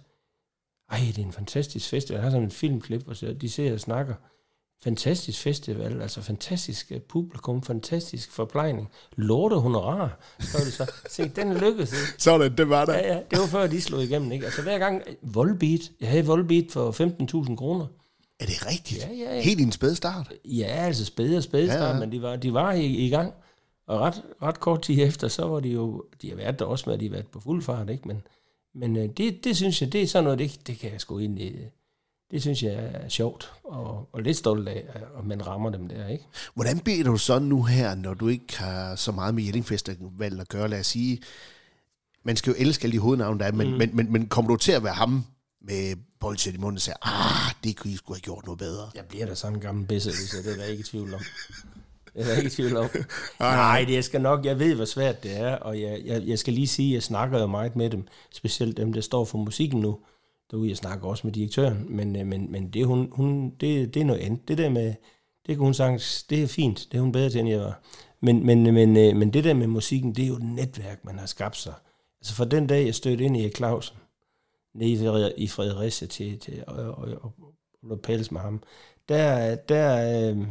Ej, 0.92 1.00
det 1.08 1.18
er 1.18 1.26
en 1.26 1.32
fantastisk 1.32 1.90
festival. 1.90 2.16
Jeg 2.16 2.24
har 2.24 2.32
sådan 2.32 2.44
en 2.44 2.52
filmklip, 2.52 3.08
og 3.08 3.42
de 3.42 3.50
ser 3.50 3.74
og 3.74 3.80
snakker 3.80 4.16
fantastisk 4.84 5.42
festival, 5.42 6.02
altså 6.02 6.22
fantastisk 6.22 6.92
øh, 6.92 7.00
publikum, 7.00 7.64
fantastisk 7.64 8.32
forplejning, 8.32 8.90
lorte 9.16 9.56
honorar, 9.56 10.20
så 10.40 10.58
det 10.58 10.74
så. 10.74 10.92
Se, 11.10 11.28
den 11.28 11.54
lykkedes. 11.54 11.92
Ikke? 11.92 12.14
Sådan, 12.24 12.58
det 12.58 12.70
var 12.70 12.86
der. 12.86 12.94
Ja, 12.94 13.14
ja, 13.14 13.20
det 13.32 13.40
var 13.40 13.46
før 13.46 13.68
de 13.68 13.82
slog 13.82 14.04
igennem, 14.04 14.32
ikke? 14.32 14.46
Altså 14.46 14.62
hver 14.62 14.80
gang, 14.80 15.02
Volbeat, 15.22 15.92
jeg 16.02 16.10
havde 16.10 16.26
Volbeat 16.26 16.66
for 16.72 16.92
15.000 17.50 17.56
kroner. 17.56 17.88
Er 18.40 18.46
det 18.46 18.68
rigtigt? 18.68 19.02
Ja, 19.02 19.14
ja, 19.14 19.36
ja. 19.36 19.42
Helt 19.42 19.60
i 19.60 19.64
en 19.64 19.72
spæd 19.72 19.96
start? 19.96 20.34
Ja, 20.46 20.66
altså 20.66 21.06
spæde 21.06 21.38
og 21.38 21.44
spæde 21.44 21.68
start, 21.68 21.82
ja, 21.82 21.94
ja. 21.94 22.00
men 22.00 22.12
de 22.12 22.22
var, 22.22 22.36
de 22.36 22.54
var 22.54 22.72
i, 22.72 22.86
i 22.86 23.10
gang. 23.10 23.34
Og 23.88 24.00
ret, 24.00 24.24
ret 24.42 24.60
kort 24.60 24.82
tid 24.82 25.00
efter, 25.00 25.28
så 25.28 25.46
var 25.46 25.60
de 25.60 25.70
jo, 25.70 26.04
de 26.22 26.30
har 26.30 26.36
været 26.36 26.60
der 26.60 26.66
også 26.66 26.84
med, 26.88 26.94
at 26.94 27.00
de 27.00 27.06
har 27.06 27.12
været 27.12 27.28
på 27.28 27.40
fuld 27.40 27.62
fart, 27.62 27.90
ikke? 27.90 28.08
Men, 28.08 28.22
men 28.76 28.98
øh, 28.98 29.10
det, 29.18 29.44
det 29.44 29.56
synes 29.56 29.82
jeg, 29.82 29.94
det 29.94 30.02
er 30.02 30.08
sådan 30.08 30.24
noget, 30.24 30.40
det, 30.40 30.68
det 30.68 30.80
kan 30.80 30.92
jeg 30.92 31.02
sgu 31.02 31.18
ind 31.18 31.40
i 31.40 31.56
det 32.34 32.42
synes 32.42 32.64
jeg 32.64 32.74
er 32.74 33.10
sjovt, 33.10 33.52
og, 33.64 34.10
og 34.12 34.22
lidt 34.22 34.38
stolt 34.38 34.68
af, 34.68 34.84
at 35.18 35.26
man 35.26 35.48
rammer 35.48 35.70
dem 35.70 35.88
der, 35.88 36.08
ikke? 36.08 36.26
Hvordan 36.54 36.80
bliver 36.80 37.04
du 37.04 37.18
så 37.18 37.40
nu 37.40 37.64
her, 37.64 37.96
når 37.96 38.14
du 38.14 38.28
ikke 38.28 38.58
har 38.58 38.96
så 38.96 39.12
meget 39.12 39.36
med 39.36 39.44
Jelling 39.44 39.66
Festival 39.66 40.40
at 40.40 40.48
gøre? 40.48 40.68
Lad 40.68 40.80
os 40.80 40.88
sige, 40.88 41.20
man 42.24 42.36
skal 42.36 42.52
jo 42.52 42.56
elske 42.60 42.84
alle 42.84 42.94
de 42.94 43.00
hovednavne, 43.00 43.40
der 43.40 43.46
er, 43.46 43.52
men, 43.52 43.72
mm. 43.72 43.78
men, 43.78 43.96
men, 43.96 44.12
men 44.12 44.28
kommer 44.28 44.52
du 44.52 44.56
til 44.56 44.72
at 44.72 44.84
være 44.84 44.94
ham 44.94 45.26
med 45.62 45.96
boldsæt 46.20 46.54
i 46.54 46.58
munden 46.58 46.76
og 46.78 46.82
siger, 46.82 46.96
ah, 47.02 47.54
det 47.64 47.78
kunne 47.78 47.94
I 47.94 47.96
skulle 47.96 48.18
have 48.18 48.22
gjort 48.22 48.46
noget 48.46 48.60
bedre? 48.60 48.90
Jeg 48.96 49.04
bliver 49.10 49.26
da 49.26 49.36
sådan 49.36 49.56
en 49.56 49.62
gammel 49.62 49.86
hvis 49.86 50.06
jeg 50.06 50.44
det 50.44 50.52
er 50.54 50.58
der 50.58 50.66
ikke 50.66 50.82
i 50.82 50.84
tvivl 50.84 51.14
om. 51.14 51.22
Det 52.14 52.22
er 52.22 52.26
der 52.26 52.36
ikke 52.36 52.48
i 52.48 52.50
tvivl 52.50 52.78
om. 52.78 52.90
Nej, 53.40 53.86
det 53.88 54.06
skal 54.06 54.22
nok, 54.22 54.46
jeg 54.46 54.60
ved, 54.60 54.76
hvor 54.76 54.86
svært 54.86 55.24
det 55.24 55.38
er, 55.40 55.56
og 55.56 55.82
jeg, 55.82 56.02
jeg, 56.06 56.24
jeg 56.28 56.40
skal 56.40 56.54
lige 56.54 56.68
sige, 56.68 56.90
at 56.90 56.94
jeg 56.94 57.04
snakker 57.04 57.40
jo 57.40 57.48
meget 57.48 57.76
med 57.76 57.90
dem, 57.90 58.08
specielt 58.34 58.78
dem, 58.78 58.94
der 58.94 59.02
står 59.02 59.26
for 59.26 59.38
musikken 59.38 59.82
nu 59.82 60.00
derude. 60.52 60.70
Jeg 60.70 60.78
snakker 60.78 61.08
også 61.08 61.28
med 61.28 61.34
direktøren, 61.34 61.86
men, 61.90 62.12
men, 62.30 62.52
men 62.52 62.70
det, 62.70 62.86
hun, 62.86 63.10
hun, 63.12 63.50
det, 63.50 63.94
det 63.94 64.02
er 64.02 64.06
noget 64.06 64.20
andet. 64.20 64.48
Det 64.48 64.58
der 64.58 64.70
med, 64.70 64.94
det 65.46 65.56
kan 65.56 65.58
hun 65.58 65.74
sagtens, 65.74 66.24
det 66.24 66.44
er 66.44 66.48
fint, 66.48 66.88
det 66.92 66.98
er 66.98 67.02
hun 67.02 67.12
bedre 67.12 67.30
til, 67.30 67.40
end 67.40 67.50
jeg 67.50 67.60
var. 67.60 67.82
Men, 68.22 68.46
men, 68.46 68.64
men, 68.64 68.94
men 68.94 69.34
det 69.34 69.44
der 69.44 69.54
med 69.54 69.68
musikken, 69.68 70.16
det 70.16 70.24
er 70.24 70.28
jo 70.28 70.36
et 70.36 70.44
netværk, 70.44 71.06
man 71.06 71.20
har 71.20 71.26
skabt 71.26 71.58
sig. 71.58 71.74
Altså 72.22 72.36
fra 72.36 72.46
den 72.46 72.68
dag, 72.68 72.86
jeg 72.86 72.96
stødte 72.96 73.24
ind 73.24 73.38
i 73.38 73.50
Clausen, 73.50 73.98
nede 74.76 75.34
i 75.38 75.48
Fredericia 75.48 76.08
til, 76.08 76.40
til 76.40 76.64
og, 76.68 76.76
og, 76.76 77.08
og, 77.22 77.34
og 77.90 78.00
pæles 78.02 78.32
med 78.32 78.42
ham, 78.42 78.64
der, 79.10 79.56
der, 79.56 80.32
øh, 80.32 80.48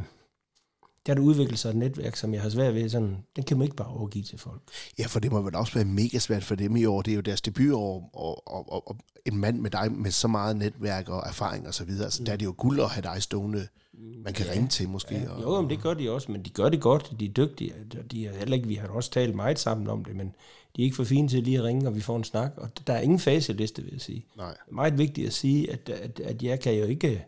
der 1.06 1.12
er 1.12 1.14
der 1.14 1.22
udviklet 1.22 1.58
sig 1.58 1.68
et 1.68 1.76
netværk, 1.76 2.16
som 2.16 2.34
jeg 2.34 2.42
har 2.42 2.48
svært 2.48 2.74
ved, 2.74 2.88
sådan, 2.88 3.16
den 3.36 3.44
kan 3.44 3.56
man 3.56 3.64
ikke 3.64 3.76
bare 3.76 3.88
overgive 3.88 4.24
til 4.24 4.38
folk. 4.38 4.60
Ja, 4.98 5.06
for 5.06 5.20
det 5.20 5.32
må 5.32 5.42
vel 5.42 5.54
også 5.54 5.74
være 5.74 5.84
mega 5.84 6.18
svært 6.18 6.44
for 6.44 6.54
dem 6.54 6.76
i 6.76 6.84
år. 6.84 7.02
Det 7.02 7.10
er 7.10 7.14
jo 7.14 7.20
deres 7.20 7.40
debutår, 7.40 8.10
og, 8.12 8.42
og, 8.46 8.72
og, 8.72 8.88
og 8.88 8.96
en 9.26 9.36
mand 9.36 9.60
med 9.60 9.70
dig 9.70 9.92
med 9.92 10.10
så 10.10 10.28
meget 10.28 10.56
netværk 10.56 11.08
og 11.08 11.22
erfaring 11.26 11.66
og 11.68 11.74
så 11.74 11.84
videre, 11.84 12.10
så 12.10 12.22
mm. 12.22 12.24
der 12.24 12.32
er 12.32 12.36
det 12.36 12.44
jo 12.44 12.54
guld 12.56 12.80
at 12.80 12.88
have 12.88 13.02
dig 13.02 13.22
stående, 13.22 13.66
man 14.24 14.32
kan 14.32 14.46
ja. 14.46 14.52
ringe 14.52 14.68
til 14.68 14.88
måske. 14.88 15.14
Ja. 15.14 15.30
Og, 15.30 15.42
jo, 15.42 15.60
men 15.60 15.70
det 15.70 15.82
gør 15.82 15.94
de 15.94 16.10
også, 16.10 16.32
men 16.32 16.42
de 16.42 16.50
gør 16.50 16.68
det 16.68 16.80
godt, 16.80 17.12
de 17.20 17.24
er 17.24 17.32
dygtige. 17.32 17.72
De 18.10 18.26
er 18.26 18.38
heller 18.38 18.56
ikke, 18.56 18.68
vi 18.68 18.74
har 18.74 18.88
også 18.88 19.10
talt 19.10 19.34
meget 19.34 19.58
sammen 19.58 19.86
om 19.88 20.04
det, 20.04 20.16
men 20.16 20.34
de 20.76 20.82
er 20.82 20.84
ikke 20.84 20.96
for 20.96 21.04
fine 21.04 21.28
til 21.28 21.42
lige 21.42 21.58
at 21.58 21.64
ringe, 21.64 21.88
og 21.88 21.94
vi 21.94 22.00
får 22.00 22.16
en 22.16 22.24
snak. 22.24 22.52
Og 22.56 22.68
der 22.86 22.92
er 22.92 23.00
ingen 23.00 23.18
faseliste, 23.18 23.82
vil 23.82 23.92
jeg 23.92 24.00
sige. 24.00 24.26
Nej. 24.36 24.50
Det 24.50 24.70
er 24.70 24.74
meget 24.74 24.98
vigtigt 24.98 25.26
at 25.26 25.32
sige, 25.32 25.72
at, 25.72 25.88
at, 25.88 26.20
at 26.20 26.42
jeg 26.42 26.60
kan 26.60 26.74
jo 26.74 26.84
ikke 26.84 27.24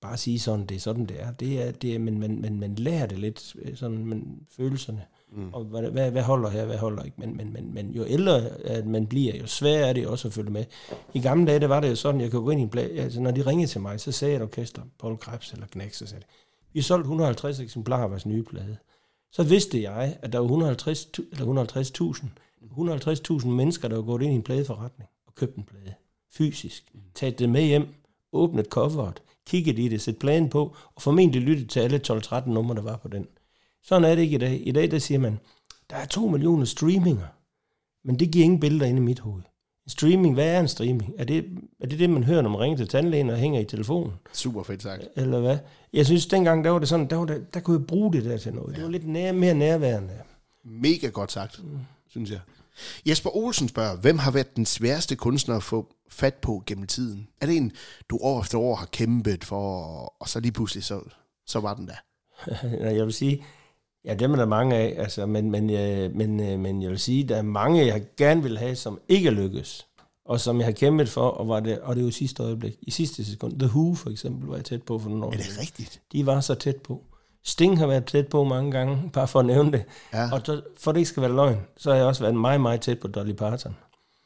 bare 0.00 0.16
sige 0.16 0.38
sådan, 0.38 0.66
det 0.66 0.74
er 0.74 0.80
sådan, 0.80 1.06
det 1.06 1.22
er. 1.22 1.32
Det 1.32 1.62
er, 1.62 1.70
det 1.70 1.94
er 1.94 1.98
men 1.98 2.18
man, 2.18 2.40
man, 2.40 2.60
man 2.60 2.74
lærer 2.74 3.06
det 3.06 3.18
lidt, 3.18 3.56
øh, 3.58 3.76
sådan, 3.76 4.06
man, 4.06 4.40
følelserne. 4.56 5.02
Mm. 5.32 5.54
Og 5.54 5.64
hvad, 5.64 5.82
hvad, 5.82 6.10
hvad 6.10 6.22
holder 6.22 6.50
her, 6.50 6.64
hvad 6.64 6.78
holder 6.78 7.02
ikke. 7.02 7.20
Men, 7.20 7.36
men, 7.36 7.52
men, 7.52 7.74
men 7.74 7.90
jo 7.90 8.04
ældre 8.06 8.48
at 8.48 8.86
man 8.86 9.06
bliver, 9.06 9.36
jo 9.36 9.46
sværere 9.46 9.88
er 9.88 9.92
det 9.92 10.06
også 10.06 10.28
at 10.28 10.34
følge 10.34 10.50
med. 10.50 10.64
I 11.14 11.20
gamle 11.20 11.46
dage, 11.46 11.60
der 11.60 11.66
var 11.66 11.80
det 11.80 11.90
jo 11.90 11.94
sådan, 11.94 12.20
jeg 12.20 12.30
kunne 12.30 12.42
gå 12.42 12.50
ind 12.50 12.60
i 12.60 12.62
en 12.62 12.68
plade, 12.68 13.00
altså 13.00 13.20
når 13.20 13.30
de 13.30 13.46
ringede 13.46 13.70
til 13.70 13.80
mig, 13.80 14.00
så 14.00 14.12
sagde 14.12 14.36
et 14.36 14.42
orkester, 14.42 14.82
Paul 15.00 15.16
Krebs 15.16 15.52
eller 15.52 15.66
Knæk, 15.66 15.94
så 15.94 16.06
sagde 16.06 16.20
det, 16.20 16.28
vi 16.72 16.82
solgte 16.82 17.04
150 17.04 17.60
eksemplarer 17.60 18.04
af 18.04 18.10
vores 18.10 18.26
nye 18.26 18.42
plade. 18.42 18.76
Så 19.32 19.42
vidste 19.42 19.82
jeg, 19.82 20.18
at 20.22 20.32
der 20.32 20.38
var 20.38 20.44
150, 20.44 21.10
eller 21.32 21.66
150.000 22.22 22.26
150.000 22.62 23.46
mennesker, 23.48 23.88
der 23.88 23.96
var 23.96 24.02
gået 24.02 24.22
ind 24.22 24.32
i 24.32 24.36
en 24.36 24.42
pladeforretning 24.42 25.10
og 25.26 25.34
købt 25.34 25.56
en 25.56 25.62
plade. 25.62 25.94
Fysisk. 26.30 26.90
Mm. 26.94 27.00
Taget 27.14 27.38
det 27.38 27.48
med 27.48 27.62
hjem, 27.62 27.88
åbnet 28.32 28.66
coveret, 28.66 29.22
kigget 29.48 29.78
i 29.78 29.88
det, 29.88 30.00
set 30.00 30.18
planen 30.18 30.48
på, 30.48 30.76
og 30.94 31.02
formentlig 31.02 31.42
lyttet 31.42 31.70
til 31.70 31.80
alle 31.80 32.00
12-13 32.10 32.50
numre, 32.50 32.74
der 32.74 32.82
var 32.82 32.96
på 32.96 33.08
den. 33.08 33.26
Sådan 33.82 34.04
er 34.04 34.14
det 34.14 34.22
ikke 34.22 34.34
i 34.34 34.38
dag. 34.38 34.62
I 34.66 34.72
dag, 34.72 34.90
der 34.90 34.98
siger 34.98 35.18
man, 35.18 35.38
der 35.90 35.96
er 35.96 36.06
to 36.06 36.28
millioner 36.28 36.64
streaminger, 36.64 37.26
men 38.04 38.18
det 38.18 38.30
giver 38.30 38.44
ingen 38.44 38.60
billeder 38.60 38.86
ind 38.86 38.98
i 38.98 39.02
mit 39.02 39.18
hoved. 39.18 39.42
En 39.86 39.90
streaming, 39.90 40.34
hvad 40.34 40.46
er 40.46 40.60
en 40.60 40.68
streaming? 40.68 41.14
Er 41.18 41.24
det, 41.24 41.44
er 41.80 41.86
det 41.86 41.98
det, 41.98 42.10
man 42.10 42.24
hører, 42.24 42.42
når 42.42 42.50
man 42.50 42.60
ringer 42.60 42.76
til 42.76 42.88
tandlægen 42.88 43.30
og 43.30 43.36
hænger 43.36 43.60
i 43.60 43.64
telefonen? 43.64 44.12
Super 44.32 44.62
fedt 44.62 44.82
sagt. 44.82 45.02
Eller 45.16 45.40
hvad? 45.40 45.58
Jeg 45.92 46.06
synes, 46.06 46.26
dengang, 46.26 46.64
der 46.64 46.70
var 46.70 46.78
det 46.78 46.88
sådan, 46.88 47.10
der, 47.10 47.16
var 47.16 47.24
der, 47.24 47.38
der 47.54 47.60
kunne 47.60 47.78
jeg 47.78 47.86
bruge 47.86 48.12
det 48.12 48.24
der 48.24 48.36
til 48.36 48.54
noget. 48.54 48.72
Ja. 48.72 48.76
Det 48.76 48.84
var 48.84 48.90
lidt 48.90 49.08
nær, 49.08 49.32
mere 49.32 49.54
nærværende. 49.54 50.14
Mega 50.64 51.06
godt 51.06 51.32
sagt, 51.32 51.64
mm. 51.64 51.78
synes 52.08 52.30
jeg. 52.30 52.40
Jesper 53.08 53.36
Olsen 53.36 53.68
spørger, 53.68 53.96
hvem 53.96 54.18
har 54.18 54.30
været 54.30 54.56
den 54.56 54.66
sværeste 54.66 55.16
kunstner 55.16 55.56
at 55.56 55.62
få 55.62 55.94
fat 56.10 56.34
på 56.34 56.62
gennem 56.66 56.86
tiden? 56.86 57.28
Er 57.40 57.46
det 57.46 57.56
en, 57.56 57.72
du 58.10 58.18
år 58.20 58.40
efter 58.40 58.58
år 58.58 58.74
har 58.74 58.86
kæmpet 58.86 59.44
for, 59.44 59.84
og 60.20 60.28
så 60.28 60.40
lige 60.40 60.52
pludselig, 60.52 60.84
så, 60.84 61.00
så 61.46 61.60
var 61.60 61.74
den 61.74 61.88
der? 61.88 61.96
jeg 62.96 63.04
vil 63.04 63.12
sige, 63.12 63.44
ja, 64.04 64.14
dem 64.14 64.32
er 64.32 64.36
der 64.36 64.46
mange 64.46 64.76
af, 64.76 64.94
altså, 64.98 65.26
men, 65.26 65.50
men, 65.50 65.70
øh, 65.70 66.14
men, 66.14 66.40
øh, 66.40 66.58
men 66.58 66.82
jeg 66.82 66.90
vil 66.90 66.98
sige, 66.98 67.24
der 67.24 67.36
er 67.36 67.42
mange, 67.42 67.86
jeg 67.86 68.02
gerne 68.16 68.42
vil 68.42 68.58
have, 68.58 68.76
som 68.76 69.00
ikke 69.08 69.30
lykkes, 69.30 69.86
og 70.24 70.40
som 70.40 70.58
jeg 70.58 70.66
har 70.66 70.72
kæmpet 70.72 71.08
for, 71.08 71.28
og, 71.28 71.48
var 71.48 71.60
det, 71.60 71.80
og 71.80 71.96
det 71.96 72.02
er 72.02 72.04
jo 72.04 72.10
sidste 72.10 72.42
øjeblik. 72.42 72.76
I 72.82 72.90
sidste 72.90 73.24
sekund. 73.24 73.58
The 73.58 73.68
Who 73.68 73.94
for 73.94 74.10
eksempel 74.10 74.48
var 74.48 74.56
jeg 74.56 74.64
tæt 74.64 74.82
på 74.82 74.98
for 74.98 75.08
nogle 75.08 75.24
år. 75.24 75.32
Er 75.32 75.36
det 75.36 75.58
rigtigt? 75.60 76.00
De 76.12 76.26
var 76.26 76.40
så 76.40 76.54
tæt 76.54 76.76
på. 76.76 77.04
Sting 77.44 77.78
har 77.78 77.86
været 77.86 78.04
tæt 78.04 78.28
på 78.28 78.44
mange 78.44 78.70
gange, 78.70 79.10
bare 79.12 79.28
for 79.28 79.40
at 79.40 79.46
nævne 79.46 79.72
det. 79.72 79.84
Ja. 80.12 80.32
Og 80.32 80.40
så, 80.44 80.62
for 80.76 80.92
det 80.92 80.98
ikke 80.98 81.08
skal 81.08 81.20
være 81.20 81.32
løgn, 81.32 81.60
så 81.76 81.90
har 81.90 81.96
jeg 81.96 82.06
også 82.06 82.22
været 82.22 82.34
meget, 82.34 82.60
meget 82.60 82.80
tæt 82.80 83.00
på 83.00 83.08
Dolly 83.08 83.32
Parton. 83.32 83.76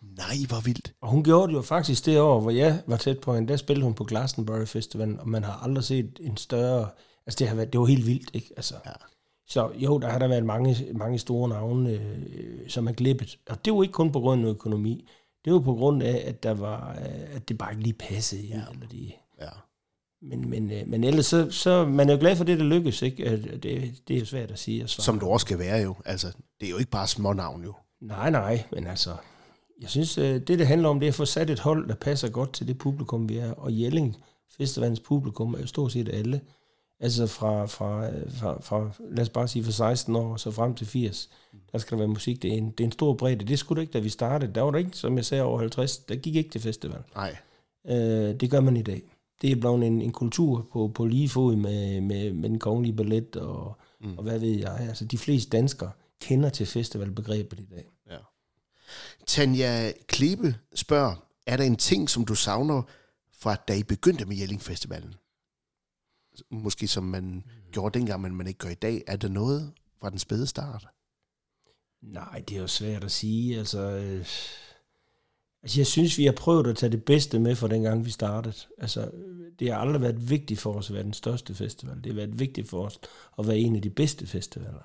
Nej, 0.02 0.36
hvor 0.48 0.60
vildt. 0.60 0.92
Og 1.00 1.08
hun 1.08 1.24
gjorde 1.24 1.48
det 1.48 1.56
jo 1.56 1.62
faktisk 1.62 2.06
det 2.06 2.20
år, 2.20 2.40
hvor 2.40 2.50
jeg 2.50 2.82
var 2.86 2.96
tæt 2.96 3.18
på 3.18 3.34
hende. 3.34 3.48
Der 3.48 3.56
spillede 3.56 3.84
hun 3.84 3.94
på 3.94 4.04
Glastonbury 4.04 4.64
Festival, 4.66 5.20
og 5.20 5.28
man 5.28 5.44
har 5.44 5.60
aldrig 5.62 5.84
set 5.84 6.20
en 6.20 6.36
større... 6.36 6.88
Altså, 7.26 7.38
det, 7.38 7.48
har 7.48 7.54
været, 7.54 7.72
det 7.72 7.80
var 7.80 7.86
helt 7.86 8.06
vildt, 8.06 8.30
ikke? 8.34 8.52
Altså, 8.56 8.74
ja. 8.86 8.90
Så 9.46 9.70
jo, 9.74 9.98
der 9.98 10.08
har 10.08 10.18
der 10.18 10.28
været 10.28 10.44
mange, 10.44 10.86
mange 10.94 11.18
store 11.18 11.48
navne, 11.48 11.90
øh, 11.90 12.68
som 12.68 12.88
er 12.88 12.92
glippet. 12.92 13.38
Og 13.48 13.64
det 13.64 13.72
var 13.72 13.82
ikke 13.82 13.92
kun 13.92 14.12
på 14.12 14.20
grund 14.20 14.46
af 14.46 14.50
økonomi. 14.50 15.08
Det 15.44 15.52
var 15.52 15.60
på 15.60 15.74
grund 15.74 16.02
af, 16.02 16.24
at, 16.26 16.42
der 16.42 16.54
var, 16.54 16.90
øh, 16.90 17.36
at 17.36 17.48
det 17.48 17.58
bare 17.58 17.72
ikke 17.72 17.82
lige 17.82 17.94
passede. 17.94 18.42
Ja. 18.42 18.60
Eller 18.72 18.86
de, 18.86 19.12
ja. 19.40 19.48
Men, 20.22 20.50
men, 20.50 20.70
øh, 20.70 20.88
men 20.88 21.04
ellers 21.04 21.26
så, 21.26 21.50
så 21.50 21.86
man 21.86 22.08
er 22.08 22.12
jo 22.12 22.20
glad 22.20 22.36
for 22.36 22.44
det, 22.44 22.58
der 22.58 22.64
lykkes. 22.64 23.02
Ikke? 23.02 23.36
Det, 23.36 23.94
det 24.08 24.16
er 24.16 24.20
jo 24.20 24.26
svært 24.26 24.50
at 24.50 24.58
sige. 24.58 24.80
Altså. 24.80 25.02
Som 25.02 25.18
du 25.18 25.26
også 25.26 25.44
skal 25.44 25.58
være 25.58 25.82
jo. 25.82 25.94
Altså, 26.04 26.26
det 26.60 26.66
er 26.66 26.70
jo 26.70 26.78
ikke 26.78 26.90
bare 26.90 27.06
små 27.06 27.32
navn 27.32 27.64
jo. 27.64 27.74
Nej, 28.00 28.30
nej, 28.30 28.64
men 28.72 28.86
altså, 28.86 29.10
jeg 29.80 29.90
synes, 29.90 30.18
øh, 30.18 30.34
det 30.34 30.48
det 30.48 30.66
handler 30.66 30.88
om, 30.88 31.00
det 31.00 31.06
er 31.06 31.10
at 31.10 31.14
få 31.14 31.24
sat 31.24 31.50
et 31.50 31.60
hold, 31.60 31.88
der 31.88 31.94
passer 31.94 32.28
godt 32.28 32.52
til 32.52 32.68
det 32.68 32.78
publikum, 32.78 33.28
vi 33.28 33.36
er. 33.36 33.52
Og 33.52 33.80
Jelling 33.80 34.16
Festivalens 34.56 35.00
publikum 35.00 35.54
er 35.54 35.58
jo 35.58 35.66
stort 35.66 35.92
set 35.92 36.08
alle. 36.08 36.40
Altså 37.00 37.26
fra, 37.26 37.66
fra, 37.66 38.08
fra, 38.30 38.60
fra, 38.60 38.90
lad 39.10 39.22
os 39.22 39.28
bare 39.28 39.48
sige, 39.48 39.64
fra 39.64 39.72
16 39.72 40.16
år 40.16 40.36
så 40.36 40.50
frem 40.50 40.74
til 40.74 40.86
80, 40.86 41.30
der 41.72 41.78
skal 41.78 41.90
der 41.90 41.98
være 41.98 42.08
musik. 42.08 42.42
Det 42.42 42.52
er 42.52 42.56
en, 42.56 42.70
det 42.70 42.80
er 42.80 42.84
en 42.84 42.92
stor 42.92 43.14
bredde. 43.14 43.44
Det 43.44 43.58
skulle 43.58 43.76
det 43.76 43.82
ikke, 43.82 43.92
da 43.92 43.98
vi 43.98 44.08
startede. 44.08 44.54
Der 44.54 44.62
var 44.62 44.70
der 44.70 44.78
ikke, 44.78 44.96
som 44.96 45.16
jeg 45.16 45.24
sagde, 45.24 45.44
over 45.44 45.58
50. 45.58 45.98
Der 45.98 46.16
gik 46.16 46.36
ikke 46.36 46.50
til 46.50 46.60
festival. 46.60 47.02
Nej. 47.14 47.36
Øh, 47.88 48.40
det 48.40 48.50
gør 48.50 48.60
man 48.60 48.76
i 48.76 48.82
dag 48.82 49.02
det 49.42 49.52
er 49.52 49.56
blevet 49.56 49.86
en, 49.86 50.02
en 50.02 50.12
kultur 50.12 50.68
på, 50.72 50.92
på 50.94 51.06
lige 51.06 51.28
fod 51.28 51.56
med, 51.56 52.00
med, 52.00 52.32
med 52.32 52.48
den 52.48 52.58
kongelige 52.58 52.96
ballet 52.96 53.36
og, 53.36 53.76
mm. 54.00 54.18
og 54.18 54.22
hvad 54.22 54.38
ved 54.38 54.58
jeg. 54.58 54.76
Altså 54.80 55.04
de 55.04 55.18
fleste 55.18 55.50
danskere 55.50 55.92
kender 56.20 56.48
til 56.48 56.66
festivalbegrebet 56.66 57.60
i 57.60 57.66
dag. 57.70 57.90
Ja. 58.10 58.16
Tanja 59.26 59.92
Klibe 60.06 60.54
spørger, 60.74 61.26
er 61.46 61.56
der 61.56 61.64
en 61.64 61.76
ting, 61.76 62.10
som 62.10 62.24
du 62.24 62.34
savner 62.34 62.82
fra 63.32 63.54
da 63.54 63.74
I 63.74 63.82
begyndte 63.82 64.24
med 64.24 64.36
Jelling 64.36 64.62
Festivalen? 64.62 65.14
Måske 66.50 66.88
som 66.88 67.04
man 67.04 67.24
mm. 67.24 67.42
gjorde 67.72 67.98
dengang, 67.98 68.22
men 68.22 68.34
man 68.34 68.46
ikke 68.46 68.58
gør 68.58 68.68
i 68.68 68.74
dag. 68.74 69.02
Er 69.06 69.16
der 69.16 69.28
noget 69.28 69.72
fra 70.00 70.10
den 70.10 70.18
spæde 70.18 70.46
start? 70.46 70.86
Nej, 72.02 72.42
det 72.48 72.56
er 72.56 72.60
jo 72.60 72.66
svært 72.66 73.04
at 73.04 73.12
sige. 73.12 73.58
Altså, 73.58 73.80
øh 73.80 74.26
Altså, 75.62 75.80
jeg 75.80 75.86
synes, 75.86 76.18
vi 76.18 76.24
har 76.24 76.32
prøvet 76.32 76.66
at 76.66 76.76
tage 76.76 76.92
det 76.92 77.04
bedste 77.04 77.38
med 77.38 77.54
fra 77.54 77.68
dengang, 77.68 78.04
vi 78.04 78.10
startede. 78.10 78.54
Altså, 78.78 79.10
det 79.58 79.72
har 79.72 79.78
aldrig 79.78 80.02
været 80.02 80.30
vigtigt 80.30 80.60
for 80.60 80.72
os 80.72 80.90
at 80.90 80.94
være 80.94 81.04
den 81.04 81.12
største 81.12 81.54
festival. 81.54 81.96
Det 81.96 82.06
har 82.06 82.14
været 82.14 82.40
vigtigt 82.40 82.68
for 82.68 82.84
os 82.84 83.00
at 83.38 83.46
være 83.46 83.58
en 83.58 83.76
af 83.76 83.82
de 83.82 83.90
bedste 83.90 84.26
festivaler. 84.26 84.82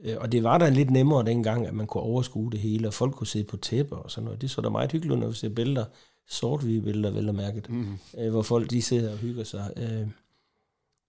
Øh, 0.00 0.16
og 0.20 0.32
det 0.32 0.42
var 0.42 0.58
da 0.58 0.68
lidt 0.68 0.90
nemmere 0.90 1.24
dengang, 1.24 1.66
at 1.66 1.74
man 1.74 1.86
kunne 1.86 2.02
overskue 2.02 2.50
det 2.50 2.60
hele, 2.60 2.88
og 2.88 2.94
folk 2.94 3.14
kunne 3.14 3.26
sidde 3.26 3.44
på 3.44 3.56
tæpper 3.56 3.96
og 3.96 4.10
sådan 4.10 4.24
noget. 4.24 4.40
Det 4.40 4.50
så 4.50 4.60
da 4.60 4.68
meget 4.68 4.92
hyggeligt, 4.92 5.20
når 5.20 5.28
vi 5.28 5.34
ser 5.34 5.48
billeder, 5.48 5.84
sort 6.28 6.60
billeder, 6.60 7.10
vel 7.10 7.28
og 7.28 7.34
mærket, 7.34 7.70
mm. 7.70 7.98
øh, 8.18 8.30
hvor 8.30 8.42
folk 8.42 8.70
de 8.70 8.82
sidder 8.82 9.12
og 9.12 9.18
hygger 9.18 9.44
sig. 9.44 9.72
Øh, 9.76 10.08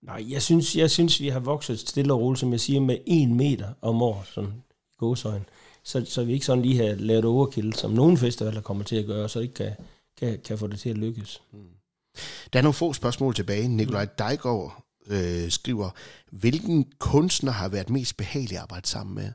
nej, 0.03 0.25
jeg 0.31 0.41
synes, 0.41 0.75
jeg 0.75 0.91
synes, 0.91 1.21
vi 1.21 1.27
har 1.27 1.39
vokset 1.39 1.79
stille 1.79 2.13
og 2.13 2.19
roligt, 2.19 2.39
som 2.39 2.51
jeg 2.51 2.59
siger, 2.59 2.79
med 2.79 2.97
en 3.05 3.37
meter 3.37 3.67
om 3.81 4.01
året, 4.01 4.27
sådan 4.27 4.53
i 4.91 4.95
gåsøjen. 4.97 5.45
Så, 5.85 6.05
så 6.05 6.23
vi 6.23 6.33
ikke 6.33 6.45
sådan 6.45 6.61
lige 6.61 6.77
har 6.77 6.95
lavet 6.95 7.25
overkill, 7.25 7.73
som 7.73 7.91
nogle 7.91 8.17
festivaler 8.17 8.61
kommer 8.61 8.83
til 8.83 8.95
at 8.95 9.05
gøre, 9.05 9.29
så 9.29 9.39
ikke 9.39 9.53
kan, 9.53 9.71
kan, 10.17 10.39
kan 10.45 10.57
få 10.57 10.67
det 10.67 10.79
til 10.79 10.89
at 10.89 10.97
lykkes. 10.97 11.41
Mm. 11.53 11.59
Der 12.53 12.59
er 12.59 12.63
nogle 12.63 12.73
få 12.73 12.93
spørgsmål 12.93 13.35
tilbage. 13.35 13.67
Nikolaj 13.67 14.05
Dejgaard 14.05 14.83
øh, 15.07 15.49
skriver, 15.49 15.89
hvilken 16.31 16.85
kunstner 16.99 17.51
har 17.51 17.69
været 17.69 17.89
mest 17.89 18.17
behagelig 18.17 18.57
at 18.57 18.61
arbejde 18.61 18.87
sammen 18.87 19.15
med? 19.15 19.31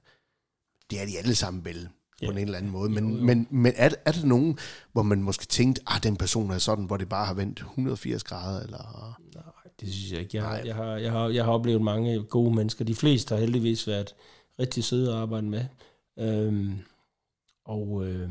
Det 0.90 1.00
er 1.00 1.06
de 1.06 1.18
alle 1.18 1.34
sammen 1.34 1.64
vel, 1.64 1.88
på 2.18 2.24
ja. 2.24 2.30
en 2.30 2.38
eller 2.38 2.58
anden 2.58 2.72
måde. 2.72 2.90
Men, 2.90 3.10
jo, 3.10 3.16
jo. 3.16 3.24
men, 3.24 3.46
men 3.50 3.72
er, 3.76 3.90
er 4.04 4.12
der 4.12 4.26
nogen, 4.26 4.58
hvor 4.92 5.02
man 5.02 5.22
måske 5.22 5.46
tænkte, 5.46 5.82
at 5.86 5.96
ah, 5.96 6.02
den 6.02 6.16
person 6.16 6.50
er 6.50 6.58
sådan, 6.58 6.84
hvor 6.84 6.96
det 6.96 7.08
bare 7.08 7.26
har 7.26 7.34
vendt 7.34 7.58
180 7.58 8.24
grader? 8.24 8.62
Eller? 8.62 9.18
Nej, 9.34 9.42
det 9.80 9.92
synes 9.92 10.12
jeg 10.12 10.20
ikke. 10.20 10.36
Jeg 10.36 10.44
har, 10.44 10.58
jeg, 10.58 10.74
har, 10.74 10.96
jeg, 10.96 11.12
har, 11.12 11.28
jeg 11.28 11.44
har 11.44 11.52
oplevet 11.52 11.82
mange 11.82 12.22
gode 12.22 12.54
mennesker. 12.54 12.84
De 12.84 12.94
fleste 12.94 13.34
har 13.34 13.40
heldigvis 13.40 13.86
været 13.86 14.14
rigtig 14.58 14.84
søde 14.84 15.12
at 15.12 15.16
arbejde 15.16 15.46
med. 15.46 15.64
Øhm, 16.18 16.78
og 17.64 18.06
øh, 18.06 18.30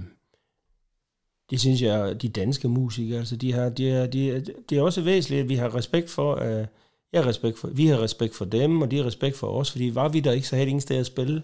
det 1.50 1.60
synes 1.60 1.82
jeg, 1.82 2.22
de 2.22 2.30
danske 2.30 2.68
musikere, 2.68 3.20
altså 3.20 3.36
de 3.36 3.54
har, 3.54 3.70
de 3.70 3.90
er, 3.90 4.08
de 4.08 4.46
det 4.70 4.78
er 4.78 4.82
også 4.82 5.02
væsentligt, 5.02 5.42
at 5.42 5.50
vi 5.50 5.56
har 5.56 5.76
respekt 5.76 6.10
for, 6.10 6.36
uh, 6.36 6.66
jeg 7.14 7.24
har 7.24 7.28
respekt 7.28 7.60
for, 7.60 7.68
vi 7.68 7.88
har 7.88 8.02
respekt 8.02 8.36
for 8.36 8.46
dem, 8.46 8.82
og 8.82 8.92
de 8.92 8.98
har 8.98 9.06
respekt 9.06 9.38
for 9.38 9.48
os, 9.48 9.72
fordi 9.72 9.96
var 9.96 10.10
vi 10.10 10.20
der 10.20 10.32
ikke, 10.32 10.48
så 10.48 10.56
havde 10.56 10.66
de 10.66 10.70
ingen 10.70 10.82
sted 10.82 10.98
at 10.98 11.06
spille. 11.06 11.44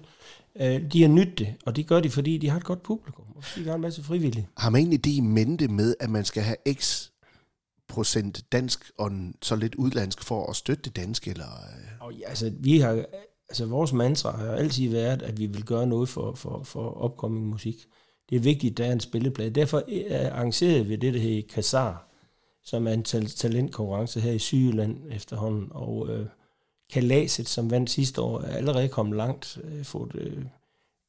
Uh, 0.55 0.91
de 0.91 1.01
har 1.01 1.07
nyttet 1.07 1.39
det, 1.39 1.53
og 1.65 1.75
det 1.75 1.87
gør 1.87 1.99
de, 1.99 2.09
fordi 2.09 2.37
de 2.37 2.49
har 2.49 2.57
et 2.57 2.63
godt 2.63 2.83
publikum, 2.83 3.25
og 3.35 3.43
de 3.55 3.63
har 3.63 3.75
en 3.75 3.81
masse 3.81 4.03
frivillige. 4.03 4.47
Har 4.57 4.69
man 4.69 4.79
egentlig 4.79 5.05
det 5.05 5.11
i 5.11 5.19
mente 5.19 5.67
med, 5.67 5.95
at 5.99 6.09
man 6.09 6.25
skal 6.25 6.43
have 6.43 6.57
x 6.73 7.09
procent 7.87 8.51
dansk 8.51 8.91
og 8.97 9.11
så 9.41 9.55
lidt 9.55 9.75
udlandsk 9.75 10.23
for 10.23 10.49
at 10.49 10.55
støtte 10.55 10.83
det 10.83 10.95
danske? 10.95 11.31
Eller? 11.31 11.45
Og 11.99 12.13
ja, 12.13 12.29
altså, 12.29 12.51
vi 12.59 12.79
har, 12.79 13.05
altså, 13.49 13.65
vores 13.65 13.93
mantra 13.93 14.37
har 14.37 14.51
altid 14.51 14.89
været, 14.89 15.21
at 15.21 15.39
vi 15.39 15.45
vil 15.45 15.65
gøre 15.65 15.87
noget 15.87 16.09
for, 16.09 16.35
for, 16.35 16.63
for 16.63 16.89
opkommende 16.89 17.47
musik 17.47 17.87
det 18.29 18.35
er 18.35 18.39
vigtigt, 18.39 18.71
at 18.71 18.77
der 18.77 18.85
er 18.85 18.91
en 18.91 18.99
spilleplade. 18.99 19.49
Derfor 19.49 19.83
øh, 19.87 20.25
arrangerede 20.31 20.85
vi 20.85 20.95
det, 20.95 21.13
der 21.13 21.19
hedder 21.19 21.41
Kassar, 21.53 22.07
som 22.63 22.87
er 22.87 22.91
en 22.91 23.03
talentkonkurrence 23.03 24.19
her 24.19 24.31
i 24.31 24.39
Sydjylland 24.39 24.97
efterhånden, 25.11 25.67
og 25.71 26.09
øh, 26.09 26.25
Kalaset, 26.93 27.49
som 27.49 27.71
vandt 27.71 27.89
sidste 27.89 28.21
år, 28.21 28.41
er 28.41 28.55
allerede 28.55 28.87
kommet 28.87 29.17
langt, 29.17 29.57
øh, 29.63 29.83
fået 29.83 30.11
øh, 30.15 30.45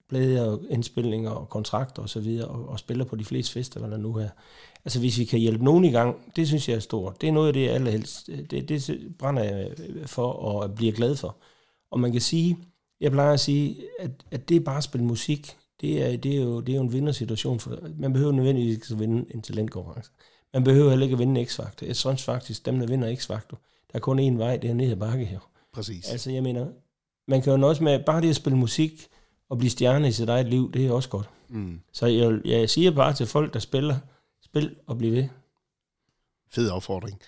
blade 0.09 0.51
og 0.51 0.63
indspilninger 0.71 1.31
og 1.31 1.49
kontrakter 1.49 2.03
og 2.03 2.09
så 2.09 2.21
videre, 2.21 2.49
og, 2.49 2.69
og 2.69 2.79
spiller 2.79 3.05
på 3.05 3.17
de 3.17 3.25
fleste 3.25 3.53
festivaler 3.53 3.97
nu 3.97 4.15
her. 4.15 4.31
Altså 4.85 4.99
hvis 4.99 5.19
vi 5.19 5.25
kan 5.25 5.39
hjælpe 5.39 5.65
nogen 5.65 5.85
i 5.85 5.91
gang, 5.91 6.33
det 6.37 6.47
synes 6.49 6.69
jeg 6.69 6.75
er 6.75 6.81
stort. 6.81 7.21
Det 7.21 7.29
er 7.29 7.33
noget 7.33 7.47
af 7.47 7.53
det, 7.53 7.65
jeg 7.65 7.75
allerhelst, 7.75 8.29
øh, 8.29 8.39
det, 8.39 8.69
det 8.69 9.15
brænder 9.19 9.43
jeg 9.43 9.71
for 10.07 10.33
og 10.33 10.75
bliver 10.75 10.93
glad 10.93 11.17
for. 11.17 11.37
Og 11.97 12.01
man 12.01 12.13
kan 12.13 12.21
sige, 12.21 12.59
jeg 13.01 13.13
plejer 13.13 13.33
at 13.33 13.41
sige, 13.41 13.77
at, 13.99 14.11
at 14.31 14.49
det 14.49 14.57
er 14.57 14.61
bare 14.61 14.77
at 14.77 14.85
spille 14.85 15.07
musik 15.07 15.57
det 15.81 16.03
er, 16.03 16.17
det 16.17 16.37
er, 16.37 16.43
jo, 16.43 16.61
det 16.61 16.73
er 16.73 16.77
jo 16.77 16.83
en 16.83 16.93
vindersituation. 16.93 17.61
For, 17.61 17.79
man 17.99 18.13
behøver 18.13 18.33
nødvendigvis 18.33 18.75
ikke 18.75 18.87
at 18.91 19.01
vinde 19.01 19.35
en 19.35 19.43
talentkonkurrence. 19.43 20.11
Man 20.53 20.65
behøver 20.65 20.91
heller 20.91 21.07
ikke 21.07 21.15
at 21.15 21.19
vinde 21.19 21.43
X-Factor. 21.43 21.87
Jeg 21.87 21.97
synes 21.97 22.23
faktisk, 22.23 22.67
dem 22.67 22.79
der 22.79 22.87
vinder 22.87 23.17
X-Factor, 23.17 23.57
der 23.93 23.95
er 23.95 23.99
kun 23.99 24.19
én 24.19 24.39
vej, 24.39 24.57
det 24.57 24.71
er 24.71 24.75
ned 24.75 24.91
ad 24.91 24.97
bakke 24.97 25.25
her. 25.25 25.51
Præcis. 25.73 26.11
Altså 26.11 26.31
jeg 26.31 26.43
mener, 26.43 26.67
man 27.29 27.43
kan 27.43 27.61
jo 27.61 27.69
også 27.69 27.85
med, 27.85 28.05
bare 28.05 28.21
det 28.21 28.31
at 28.31 28.37
spille 28.37 28.59
musik 28.59 29.09
og 29.49 29.59
blive 29.59 29.71
stjerne 29.71 30.09
i 30.09 30.13
sit 30.13 30.29
eget 30.29 30.47
liv, 30.47 30.73
det 30.73 30.87
er 30.87 30.93
også 30.93 31.09
godt. 31.09 31.29
Mm. 31.49 31.81
Så 31.93 32.07
jeg, 32.07 32.41
jeg 32.45 32.71
siger 32.71 32.91
bare 32.91 33.13
til 33.13 33.27
folk, 33.27 33.55
der 33.55 33.61
spiller, 33.61 33.99
spil 34.43 34.77
og 34.87 34.99
bliv 34.99 35.13
ved. 35.13 35.29
Fed 36.51 36.71
opfordring. 36.71 37.21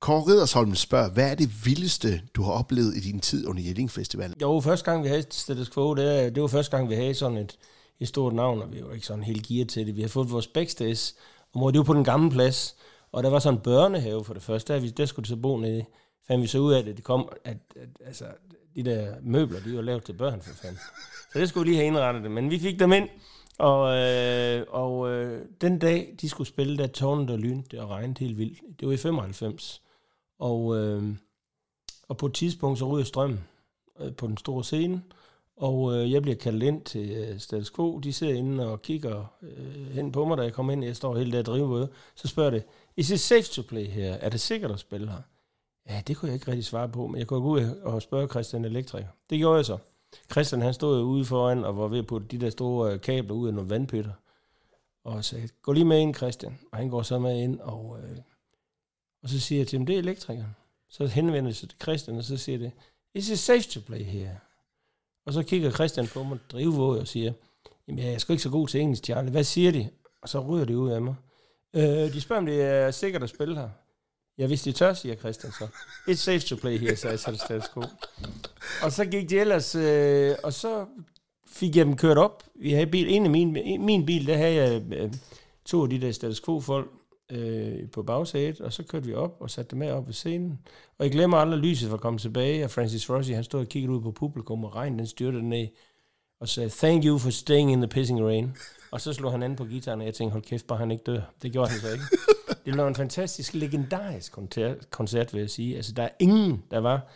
Kåre 0.00 0.22
Riddersholm 0.26 0.74
spørger, 0.74 1.10
hvad 1.10 1.30
er 1.30 1.34
det 1.34 1.66
vildeste, 1.66 2.22
du 2.34 2.42
har 2.42 2.52
oplevet 2.52 2.96
i 2.96 3.00
din 3.00 3.20
tid 3.20 3.46
under 3.46 3.62
Jelling 3.62 3.90
Festival? 3.90 4.34
Jo, 4.42 4.60
første 4.60 4.90
gang 4.90 5.04
vi 5.04 5.08
havde 5.08 5.24
Status 5.30 5.70
Quo, 5.70 5.94
det, 5.94 6.34
det 6.34 6.42
var 6.42 6.48
første 6.48 6.76
gang, 6.76 6.88
vi 6.88 6.94
havde 6.94 7.14
sådan 7.14 7.36
et, 7.36 7.58
et 8.00 8.08
stort 8.08 8.34
navn, 8.34 8.62
og 8.62 8.72
vi 8.72 8.82
var 8.84 8.92
ikke 8.92 9.06
sådan 9.06 9.24
helt 9.24 9.46
gear 9.46 9.66
til 9.66 9.86
det. 9.86 9.96
Vi 9.96 10.00
har 10.00 10.08
fået 10.08 10.30
vores 10.30 10.46
backstage, 10.46 11.14
og 11.54 11.72
det 11.72 11.78
var 11.78 11.84
på 11.84 11.94
den 11.94 12.04
gamle 12.04 12.30
plads, 12.30 12.76
og 13.12 13.22
der 13.22 13.30
var 13.30 13.38
sådan 13.38 13.58
en 13.58 13.62
børnehave 13.62 14.24
for 14.24 14.34
det 14.34 14.42
første, 14.42 14.72
der, 14.72 14.80
vi, 14.80 14.88
der 14.88 15.06
skulle 15.06 15.24
de 15.24 15.28
så 15.28 15.36
bo 15.36 15.56
nede. 15.56 15.84
Fandt 16.26 16.42
vi 16.42 16.46
så 16.46 16.58
ud 16.58 16.72
af, 16.72 16.78
at 16.78 16.86
det 16.86 17.04
kom, 17.04 17.28
at, 17.44 17.56
at 17.76 17.88
altså, 18.06 18.24
de 18.74 18.82
der 18.82 19.14
møbler, 19.22 19.60
de 19.60 19.76
var 19.76 19.82
lavet 19.82 20.04
til 20.04 20.12
børn 20.12 20.42
for 20.42 20.54
fanden. 20.54 20.80
Så 21.32 21.38
det 21.38 21.48
skulle 21.48 21.64
vi 21.64 21.70
lige 21.70 21.76
have 21.76 21.86
indrettet 21.86 22.22
det, 22.22 22.30
men 22.30 22.50
vi 22.50 22.58
fik 22.58 22.78
dem 22.78 22.92
ind, 22.92 23.08
og, 23.58 23.96
øh, 23.96 24.64
og 24.68 25.10
øh, 25.10 25.44
den 25.60 25.78
dag, 25.78 26.14
de 26.20 26.28
skulle 26.28 26.48
spille, 26.48 26.78
der 26.78 26.86
tårnet 26.86 27.30
og 27.30 27.38
lyn, 27.38 27.62
det 27.70 27.88
regnede 27.88 28.20
helt 28.20 28.38
vildt. 28.38 28.60
Det 28.80 28.88
var 28.88 28.94
i 28.94 28.96
95. 28.96 29.82
Og, 30.38 30.76
øh, 30.76 31.02
og 32.08 32.16
på 32.16 32.26
et 32.26 32.34
tidspunkt, 32.34 32.78
så 32.78 32.84
ryger 32.84 33.04
strømmen 33.04 33.44
øh, 34.00 34.16
på 34.16 34.26
den 34.26 34.36
store 34.36 34.64
scene, 34.64 35.02
og 35.56 35.96
øh, 35.96 36.12
jeg 36.12 36.22
bliver 36.22 36.36
kaldt 36.36 36.62
ind 36.62 36.82
til 36.82 37.10
øh, 37.10 37.38
Status 37.38 37.70
Quo. 37.70 37.98
De 37.98 38.12
sidder 38.12 38.34
inde 38.34 38.66
og 38.66 38.82
kigger 38.82 39.24
øh, 39.42 39.86
hen 39.86 40.12
på 40.12 40.24
mig, 40.24 40.38
da 40.38 40.42
jeg 40.42 40.52
kommer 40.52 40.72
ind. 40.72 40.84
Jeg 40.84 40.96
står 40.96 41.16
helt 41.16 41.32
der 41.32 41.42
drivvåde. 41.42 41.88
Så 42.14 42.28
spørger 42.28 42.50
det, 42.50 42.62
is 42.96 43.10
it 43.10 43.20
safe 43.20 43.42
to 43.42 43.62
play 43.68 43.86
her? 43.86 44.12
Er 44.12 44.28
det 44.28 44.40
sikkert 44.40 44.70
at 44.70 44.78
spille 44.78 45.10
her? 45.10 45.22
Ja, 45.88 46.02
det 46.06 46.16
kunne 46.16 46.28
jeg 46.28 46.34
ikke 46.34 46.48
rigtig 46.50 46.64
svare 46.64 46.88
på, 46.88 47.06
men 47.06 47.18
jeg 47.18 47.26
kunne 47.26 47.40
gå 47.40 47.48
ud 47.48 47.60
og 47.82 48.02
spørge 48.02 48.28
Christian 48.28 48.64
Elektriker. 48.64 49.08
Det 49.30 49.38
gjorde 49.38 49.56
jeg 49.56 49.64
så. 49.64 49.78
Christian 50.30 50.62
han 50.62 50.74
stod 50.74 51.02
ude 51.02 51.24
foran 51.24 51.64
og 51.64 51.76
var 51.76 51.88
ved 51.88 51.98
at 51.98 52.06
putte 52.06 52.26
de 52.26 52.38
der 52.38 52.50
store 52.50 52.92
øh, 52.92 53.00
kabler 53.00 53.34
ud 53.34 53.48
af 53.48 53.54
nogle 53.54 53.70
vandpytter. 53.70 54.12
Og 55.04 55.24
sagde, 55.24 55.48
gå 55.62 55.72
lige 55.72 55.84
med 55.84 56.00
ind, 56.00 56.14
Christian. 56.14 56.58
Og 56.72 56.78
han 56.78 56.88
går 56.88 57.02
så 57.02 57.18
med 57.18 57.42
ind, 57.42 57.60
og 57.60 57.98
øh, 58.02 58.16
og 59.26 59.30
så 59.30 59.40
siger 59.40 59.60
jeg 59.60 59.68
til 59.68 59.78
dem, 59.78 59.86
det 59.86 59.94
er 59.94 59.98
elektrikeren. 59.98 60.56
Så 60.88 61.06
henvender 61.06 61.50
jeg 61.50 61.56
sig 61.56 61.68
til 61.68 61.78
Christian, 61.82 62.16
og 62.16 62.24
så 62.24 62.36
siger 62.36 62.58
det, 62.58 62.72
is 63.14 63.28
it 63.28 63.38
safe 63.38 63.62
to 63.62 63.80
play 63.86 64.04
here? 64.04 64.38
Og 65.26 65.32
så 65.32 65.42
kigger 65.42 65.70
Christian 65.70 66.06
på 66.06 66.22
mig 66.22 66.38
drivvåg 66.52 66.98
og 66.98 67.08
siger, 67.08 67.32
jamen 67.88 68.04
jeg 68.04 68.12
er 68.12 68.18
sgu 68.18 68.32
ikke 68.32 68.42
så 68.42 68.50
god 68.50 68.68
til 68.68 68.80
engelsk, 68.80 69.04
Charlie. 69.04 69.30
Hvad 69.30 69.44
siger 69.44 69.72
de? 69.72 69.88
Og 70.22 70.28
så 70.28 70.40
ryger 70.40 70.64
det 70.64 70.74
ud 70.74 70.90
af 70.90 71.02
mig. 71.02 71.14
Øh, 71.76 71.82
de 71.82 72.20
spørger, 72.20 72.40
om 72.40 72.46
det 72.46 72.62
er 72.62 72.90
sikkert 72.90 73.22
at 73.22 73.28
spille 73.28 73.54
her. 73.54 73.68
Ja, 74.38 74.46
hvis 74.46 74.62
de 74.62 74.72
tør, 74.72 74.94
siger 74.94 75.16
Christian 75.16 75.52
så. 75.52 75.68
It's 76.08 76.14
safe 76.14 76.38
to 76.38 76.56
play 76.56 76.78
here, 76.78 76.96
sagde 76.96 77.18
Status 77.18 77.70
Og 78.82 78.92
så 78.92 79.04
gik 79.04 79.30
de 79.30 79.38
ellers, 79.38 79.74
øh, 79.74 80.36
og 80.42 80.52
så 80.52 80.86
fik 81.46 81.76
jeg 81.76 81.86
dem 81.86 81.96
kørt 81.96 82.18
op. 82.18 82.42
Vi 82.54 82.72
havde 82.72 82.86
bil, 82.86 83.08
en 83.08 83.24
af 83.24 83.30
min, 83.30 83.52
min 83.84 84.06
bil, 84.06 84.26
der 84.26 84.36
havde 84.36 84.54
jeg 84.54 84.82
øh, 84.92 85.12
to 85.64 85.82
af 85.82 85.90
de 85.90 86.00
der 86.00 86.12
status 86.12 86.40
quo-folk, 86.40 86.90
øh, 87.32 87.90
på 87.90 88.02
bagsædet, 88.02 88.60
og 88.60 88.72
så 88.72 88.82
kørte 88.82 89.06
vi 89.06 89.14
op 89.14 89.36
og 89.40 89.50
satte 89.50 89.70
det 89.70 89.78
med 89.78 89.90
op 89.90 90.06
ved 90.06 90.14
scenen. 90.14 90.58
Og 90.98 91.04
jeg 91.04 91.12
glemmer 91.12 91.36
aldrig, 91.36 91.60
lyset 91.60 91.90
var 91.90 91.96
kommet 91.96 92.22
tilbage, 92.22 92.64
og 92.64 92.70
Francis 92.70 93.10
Rossi, 93.10 93.32
han 93.32 93.44
stod 93.44 93.60
og 93.60 93.66
kiggede 93.66 93.92
ud 93.92 94.00
på 94.00 94.10
publikum, 94.12 94.64
og 94.64 94.74
regnen 94.74 94.98
den 94.98 95.06
styrte 95.06 95.42
ned, 95.42 95.68
og 96.40 96.48
sagde, 96.48 96.70
thank 96.70 97.04
you 97.04 97.18
for 97.18 97.30
staying 97.30 97.72
in 97.72 97.78
the 97.78 97.88
pissing 97.88 98.24
rain. 98.24 98.56
Og 98.90 99.00
så 99.00 99.12
slog 99.12 99.32
han 99.32 99.42
an 99.42 99.56
på 99.56 99.64
gitaren, 99.64 100.00
og 100.00 100.06
jeg 100.06 100.14
tænkte, 100.14 100.32
hold 100.32 100.42
kæft, 100.42 100.66
bare 100.66 100.78
han 100.78 100.90
ikke 100.90 101.04
dør. 101.04 101.20
Det 101.42 101.52
gjorde 101.52 101.70
han 101.70 101.80
så 101.80 101.92
ikke. 101.92 102.04
Det 102.64 102.72
blev 102.72 102.86
en 102.86 102.94
fantastisk, 102.94 103.54
legendarisk 103.54 104.32
koncert, 104.32 104.90
koncert, 104.90 105.34
vil 105.34 105.40
jeg 105.40 105.50
sige. 105.50 105.76
Altså, 105.76 105.92
der 105.92 106.02
er 106.02 106.08
ingen, 106.18 106.62
der 106.70 106.78
var 106.78 107.08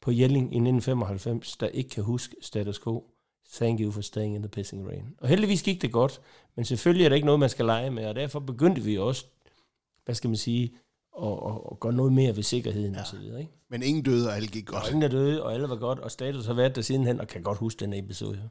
på 0.00 0.10
Jelling 0.10 0.44
i 0.44 0.56
1995, 0.56 1.56
der 1.56 1.66
ikke 1.66 1.90
kan 1.90 2.04
huske 2.04 2.36
status 2.42 2.78
quo. 2.78 3.04
Thank 3.52 3.80
you 3.80 3.90
for 3.90 4.00
staying 4.00 4.34
in 4.34 4.42
the 4.42 4.48
pissing 4.48 4.88
rain. 4.88 5.04
Og 5.18 5.28
heldigvis 5.28 5.62
gik 5.62 5.82
det 5.82 5.92
godt, 5.92 6.20
men 6.56 6.64
selvfølgelig 6.64 7.04
er 7.04 7.08
det 7.08 7.16
ikke 7.16 7.26
noget, 7.26 7.40
man 7.40 7.48
skal 7.48 7.64
lege 7.64 7.90
med, 7.90 8.06
og 8.06 8.14
derfor 8.14 8.40
begyndte 8.40 8.82
vi 8.82 8.98
også 8.98 9.26
hvad 10.08 10.14
skal 10.14 10.30
man 10.30 10.36
sige, 10.36 10.72
og, 11.12 11.42
og, 11.42 11.72
og 11.72 11.80
gøre 11.80 11.92
noget 11.92 12.12
mere 12.12 12.36
ved 12.36 12.42
sikkerheden 12.42 12.94
ja. 12.94 13.00
og 13.00 13.06
så 13.06 13.16
videre. 13.16 13.40
Ikke? 13.40 13.52
Men 13.70 13.82
ingen 13.82 14.04
døde, 14.04 14.28
og 14.28 14.36
alle 14.36 14.48
gik 14.48 14.66
godt. 14.66 14.82
Og 14.82 14.88
ingen 14.88 15.02
er 15.02 15.08
døde, 15.08 15.42
og 15.42 15.54
alle 15.54 15.68
var 15.68 15.76
godt, 15.76 15.98
og 15.98 16.10
status 16.10 16.46
har 16.46 16.54
været 16.54 16.76
der 16.76 16.82
sidenhen, 16.82 17.20
og 17.20 17.28
kan 17.28 17.42
godt 17.42 17.58
huske 17.58 17.80
den 17.80 17.92
episode. 17.92 18.50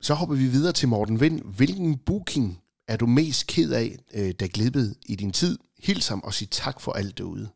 Så 0.00 0.14
hopper 0.14 0.36
vi 0.36 0.46
videre 0.46 0.72
til 0.72 0.88
Morten 0.88 1.20
Vind. 1.20 1.40
Hvilken 1.56 1.98
booking 1.98 2.62
er 2.88 2.96
du 2.96 3.06
mest 3.06 3.46
ked 3.46 3.72
af, 3.72 3.96
øh, 4.14 4.34
der 4.40 4.46
glippede 4.46 4.94
i 5.06 5.14
din 5.14 5.32
tid? 5.32 5.58
Hils 5.78 6.08
ham 6.08 6.20
og 6.24 6.34
sig 6.34 6.50
tak 6.50 6.80
for 6.80 6.92
alt 6.92 7.18
derude. 7.18 7.48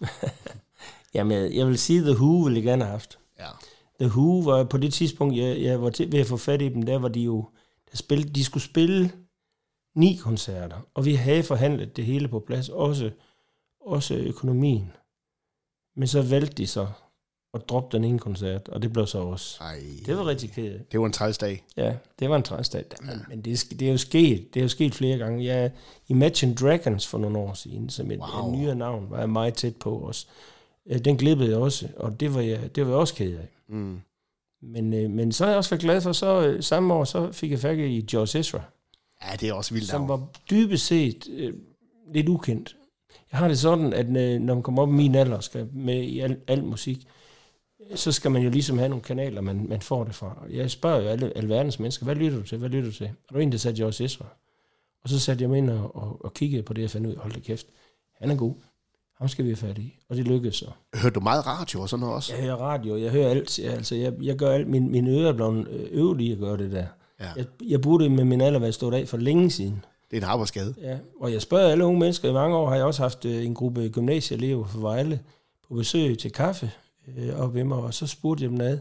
Jamen, 1.14 1.54
jeg 1.54 1.66
vil 1.66 1.78
sige, 1.78 2.00
The 2.00 2.12
Who 2.12 2.42
ville 2.42 2.56
jeg 2.56 2.64
gerne 2.64 2.84
have 2.84 2.90
haft. 2.90 3.18
Ja. 3.38 3.48
The 4.00 4.08
Who 4.08 4.40
var 4.40 4.64
på 4.64 4.78
det 4.78 4.92
tidspunkt, 4.92 5.36
jeg, 5.36 5.62
jeg 5.62 5.82
var 5.82 5.90
til, 5.90 6.12
ved 6.12 6.20
at 6.20 6.26
få 6.26 6.36
fat 6.36 6.62
i 6.62 6.68
dem, 6.68 6.82
der 6.82 6.98
var 6.98 7.08
de 7.08 7.20
jo, 7.20 7.48
der 7.90 7.96
spillede, 7.96 8.34
de 8.34 8.44
skulle 8.44 8.64
spille 8.64 9.12
ni 9.94 10.18
koncerter, 10.22 10.80
og 10.94 11.04
vi 11.04 11.14
havde 11.14 11.42
forhandlet 11.42 11.96
det 11.96 12.04
hele 12.04 12.28
på 12.28 12.40
plads, 12.40 12.68
også, 12.68 13.10
også 13.80 14.14
økonomien. 14.14 14.92
Men 15.96 16.08
så 16.08 16.22
valgte 16.22 16.54
de 16.54 16.66
så 16.66 16.86
at 17.54 17.68
droppe 17.68 17.96
den 17.96 18.04
ene 18.04 18.18
koncert, 18.18 18.68
og 18.68 18.82
det 18.82 18.92
blev 18.92 19.06
så 19.06 19.18
også. 19.18 19.58
Ej, 19.60 19.80
det 20.06 20.16
var 20.16 20.26
rigtig 20.26 20.50
kedeligt. 20.50 20.92
Det 20.92 21.00
var 21.00 21.06
en 21.06 21.12
træsdag. 21.12 21.64
Ja, 21.76 21.96
det 22.18 22.30
var 22.30 22.36
en 22.36 22.42
træsdag. 22.42 22.84
Men, 23.00 23.10
ja. 23.10 23.16
men 23.28 23.40
det, 23.40 23.66
det, 23.80 23.88
er 23.88 23.92
jo 23.92 23.98
sket, 23.98 24.54
det 24.54 24.60
er 24.60 24.64
jo 24.64 24.68
sket 24.68 24.94
flere 24.94 25.18
gange. 25.18 25.44
Jeg, 25.44 25.70
Imagine 26.08 26.54
Dragons 26.54 27.06
for 27.06 27.18
nogle 27.18 27.38
år 27.38 27.54
siden, 27.54 27.90
som 27.90 28.10
et, 28.10 28.18
wow. 28.18 28.52
et 28.52 28.58
nyere 28.58 28.74
navn, 28.74 29.10
var 29.10 29.18
jeg 29.18 29.30
meget 29.30 29.54
tæt 29.54 29.76
på 29.76 30.08
os. 30.08 30.28
Den 31.04 31.16
glippede 31.16 31.50
jeg 31.50 31.58
også, 31.58 31.88
og 31.96 32.20
det 32.20 32.34
var 32.34 32.40
jeg, 32.40 32.74
det 32.74 32.86
var 32.86 32.90
jeg 32.90 32.98
også 32.98 33.14
ked 33.14 33.38
af. 33.38 33.48
Mm. 33.68 34.00
Men, 34.62 34.92
øh, 34.92 35.10
men 35.10 35.32
så 35.32 35.44
er 35.44 35.48
jeg 35.48 35.58
også 35.58 35.70
været 35.70 35.82
glad 35.82 36.00
for, 36.00 36.12
så 36.12 36.46
øh, 36.46 36.62
samme 36.62 36.94
år, 36.94 37.04
så 37.04 37.32
fik 37.32 37.50
jeg 37.50 37.58
fat 37.58 37.78
i 37.78 38.06
George 38.10 38.38
Ezra, 38.38 38.62
Ja, 39.30 39.36
det 39.36 39.48
er 39.48 39.52
også 39.52 39.74
vildt. 39.74 39.88
som 39.88 40.00
navn. 40.00 40.08
var 40.08 40.28
dybest 40.50 40.86
set 40.86 41.28
øh, 41.30 41.54
lidt 42.14 42.28
ukendt. 42.28 42.76
Jeg 43.32 43.38
har 43.38 43.48
det 43.48 43.58
sådan, 43.58 43.92
at 43.92 44.06
øh, 44.06 44.40
når 44.40 44.54
man 44.54 44.62
kommer 44.62 44.82
op 44.82 44.88
i 44.88 44.92
min 44.92 45.14
alder 45.14 45.40
skal 45.40 45.68
med 45.72 46.02
i 46.02 46.20
al, 46.20 46.36
al 46.46 46.64
musik, 46.64 47.06
øh, 47.90 47.96
så 47.96 48.12
skal 48.12 48.30
man 48.30 48.42
jo 48.42 48.50
ligesom 48.50 48.78
have 48.78 48.88
nogle 48.88 49.02
kanaler, 49.02 49.40
man, 49.40 49.66
man 49.68 49.80
får 49.80 50.04
det 50.04 50.14
fra. 50.14 50.44
Jeg 50.50 50.70
spørger 50.70 51.02
jo 51.02 51.08
alle, 51.08 51.32
alle 51.36 51.48
verdens 51.48 51.78
mennesker, 51.78 52.04
hvad 52.04 52.14
lytter 52.14 52.38
du 52.38 52.44
til? 52.44 52.58
Hvad 52.58 52.68
lytter 52.68 52.90
du 52.90 52.96
til? 52.96 53.06
Og 53.06 53.28
der 53.28 53.34
var 53.34 53.40
en, 53.40 53.52
der 53.52 53.58
sagde 53.58 53.76
George 53.76 54.04
Ezra. 54.04 54.26
Og 55.02 55.10
så 55.10 55.20
satte 55.20 55.42
jeg 55.42 55.50
mig 55.50 55.58
ind 55.58 55.70
og, 55.70 55.96
og, 55.96 56.24
og 56.24 56.34
kiggede 56.34 56.62
på 56.62 56.72
det, 56.72 56.84
og 56.84 56.90
fandt 56.90 57.06
ud 57.06 57.12
af, 57.12 57.18
hold 57.18 57.32
da 57.32 57.40
kæft, 57.40 57.66
han 58.20 58.30
er 58.30 58.36
god. 58.36 58.54
Ham 59.18 59.28
skal 59.28 59.44
vi 59.44 59.50
have 59.50 59.56
fat 59.56 59.78
i. 59.78 59.98
Og 60.08 60.16
det 60.16 60.28
lykkedes 60.28 60.56
så. 60.56 60.70
Hørte 60.94 61.14
du 61.14 61.20
meget 61.20 61.46
radio 61.46 61.80
og 61.80 61.88
sådan 61.88 62.00
noget 62.00 62.14
også? 62.14 62.34
Jeg 62.34 62.42
hører 62.42 62.56
radio, 62.56 62.96
jeg 62.96 63.10
hører 63.10 63.30
alt. 63.30 63.58
Jeg, 63.58 63.72
altså, 63.72 63.94
jeg, 63.94 64.12
jeg 64.22 64.36
gør 64.36 64.52
alt. 64.52 64.68
Min, 64.68 64.90
mine 64.90 65.10
ører 65.10 65.28
er 65.28 65.32
blevet 65.32 65.68
øh, 65.68 65.86
øvet 65.90 66.20
i 66.20 66.32
at 66.32 66.38
gøre 66.38 66.56
det 66.56 66.72
der. 66.72 66.86
Ja. 67.24 67.32
Jeg, 67.36 67.46
jeg 67.68 67.80
burde 67.80 68.08
med 68.08 68.24
min 68.24 68.40
alder 68.40 68.58
være 68.58 68.72
stået 68.72 68.94
af 68.94 69.08
for 69.08 69.16
længe 69.16 69.50
siden. 69.50 69.84
Det 70.10 70.16
er 70.16 70.20
en 70.20 70.28
arbejdsskade. 70.28 70.74
Ja, 70.82 70.98
og 71.20 71.32
jeg 71.32 71.42
spørger 71.42 71.68
alle 71.68 71.84
unge 71.84 72.00
mennesker. 72.00 72.30
I 72.30 72.32
mange 72.32 72.56
år 72.56 72.68
har 72.68 72.76
jeg 72.76 72.84
også 72.84 73.02
haft 73.02 73.24
øh, 73.24 73.44
en 73.44 73.54
gruppe 73.54 73.88
gymnasieelever 73.88 74.66
fra 74.66 74.80
Vejle 74.80 75.20
på 75.68 75.74
besøg 75.74 76.18
til 76.18 76.32
kaffe 76.32 76.70
øh, 77.18 77.40
op 77.40 77.54
ved 77.54 77.64
mig, 77.64 77.78
og 77.78 77.94
så 77.94 78.06
spurgte 78.06 78.44
jeg 78.44 78.50
dem 78.50 78.60
ad, 78.60 78.78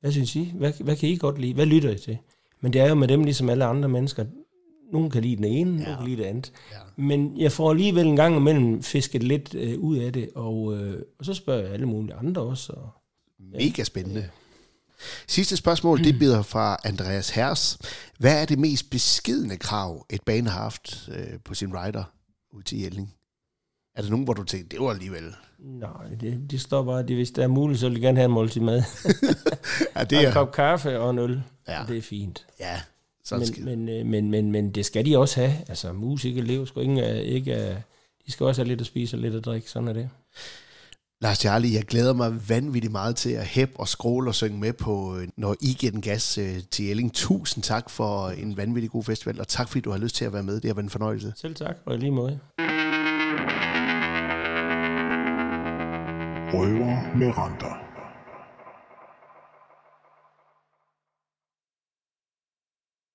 hvad 0.00 0.12
synes 0.12 0.36
I? 0.36 0.52
Hvad, 0.54 0.72
hvad 0.80 0.96
kan 0.96 1.08
I 1.08 1.16
godt 1.16 1.38
lide? 1.38 1.54
Hvad 1.54 1.66
lytter 1.66 1.90
I 1.90 1.98
til? 1.98 2.18
Men 2.60 2.72
det 2.72 2.80
er 2.80 2.88
jo 2.88 2.94
med 2.94 3.08
dem 3.08 3.24
ligesom 3.24 3.48
alle 3.48 3.64
andre 3.64 3.88
mennesker. 3.88 4.24
Nogle 4.92 5.10
kan 5.10 5.22
lide 5.22 5.36
den 5.36 5.44
ene, 5.44 5.78
ja. 5.78 5.84
nogle 5.84 5.96
kan 5.96 6.08
lide 6.08 6.22
det 6.22 6.28
andet. 6.28 6.52
Ja. 6.72 6.76
Men 6.96 7.38
jeg 7.38 7.52
får 7.52 7.70
alligevel 7.70 8.06
en 8.06 8.16
gang 8.16 8.36
imellem 8.36 8.82
fisket 8.82 9.22
lidt 9.22 9.54
øh, 9.54 9.78
ud 9.78 9.96
af 9.96 10.12
det, 10.12 10.30
og, 10.34 10.76
øh, 10.76 11.02
og 11.18 11.24
så 11.24 11.34
spørger 11.34 11.62
jeg 11.62 11.72
alle 11.72 11.86
mulige 11.86 12.14
andre 12.14 12.42
også. 12.42 12.72
Og, 12.72 12.88
Mega 13.38 13.84
spændende. 13.84 14.28
Sidste 15.26 15.56
spørgsmål, 15.56 16.04
det 16.04 16.18
bider 16.18 16.42
fra 16.42 16.76
Andreas 16.84 17.30
Hers. 17.30 17.78
Hvad 18.18 18.42
er 18.42 18.46
det 18.46 18.58
mest 18.58 18.90
beskidende 18.90 19.56
krav, 19.56 20.06
et 20.10 20.22
bane 20.22 20.50
har 20.50 20.62
haft 20.62 21.08
øh, 21.12 21.38
på 21.44 21.54
sin 21.54 21.74
rider 21.74 22.04
ud 22.52 22.62
til 22.62 22.78
Jelling? 22.80 23.14
Er 23.94 24.02
der 24.02 24.10
nogen, 24.10 24.24
hvor 24.24 24.34
du 24.34 24.44
tænker, 24.44 24.68
det 24.68 24.80
var 24.80 24.90
alligevel... 24.90 25.34
nej, 25.58 26.08
det, 26.20 26.50
det 26.50 26.60
står 26.60 26.82
bare, 26.84 26.98
at 26.98 27.08
de, 27.08 27.14
hvis 27.14 27.30
det 27.30 27.44
er 27.44 27.48
muligt, 27.48 27.80
så 27.80 27.88
vil 27.88 27.96
de 27.96 28.00
gerne 28.00 28.18
have 28.18 28.24
en 28.26 28.30
måltid 28.32 28.60
mad. 28.60 28.82
Ja, 29.96 30.04
Det 30.04 30.18
er... 30.22 30.26
En 30.26 30.32
kop 30.32 30.52
kaffe 30.52 31.00
og 31.00 31.10
en 31.10 31.18
øl, 31.18 31.42
Ja. 31.68 31.82
det 31.88 31.98
er 31.98 32.02
fint. 32.02 32.46
Ja, 32.60 32.80
sådan 33.24 33.46
skal 33.46 33.64
Men, 33.64 33.84
men, 33.84 33.88
øh, 34.00 34.06
men, 34.06 34.30
men, 34.30 34.52
men 34.52 34.70
det 34.70 34.86
skal 34.86 35.06
de 35.06 35.18
også 35.18 35.40
have. 35.40 35.54
Altså, 35.68 35.92
musikere 35.92 36.44
lever 36.44 36.64
sgu 36.64 36.80
ikke, 36.80 37.02
af- 37.04 37.22
ikke 37.24 37.54
af, 37.56 37.82
De 38.26 38.32
skal 38.32 38.46
også 38.46 38.60
have 38.62 38.68
lidt 38.68 38.80
at 38.80 38.86
spise 38.86 39.16
og 39.16 39.20
lidt 39.20 39.34
at 39.34 39.44
drikke. 39.44 39.70
Sådan 39.70 39.88
er 39.88 39.92
det. 39.92 40.08
Lars 41.22 41.38
Charlie, 41.38 41.74
jeg 41.74 41.84
glæder 41.84 42.12
mig 42.14 42.48
vanvittigt 42.48 42.92
meget 42.92 43.16
til 43.16 43.30
at 43.30 43.46
hæppe 43.46 43.80
og 43.80 43.88
skråle 43.88 44.30
og 44.30 44.34
synge 44.34 44.58
med 44.58 44.72
på, 44.72 45.16
øh, 45.16 45.28
når 45.36 45.56
I 45.60 45.76
giver 45.78 45.92
den 45.92 46.00
gas 46.00 46.38
øh, 46.38 46.56
til 46.70 46.84
Jelling. 46.86 47.14
Tusind 47.14 47.64
tak 47.64 47.90
for 47.90 48.28
en 48.28 48.56
vanvittig 48.56 48.90
god 48.90 49.04
festival, 49.04 49.40
og 49.40 49.48
tak 49.48 49.68
fordi 49.68 49.80
du 49.80 49.90
har 49.90 49.98
lyst 49.98 50.16
til 50.16 50.24
at 50.24 50.32
være 50.32 50.42
med. 50.42 50.54
Det 50.54 50.64
har 50.64 50.74
været 50.74 50.84
en 50.84 50.90
fornøjelse. 50.90 51.32
Selv 51.36 51.54
tak, 51.54 51.76
og 51.86 51.94
i 51.94 51.98
lige 51.98 52.10
måde. 52.10 52.38
Røver 56.52 57.16
med 57.16 57.38
renter. 57.38 57.79